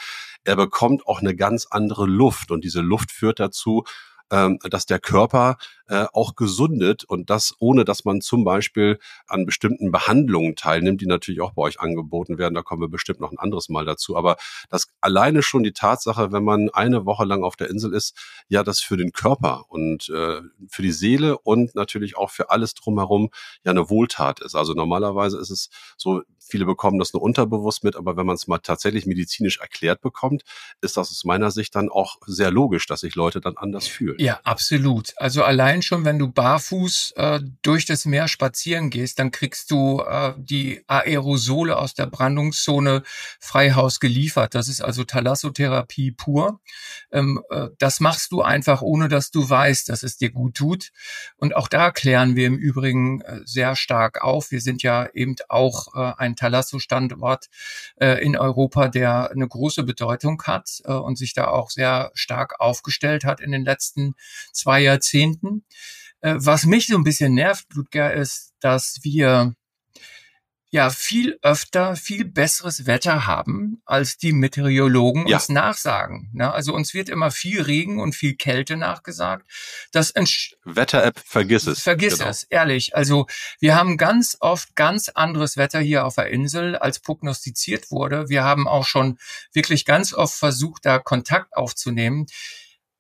er 0.45 0.57
bekommt 0.57 1.07
auch 1.07 1.21
eine 1.21 1.35
ganz 1.35 1.67
andere 1.71 2.07
Luft. 2.07 2.51
Und 2.51 2.65
diese 2.65 2.81
Luft 2.81 3.13
führt 3.13 3.41
dazu, 3.41 3.85
ähm, 4.31 4.59
dass 4.69 4.87
der 4.87 4.99
Körper 4.99 5.57
äh, 5.89 6.07
auch 6.13 6.37
gesundet 6.37 7.05
und 7.05 7.31
das 7.31 7.55
ohne, 7.59 7.85
dass 7.85 8.05
man 8.05 8.21
zum 8.21 8.45
Beispiel 8.45 8.99
an 9.27 9.47
bestimmten 9.47 9.91
Behandlungen 9.91 10.55
teilnimmt, 10.55 11.01
die 11.01 11.07
natürlich 11.07 11.41
auch 11.41 11.53
bei 11.53 11.63
euch 11.63 11.81
angeboten 11.81 12.39
werden. 12.39 12.55
Da 12.55 12.63
kommen 12.63 12.83
wir 12.83 12.89
bestimmt 12.89 13.21
noch 13.21 13.33
ein 13.33 13.39
anderes 13.39 13.69
Mal 13.69 13.85
dazu. 13.85 14.17
Aber 14.17 14.37
das 14.69 14.89
alleine 15.01 15.43
schon 15.43 15.63
die 15.63 15.73
Tatsache, 15.73 16.33
wenn 16.33 16.45
man 16.45 16.71
eine 16.71 17.07
Woche 17.07 17.25
lang 17.25 17.43
auf 17.43 17.57
der 17.57 17.71
Insel 17.71 17.95
ist, 17.95 18.15
ja, 18.49 18.63
das 18.63 18.81
für 18.81 18.97
den 18.97 19.13
Körper 19.13 19.65
und 19.69 20.09
äh, 20.11 20.41
für 20.69 20.83
die 20.83 20.93
Seele 20.93 21.39
und 21.39 21.75
natürlich 21.75 22.17
auch 22.17 22.31
für 22.31 22.51
alles 22.51 22.75
drumherum 22.75 23.31
ja 23.65 23.71
eine 23.71 23.91
Wohltat 23.91 24.41
ist. 24.41 24.55
Also 24.55 24.75
normalerweise 24.75 25.39
ist 25.39 25.51
es 25.51 25.71
so, 25.97 26.23
viele 26.49 26.65
bekommen 26.65 26.99
das 26.99 27.13
nur 27.13 27.23
unterbewusst 27.23 27.85
mit, 27.85 27.97
aber 27.97 28.17
wenn 28.17 28.27
man 28.27 28.37
es 28.37 28.47
mal 28.47 28.59
tatsächlich 28.59 29.07
medizinisch 29.07 29.59
erklärt 29.59 30.01
bekommt, 30.01 30.43
ist 30.81 30.97
das 30.97 31.11
aus 31.11 31.25
meiner 31.25 31.51
Sicht 31.51 31.75
dann 31.75 31.89
auch 31.89 32.17
sehr 32.27 32.51
logisch, 32.51 32.87
dass 32.87 33.01
sich 33.01 33.15
Leute 33.15 33.41
dann 33.41 33.57
anders 33.57 33.87
fühlen. 33.87 34.17
Ja, 34.19 34.41
absolut. 34.45 35.13
Also 35.17 35.43
allein 35.43 35.78
schon, 35.83 36.05
wenn 36.05 36.19
du 36.19 36.31
barfuß 36.31 37.13
äh, 37.17 37.41
durch 37.63 37.87
das 37.87 38.05
Meer 38.05 38.29
spazieren 38.29 38.91
gehst, 38.91 39.19
dann 39.19 39.31
kriegst 39.31 39.71
du 39.71 40.01
äh, 40.01 40.35
die 40.37 40.83
Aerosole 40.87 41.77
aus 41.77 41.95
der 41.95 42.07
Brandungszone 42.07 43.03
Freihaus 43.41 44.01
geliefert. 44.01 44.55
Das 44.55 44.69
ist 44.69 44.81
also 44.81 45.05
Thalassotherapie 45.05 46.13
pur. 46.13 46.61
Ähm, 47.13 47.43
äh, 47.51 47.69
das 47.79 48.01
machst 48.01 48.33
du 48.33 48.43
einfach, 48.43 48.83
ohne 48.83 49.09
dass 49.09 49.31
du 49.31 49.49
weißt, 49.49 49.89
dass 49.89 50.03
es 50.03 50.17
dir 50.17 50.31
gut 50.31 50.55
tut. 50.55 50.91
Und 51.37 51.57
auch 51.57 51.69
da 51.69 51.91
klären 51.91 52.37
wir 52.37 52.47
im 52.47 52.57
Übrigen 52.57 53.21
äh, 53.23 53.41
sehr 53.45 53.77
stark 53.77 54.23
auf. 54.23 54.51
Wir 54.51 54.61
sind 54.61 54.83
ja 54.83 55.09
eben 55.15 55.37
auch 55.49 55.95
äh, 55.95 56.13
ein 56.19 56.37
Thalasso-Standort 56.37 57.47
äh, 57.97 58.23
in 58.25 58.37
Europa, 58.37 58.89
der 58.89 59.31
eine 59.31 59.49
große 59.49 59.83
Bedeutung 59.83 60.43
hat 60.45 60.83
äh, 60.85 60.93
und 60.93 61.17
sich 61.17 61.35
da 61.35 61.49
auch 61.49 61.71
sehr 61.71 62.11
stark 62.15 62.61
aufgestellt 62.61 63.25
hat 63.25 63.41
in 63.41 63.53
den 63.53 63.65
letzten 63.65 64.15
zwei 64.53 64.81
Jahrzehnten. 64.81 65.65
Äh, 66.21 66.35
was 66.39 66.65
mich 66.65 66.87
so 66.87 66.97
ein 66.97 67.05
bisschen 67.05 67.35
nervt, 67.35 67.67
Ludger, 67.75 68.13
ist, 68.13 68.55
dass 68.61 68.99
wir 69.03 69.55
ja 70.71 70.91
viel 70.91 71.39
öfter, 71.43 71.97
viel 71.97 72.25
besseres 72.27 72.87
Wetter 72.87 73.27
haben, 73.27 73.81
als 73.87 74.19
die 74.19 74.33
Meteorologen 74.33 75.27
ja. 75.27 75.37
uns 75.37 75.49
nachsagen. 75.49 76.31
Ne? 76.35 76.53
Also 76.53 76.75
uns 76.75 76.93
wird 76.93 77.09
immer 77.09 77.31
viel 77.31 77.63
Regen 77.63 78.01
und 78.01 78.15
viel 78.15 78.35
Kälte 78.35 78.77
nachgesagt. 78.77 79.47
Das 79.93 80.13
Wetter-App, 80.65 81.19
vergiss 81.25 81.67
es. 81.67 81.81
Vergiss 81.81 82.19
genau. 82.19 82.31
es, 82.31 82.45
ehrlich. 82.45 82.95
Also 82.95 83.27
wir 83.61 83.77
haben 83.77 83.97
ganz 83.97 84.37
oft 84.41 84.77
ganz 84.77 85.09
anderes 85.09 85.57
Wetter 85.57 85.81
hier 85.81 86.05
auf 86.05 86.17
der 86.17 86.29
Insel, 86.29 86.77
als 86.77 87.01
prognostiziert 87.01 87.91
wurde. 87.91 88.29
Wir 88.29 88.45
haben 88.45 88.69
auch 88.69 88.85
schon 88.85 89.19
wirklich 89.55 89.87
ganz 89.87 90.13
oft 90.13 90.35
versucht, 90.35 90.85
da 90.85 90.99
Kontakt 90.99 91.57
aufzunehmen. 91.57 92.27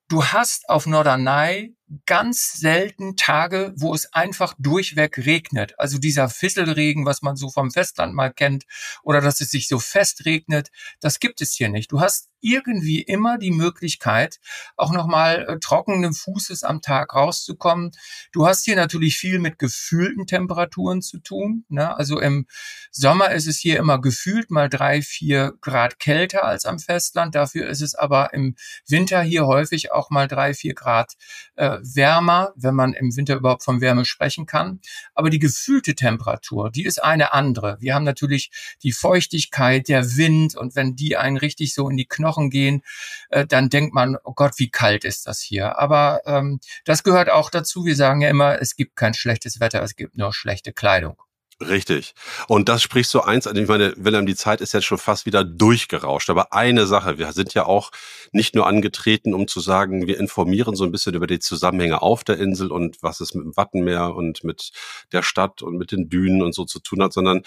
Du 0.09 0.25
hast 0.25 0.71
auf 0.71 0.87
Norderney 0.87 1.75
ganz 2.07 2.53
selten 2.53 3.16
Tage, 3.16 3.72
wo 3.76 3.95
es 3.95 4.12
einfach 4.12 4.55
durchweg 4.59 5.18
regnet. 5.18 5.74
Also 5.78 5.99
dieser 5.99 6.28
Fisselregen, 6.28 7.07
was 7.07 7.22
man 7.22 7.36
so 7.36 7.51
vom 7.51 7.70
Festland 7.70 8.14
mal 8.14 8.32
kennt, 8.32 8.64
oder 9.03 9.20
dass 9.20 9.41
es 9.41 9.51
sich 9.51 9.68
so 9.68 9.78
fest 9.78 10.24
regnet, 10.24 10.70
das 11.01 11.20
gibt 11.20 11.41
es 11.41 11.55
hier 11.55 11.68
nicht. 11.68 11.93
Du 11.93 12.01
hast 12.01 12.28
irgendwie 12.41 13.03
immer 13.03 13.39
die 13.39 13.51
Möglichkeit, 13.51 14.39
auch 14.76 14.93
nochmal 14.93 15.47
äh, 15.49 15.59
trockenen 15.59 16.14
Fußes 16.14 16.62
am 16.62 16.82
Tag 16.82 17.14
rauszukommen. 17.14 17.93
Du 18.32 18.47
hast 18.47 18.64
hier 18.64 18.76
natürlich 18.76 19.16
viel 19.16 19.39
mit 19.39 19.59
gefühlten 19.59 20.26
Temperaturen 20.26 21.03
zu 21.03 21.18
tun. 21.18 21.64
Ne? 21.68 21.97
Also 21.97 22.20
im 22.20 22.47
Sommer 22.91 23.32
ist 23.32 23.47
es 23.47 23.59
hier 23.59 23.78
immer 23.78 24.01
gefühlt 24.01 24.51
mal 24.51 24.68
drei, 24.68 25.03
vier 25.03 25.55
Grad 25.61 25.99
kälter 25.99 26.45
als 26.45 26.64
am 26.64 26.78
Festland. 26.78 27.34
Dafür 27.34 27.68
ist 27.68 27.80
es 27.80 27.95
aber 27.95 28.32
im 28.34 28.55
Winter 28.86 29.22
hier 29.22 29.47
häufig 29.47 29.93
auch 29.93 30.11
mal 30.11 30.28
drei, 30.28 30.55
vier 30.55 30.74
Grad 30.74 31.14
äh, 31.57 31.78
wärmer, 31.83 32.53
wenn 32.57 32.74
man 32.74 32.93
im 32.95 33.16
Winter 33.16 33.37
überhaupt 33.37 33.64
von 33.64 33.81
Wärme 33.81 34.05
sprechen 34.05 34.47
kann. 34.47 34.81
Aber 35.14 35.31
die 35.31 35.39
gefühlte 35.39 35.95
Temperatur, 35.95 36.70
die 36.70 36.85
ist 36.85 37.03
eine 37.03 37.33
andere. 37.33 37.76
Wir 37.81 37.95
haben 37.95 38.05
natürlich 38.05 38.51
die 38.83 38.93
Feuchtigkeit, 38.93 39.89
der 39.89 40.16
Wind 40.16 40.57
und 40.57 40.76
wenn 40.76 40.97
die 40.97 41.16
einen 41.16 41.37
richtig 41.37 41.74
so 41.74 41.89
in 41.89 41.97
die 41.97 42.07
Knochen 42.07 42.51
gehen, 42.51 42.83
äh, 43.31 43.47
dann 43.47 43.68
denkt 43.68 43.95
man, 43.95 44.16
oh 44.24 44.33
Gott, 44.35 44.53
wie 44.57 44.70
kalt 44.70 45.05
ist 45.05 45.26
das 45.26 45.41
hier. 45.41 45.79
Aber 45.79 46.20
ähm, 46.26 46.61
das 46.85 47.03
gehört 47.03 47.31
auch 47.31 47.51
dazu. 47.51 47.85
Wir 47.85 47.97
sagen 47.97 48.20
ja 48.20 48.29
immer, 48.29 48.61
es 48.61 48.76
gibt 48.76 48.97
kein 48.97 49.14
schlechtes 49.14 49.61
Wetter, 49.61 49.83
es 49.83 49.97
gibt 49.97 50.16
nur 50.16 50.33
schlechte 50.33 50.72
Kleidung. 50.72 51.16
Richtig. 51.61 52.14
Und 52.46 52.68
das 52.68 52.82
sprichst 52.82 53.12
du 53.14 53.20
eins 53.20 53.48
an. 53.48 53.56
Ich 53.56 53.66
meine, 53.66 53.92
Wilhelm, 53.96 54.26
die 54.26 54.36
Zeit 54.36 54.61
ist 54.61 54.74
jetzt 54.74 54.84
schon 54.84 54.98
fast 54.98 55.26
wieder 55.26 55.42
durchgerauscht. 55.42 56.30
Aber 56.30 56.52
eine 56.52 56.86
Sache, 56.86 57.18
wir 57.18 57.32
sind 57.32 57.52
ja 57.52 57.66
auch 57.66 57.90
nicht 58.30 58.54
nur 58.54 58.68
angetreten, 58.68 59.34
um 59.34 59.48
zu 59.48 59.59
sagen, 59.59 60.06
wir 60.06 60.20
informieren 60.20 60.76
so 60.76 60.84
ein 60.84 60.92
bisschen 60.92 61.14
über 61.14 61.26
die 61.26 61.40
Zusammenhänge 61.40 62.00
auf 62.00 62.22
der 62.22 62.38
Insel 62.38 62.70
und 62.70 63.02
was 63.02 63.20
es 63.20 63.34
mit 63.34 63.44
dem 63.44 63.56
Wattenmeer 63.56 64.14
und 64.14 64.44
mit 64.44 64.70
der 65.11 65.22
Stadt 65.22 65.61
und 65.62 65.78
mit 65.78 65.90
den 65.90 66.09
Dünen 66.09 66.42
und 66.42 66.54
so 66.54 66.64
zu 66.64 66.78
tun 66.78 67.02
hat, 67.02 67.12
sondern 67.12 67.42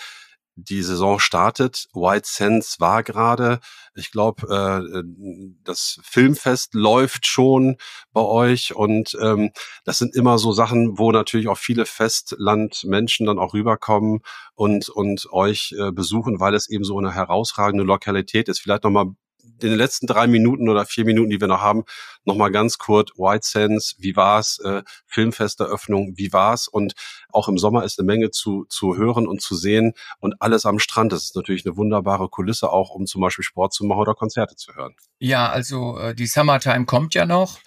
die 0.56 0.82
Saison 0.82 1.20
startet. 1.20 1.88
White 1.94 2.28
Sands 2.28 2.80
war 2.80 3.04
gerade. 3.04 3.60
Ich 3.96 4.12
glaube, 4.12 4.48
äh, 4.48 5.04
das 5.64 6.00
Filmfest 6.04 6.74
läuft 6.74 7.26
schon 7.26 7.78
bei 8.14 8.22
euch 8.22 8.76
und 8.76 9.18
ähm, 9.22 9.52
das 9.86 9.98
sind 9.98 10.16
immer 10.16 10.38
so 10.38 10.52
Sachen, 10.52 10.98
wo 10.98 11.12
natürlich 11.12 11.48
auch 11.48 11.58
viele 11.58 11.86
Festlandmenschen 11.86 13.26
dann 13.26 13.40
auch 13.40 13.54
rüberkommen 13.54 14.22
und 14.56 14.90
und 14.90 15.28
euch 15.32 15.74
äh, 15.78 15.92
besuchen, 15.92 16.40
weil 16.40 16.54
es 16.54 16.70
eben 16.70 16.84
so 16.84 16.98
eine 16.98 17.14
herausragende 17.14 17.84
Lokalität 17.84 18.50
ist. 18.50 18.60
Vielleicht 18.60 18.84
noch 18.84 18.92
mal 18.92 19.16
in 19.64 19.70
den 19.72 19.78
letzten 19.78 20.08
drei 20.08 20.28
Minuten 20.28 20.70
oder 20.70 20.86
vier 20.86 21.06
Minuten, 21.06 21.30
die 21.30 21.40
wir 21.40 21.48
noch 21.48 21.62
haben, 21.62 21.84
nochmal 22.26 22.52
ganz 22.52 22.78
kurz 22.78 23.12
White 23.18 23.46
Sands, 23.46 23.96
wie 24.00 24.16
war's, 24.16 24.60
äh, 24.60 24.84
Filmfesteröffnung, 25.08 26.14
wie 26.16 26.34
war's 26.34 26.68
und 26.68 26.94
auch 27.32 27.48
im 27.48 27.58
Sommer 27.58 27.84
ist 27.84 28.00
eine 28.00 28.06
Menge 28.06 28.32
zu, 28.32 28.66
zu 28.70 28.96
hören 28.96 29.28
und 29.28 29.42
zu 29.42 29.56
sehen 29.56 29.94
und 30.20 30.36
alles 30.40 30.66
am 30.66 30.80
Strand. 30.80 31.12
Das 31.12 31.24
ist 31.24 31.36
natürlich 31.36 31.66
eine 31.66 31.78
wunderbare 31.78 32.30
Kulisse 32.30 32.72
auch, 32.72 32.90
um 32.92 33.06
zum 33.06 33.22
Beispiel 33.22 33.44
Sport 33.44 33.74
zu 33.74 33.86
machen 33.86 34.00
oder 34.00 34.14
Konzerte 34.14 34.56
zu 34.56 34.76
hören. 34.76 34.96
Ja, 35.20 35.50
also 35.50 35.98
äh, 35.98 36.16
die 36.16 36.28
Summertime 36.28 36.86
kommt 36.86 37.14
ja 37.14 37.26
noch. 37.26 37.60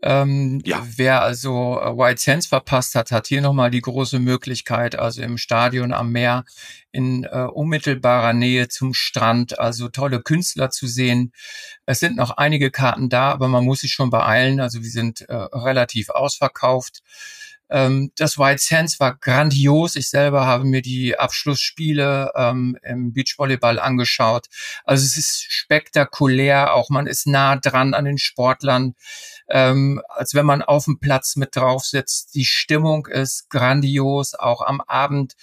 Ähm, 0.00 0.60
ja. 0.64 0.86
Wer 0.96 1.22
also 1.22 1.80
äh, 1.80 1.96
White 1.96 2.20
Sands 2.20 2.46
verpasst 2.46 2.94
hat, 2.94 3.10
hat 3.10 3.26
hier 3.26 3.40
nochmal 3.40 3.70
die 3.70 3.80
große 3.80 4.20
Möglichkeit, 4.20 4.96
also 4.96 5.22
im 5.22 5.38
Stadion 5.38 5.92
am 5.92 6.12
Meer 6.12 6.44
in 6.92 7.24
äh, 7.24 7.46
unmittelbarer 7.52 8.32
Nähe 8.32 8.68
zum 8.68 8.94
Strand, 8.94 9.58
also 9.58 9.88
tolle 9.88 10.22
Künstler 10.22 10.70
zu 10.70 10.86
sehen. 10.86 11.32
Es 11.84 11.98
sind 11.98 12.16
noch 12.16 12.36
einige 12.36 12.70
Karten 12.70 13.08
da, 13.08 13.32
aber 13.32 13.48
man 13.48 13.64
muss 13.64 13.80
sich 13.80 13.92
schon 13.92 14.10
beeilen. 14.10 14.60
Also 14.60 14.82
wir 14.82 14.90
sind 14.90 15.22
äh, 15.22 15.34
relativ 15.34 16.10
ausverkauft. 16.10 17.02
Ähm, 17.70 18.12
das 18.16 18.38
White 18.38 18.62
Sands 18.62 18.98
war 19.00 19.16
grandios. 19.16 19.96
Ich 19.96 20.08
selber 20.08 20.46
habe 20.46 20.64
mir 20.64 20.82
die 20.82 21.18
Abschlussspiele 21.18 22.32
ähm, 22.34 22.78
im 22.82 23.12
Beachvolleyball 23.12 23.78
angeschaut. 23.78 24.46
Also 24.84 25.04
es 25.04 25.16
ist 25.16 25.52
spektakulär, 25.52 26.74
auch 26.74 26.88
man 26.88 27.06
ist 27.06 27.26
nah 27.26 27.56
dran 27.56 27.94
an 27.94 28.04
den 28.06 28.18
Sportlern, 28.18 28.94
ähm, 29.48 30.02
als 30.08 30.34
wenn 30.34 30.46
man 30.46 30.62
auf 30.62 30.84
dem 30.84 30.98
Platz 30.98 31.36
mit 31.36 31.56
drauf 31.56 31.84
sitzt. 31.84 32.34
Die 32.34 32.44
Stimmung 32.44 33.06
ist 33.06 33.48
grandios, 33.50 34.34
auch 34.34 34.62
am 34.62 34.80
Abend 34.80 35.34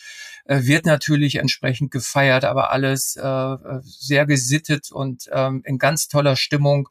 äh, 0.46 0.62
wird 0.64 0.86
natürlich 0.86 1.36
entsprechend 1.36 1.92
gefeiert, 1.92 2.46
aber 2.46 2.72
alles 2.72 3.16
äh, 3.16 3.58
sehr 3.84 4.26
gesittet 4.26 4.92
und 4.92 5.30
ähm, 5.32 5.62
in 5.66 5.78
ganz 5.78 6.08
toller 6.08 6.36
Stimmung 6.36 6.90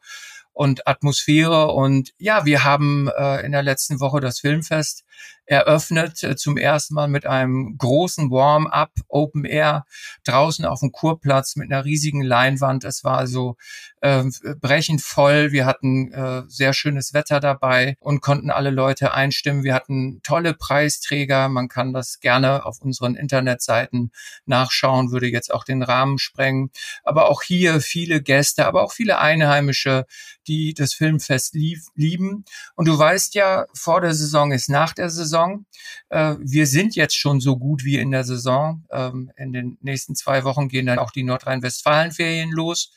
und 0.53 0.87
Atmosphäre. 0.87 1.73
Und 1.73 2.12
ja, 2.19 2.45
wir 2.45 2.65
haben 2.65 3.09
äh, 3.09 3.45
in 3.45 3.53
der 3.53 3.62
letzten 3.62 4.01
Woche 4.01 4.21
das 4.21 4.41
Filmfest 4.41 5.05
eröffnet, 5.47 6.23
äh, 6.23 6.37
zum 6.37 6.57
ersten 6.57 6.95
Mal 6.95 7.09
mit 7.09 7.27
einem 7.27 7.77
großen 7.77 8.31
Warm-up 8.31 8.93
Open 9.09 9.45
Air 9.45 9.85
draußen 10.25 10.65
auf 10.65 10.81
dem 10.81 10.93
Kurplatz 10.93 11.57
mit 11.57 11.71
einer 11.71 11.85
riesigen 11.85 12.23
Leinwand. 12.23 12.85
Es 12.85 13.05
war 13.05 13.19
also 13.19 13.57
äh, 14.01 14.25
brechend 14.61 15.03
voll. 15.03 15.53
Wir 15.53 15.67
hatten 15.67 16.12
äh, 16.12 16.43
sehr 16.49 16.73
schönes 16.73 17.12
Wetter 17.12 17.41
dabei 17.41 17.97
und 18.01 18.21
konnten 18.21 18.51
alle 18.51 18.71
Leute 18.71 19.12
einstimmen. 19.12 19.65
Wir 19.65 19.75
hatten 19.75 20.21
tolle 20.23 20.55
Preisträger. 20.55 21.49
Man 21.49 21.69
kann 21.69 21.93
das 21.93 22.21
gerne 22.21 22.65
auf 22.65 22.81
unseren 22.81 23.15
Internetseiten 23.15 24.12
nachschauen, 24.47 25.11
würde 25.11 25.27
jetzt 25.27 25.53
auch 25.53 25.65
den 25.65 25.83
Rahmen 25.83 26.19
sprengen. 26.19 26.71
Aber 27.03 27.31
auch 27.31 27.43
hier 27.43 27.81
viele 27.81 28.23
Gäste, 28.23 28.67
aber 28.67 28.83
auch 28.83 28.93
viele 28.93 29.19
Einheimische, 29.19 30.07
die 30.47 30.75
das 30.75 30.95
Filmfest 30.95 31.55
lieb 31.55 31.79
lieben. 31.95 32.45
Und 32.77 32.89
du 32.89 32.99
weißt 32.99 33.35
ja, 33.35 33.67
vor 33.75 34.01
der 34.01 34.15
Saison 34.15 34.53
ist 34.53 34.69
nach 34.69 34.93
der 34.93 35.03
Saison. 35.11 35.66
Äh, 36.09 36.36
wir 36.40 36.66
sind 36.66 36.96
jetzt 36.96 37.16
schon 37.16 37.40
so 37.40 37.57
gut 37.57 37.84
wie 37.84 37.98
in 37.98 38.11
der 38.11 38.24
Saison. 38.24 38.84
Ähm, 38.90 39.30
in 39.36 39.52
den 39.52 39.78
nächsten 39.80 40.14
zwei 40.14 40.44
Wochen 40.44 40.68
gehen 40.68 40.86
dann 40.86 40.98
auch 40.98 41.11
die 41.11 41.24
Nordrhein-Westfalen-Ferien 41.24 42.50
los. 42.50 42.92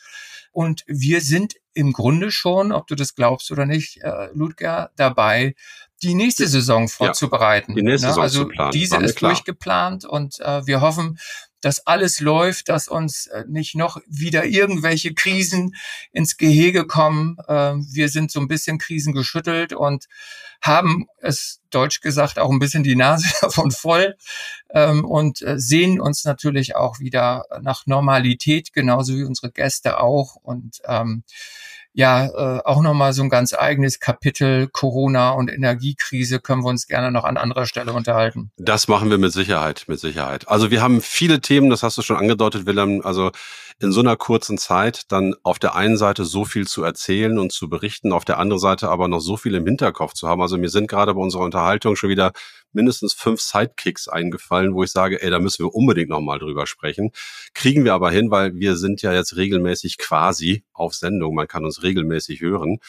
Und 0.52 0.84
wir 0.88 1.22
sind 1.22 1.56
im 1.74 1.94
Grunde 1.94 2.32
schon, 2.32 2.72
ob 2.72 2.88
du 2.88 2.96
das 2.96 3.14
glaubst 3.14 3.52
oder 3.52 3.66
nicht, 3.66 4.02
äh, 4.02 4.30
Ludger, 4.34 4.90
dabei, 4.96 5.54
die 6.04 6.14
nächste 6.14 6.48
Saison 6.48 6.88
vorzubereiten. 6.88 7.72
Ja, 7.72 7.76
die 7.78 7.84
nächste 7.84 8.08
ne? 8.08 8.12
Saison 8.12 8.24
also 8.24 8.44
zu 8.44 8.50
planen. 8.50 8.72
diese 8.72 8.98
ist 8.98 9.16
klar. 9.16 9.32
durchgeplant 9.32 10.06
und 10.06 10.40
äh, 10.40 10.66
wir 10.66 10.82
hoffen, 10.82 11.18
dass 11.62 11.86
alles 11.88 12.20
läuft, 12.20 12.70
dass 12.70 12.88
uns 12.88 13.28
äh, 13.28 13.44
nicht 13.48 13.76
noch 13.76 14.00
wieder 14.08 14.46
irgendwelche 14.46 15.14
Krisen 15.14 15.76
ins 16.12 16.38
Gehege 16.38 16.86
kommen. 16.86 17.38
Ähm, 17.48 17.88
wir 17.92 18.10
sind 18.10 18.32
so 18.32 18.40
ein 18.40 18.48
bisschen 18.48 18.78
krisengeschüttelt 18.78 19.74
und 19.74 20.06
haben 20.62 21.08
es 21.20 21.62
deutsch 21.70 22.02
gesagt 22.02 22.40
auch 22.40 22.52
ein 22.52 22.60
bisschen 22.60 22.84
die 22.84 22.96
Nase 22.96 23.28
davon 23.42 23.72
voll 23.72 24.16
ähm, 24.70 25.04
und 25.06 25.42
äh, 25.42 25.60
sehen 25.60 26.00
uns 26.00 26.26
natürlich 26.26 26.76
auch 26.76 27.00
wieder 27.00 27.46
nach 27.62 27.86
Normalität, 27.86 28.74
genauso 28.74 29.16
wie 29.16 29.24
unsere 29.24 29.52
Gäste 29.52 30.00
auch. 30.00 30.36
Und 30.36 30.80
ähm, 30.86 31.24
ja, 31.98 32.28
äh, 32.28 32.62
auch 32.64 32.84
nochmal 32.84 33.12
so 33.12 33.24
ein 33.24 33.30
ganz 33.32 33.56
eigenes 33.56 34.00
Kapitel 34.00 34.68
Corona 34.68 35.32
und 35.32 35.50
Energiekrise 35.50 36.40
können 36.40 36.64
wir 36.64 36.70
uns 36.70 36.86
gerne 36.86 37.12
noch 37.12 37.24
an 37.24 37.38
anderer 37.38 37.66
Stelle 37.66 37.92
unterhalten. 37.92 38.52
Das 38.58 38.88
machen 38.88 39.10
wir 39.10 39.18
mit 39.18 39.34
Sicherheit, 39.34 39.86
mit 39.88 40.00
Sicherheit. 40.00 40.48
Also 40.48 40.70
wir 40.70 40.84
haben 40.84 41.02
viele 41.02 41.42
Themen, 41.42 41.72
das 41.72 41.82
hast 41.82 41.98
du 41.98 42.04
schon 42.04 42.18
angedeutet, 42.18 42.68
Willem. 42.68 43.02
Also 43.04 43.32
in 43.80 43.92
so 43.92 44.00
einer 44.00 44.16
kurzen 44.16 44.58
Zeit 44.58 45.04
dann 45.10 45.36
auf 45.44 45.60
der 45.60 45.76
einen 45.76 45.98
Seite 45.98 46.26
so 46.26 46.46
viel 46.46 46.66
zu 46.68 46.84
erzählen 46.84 47.38
und 47.38 47.52
zu 47.52 47.70
berichten, 47.70 48.12
auf 48.12 48.26
der 48.26 48.40
anderen 48.40 48.60
Seite 48.60 48.90
aber 48.90 49.08
noch 49.08 49.20
so 49.20 49.38
viel 49.38 49.54
im 49.54 49.66
Hinterkopf 49.66 50.14
zu 50.14 50.28
haben. 50.28 50.42
Also 50.42 50.58
mir 50.58 50.70
sind 50.70 50.88
gerade 50.88 51.14
bei 51.14 51.22
unserer 51.22 51.44
Unterhaltung 51.44 51.96
schon 51.96 52.10
wieder 52.10 52.32
mindestens 52.74 53.14
fünf 53.14 53.40
Sidekicks 53.40 54.08
eingefallen, 54.08 54.74
wo 54.74 54.84
ich 54.84 54.92
sage, 54.92 55.22
ey, 55.22 55.30
da 55.30 55.40
müssen 55.40 55.64
wir 55.64 55.76
unbedingt 55.76 56.10
nochmal 56.10 56.40
drüber 56.40 56.66
sprechen. 56.66 57.12
Kriegen 57.54 57.86
wir 57.86 57.94
aber 57.94 58.10
hin, 58.10 58.32
weil 58.32 58.56
wir 58.56 58.78
sind 58.78 59.04
ja 59.04 59.14
jetzt 59.14 59.36
regelmäßig 59.36 60.00
quasi 60.00 60.64
auf 60.74 60.96
Sendung. 60.96 61.36
Man 61.36 61.48
kann 61.48 61.64
uns 61.64 61.84
regelmäßig 61.84 62.42
hören. 62.42 62.80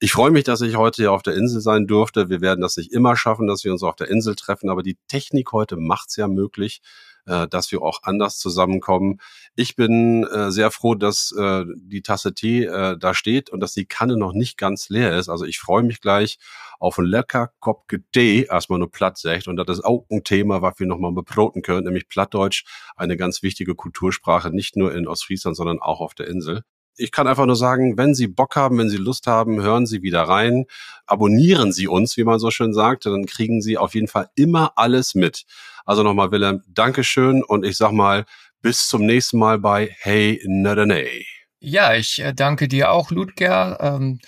Ich 0.00 0.12
freue 0.12 0.30
mich, 0.30 0.44
dass 0.44 0.60
ich 0.60 0.76
heute 0.76 1.02
hier 1.02 1.12
auf 1.12 1.22
der 1.22 1.34
Insel 1.34 1.60
sein 1.60 1.86
durfte. 1.86 2.30
Wir 2.30 2.40
werden 2.40 2.60
das 2.60 2.76
nicht 2.76 2.92
immer 2.92 3.16
schaffen, 3.16 3.48
dass 3.48 3.64
wir 3.64 3.72
uns 3.72 3.82
auf 3.82 3.96
der 3.96 4.08
Insel 4.08 4.36
treffen, 4.36 4.70
aber 4.70 4.82
die 4.82 4.96
Technik 5.08 5.52
heute 5.52 5.76
macht's 5.76 6.16
ja 6.16 6.28
möglich. 6.28 6.80
Äh, 7.28 7.46
dass 7.48 7.70
wir 7.70 7.82
auch 7.82 8.00
anders 8.02 8.38
zusammenkommen. 8.38 9.20
Ich 9.54 9.76
bin 9.76 10.24
äh, 10.24 10.50
sehr 10.50 10.70
froh, 10.70 10.94
dass 10.94 11.32
äh, 11.32 11.64
die 11.76 12.02
Tasse 12.02 12.34
Tee 12.34 12.64
äh, 12.64 12.96
da 12.98 13.14
steht 13.14 13.50
und 13.50 13.60
dass 13.60 13.72
die 13.74 13.86
Kanne 13.86 14.16
noch 14.16 14.32
nicht 14.32 14.56
ganz 14.56 14.88
leer 14.88 15.16
ist. 15.16 15.28
Also 15.28 15.44
ich 15.44 15.58
freue 15.58 15.82
mich 15.82 16.00
gleich 16.00 16.38
auf 16.80 16.98
ein 16.98 17.04
lecker 17.04 17.50
Kopke 17.60 18.02
Tee, 18.12 18.46
erstmal 18.50 18.78
nur 18.78 18.90
platt 18.90 19.18
sagt. 19.18 19.48
Und 19.48 19.56
das 19.56 19.78
ist 19.78 19.84
auch 19.84 20.06
ein 20.10 20.24
Thema, 20.24 20.62
was 20.62 20.78
wir 20.78 20.86
nochmal 20.86 21.12
beproten 21.12 21.62
können, 21.62 21.84
nämlich 21.84 22.08
Plattdeutsch, 22.08 22.64
eine 22.96 23.16
ganz 23.16 23.42
wichtige 23.42 23.74
Kultursprache, 23.74 24.50
nicht 24.50 24.76
nur 24.76 24.94
in 24.94 25.06
Ostfriesland, 25.06 25.56
sondern 25.56 25.80
auch 25.80 26.00
auf 26.00 26.14
der 26.14 26.28
Insel 26.28 26.62
ich 26.98 27.12
kann 27.12 27.26
einfach 27.26 27.46
nur 27.46 27.56
sagen, 27.56 27.96
wenn 27.96 28.14
Sie 28.14 28.26
Bock 28.26 28.56
haben, 28.56 28.78
wenn 28.78 28.90
Sie 28.90 28.96
Lust 28.96 29.26
haben, 29.26 29.62
hören 29.62 29.86
Sie 29.86 30.02
wieder 30.02 30.22
rein, 30.22 30.66
abonnieren 31.06 31.72
Sie 31.72 31.88
uns, 31.88 32.16
wie 32.16 32.24
man 32.24 32.38
so 32.38 32.50
schön 32.50 32.74
sagt, 32.74 33.06
dann 33.06 33.26
kriegen 33.26 33.62
Sie 33.62 33.78
auf 33.78 33.94
jeden 33.94 34.08
Fall 34.08 34.28
immer 34.34 34.72
alles 34.76 35.14
mit. 35.14 35.44
Also 35.84 36.02
nochmal, 36.02 36.30
Willem, 36.30 36.62
Dankeschön 36.68 37.42
und 37.42 37.64
ich 37.64 37.76
sag 37.76 37.92
mal, 37.92 38.26
bis 38.60 38.88
zum 38.88 39.06
nächsten 39.06 39.38
Mal 39.38 39.58
bei 39.58 39.94
Hey 40.00 40.42
Nerdernay. 40.44 41.24
Ja, 41.60 41.94
ich 41.94 42.20
äh, 42.20 42.34
danke 42.34 42.68
dir 42.68 42.92
auch, 42.92 43.10
Ludger. 43.10 43.78
Ähm 43.80 44.20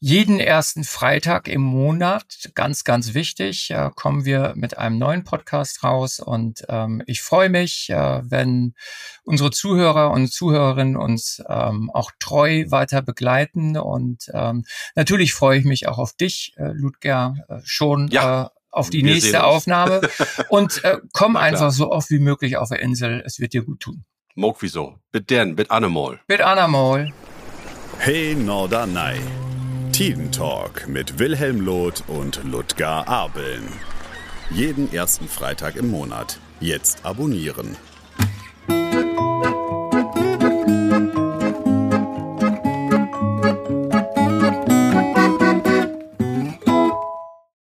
jeden 0.00 0.38
ersten 0.38 0.84
Freitag 0.84 1.48
im 1.48 1.60
Monat, 1.60 2.50
ganz, 2.54 2.84
ganz 2.84 3.14
wichtig, 3.14 3.70
äh, 3.70 3.90
kommen 3.94 4.24
wir 4.24 4.52
mit 4.54 4.78
einem 4.78 4.98
neuen 4.98 5.24
Podcast 5.24 5.82
raus. 5.82 6.20
Und 6.20 6.64
ähm, 6.68 7.02
ich 7.06 7.20
freue 7.20 7.48
mich, 7.48 7.90
äh, 7.90 8.20
wenn 8.22 8.74
unsere 9.24 9.50
Zuhörer 9.50 10.12
und 10.12 10.32
Zuhörerinnen 10.32 10.96
uns 10.96 11.42
ähm, 11.48 11.90
auch 11.92 12.12
treu 12.20 12.66
weiter 12.68 13.02
begleiten. 13.02 13.76
Und 13.76 14.30
ähm, 14.32 14.64
natürlich 14.94 15.34
freue 15.34 15.58
ich 15.58 15.64
mich 15.64 15.88
auch 15.88 15.98
auf 15.98 16.12
dich, 16.12 16.52
äh, 16.56 16.70
Ludger, 16.72 17.34
äh, 17.48 17.58
schon 17.64 18.08
ja. 18.08 18.44
äh, 18.44 18.48
auf 18.70 18.90
die 18.90 19.04
wir 19.04 19.14
nächste 19.14 19.42
Aufnahme. 19.42 20.02
Und 20.48 20.84
äh, 20.84 20.98
komm 21.12 21.36
einfach 21.36 21.72
so 21.72 21.90
oft 21.90 22.10
wie 22.10 22.20
möglich 22.20 22.56
auf 22.56 22.68
der 22.68 22.80
Insel. 22.80 23.22
Es 23.26 23.40
wird 23.40 23.52
dir 23.52 23.64
gut 23.64 23.80
tun. 23.80 24.04
Mog 24.36 24.58
wieso? 24.60 25.00
Bit 25.10 25.30
denn, 25.30 25.56
bit 25.56 25.72
Animal. 25.72 26.20
Bit 26.28 26.42
Animal. 26.42 27.12
Hey 27.98 28.36
Norderney. 28.36 29.47
Tiden 29.98 30.30
Talk 30.30 30.86
mit 30.86 31.18
Wilhelm 31.18 31.60
Loth 31.60 32.04
und 32.06 32.40
Ludger 32.44 33.08
Abeln. 33.08 33.64
Jeden 34.48 34.92
ersten 34.92 35.26
Freitag 35.26 35.74
im 35.74 35.90
Monat. 35.90 36.38
Jetzt 36.60 37.04
abonnieren. 37.04 37.76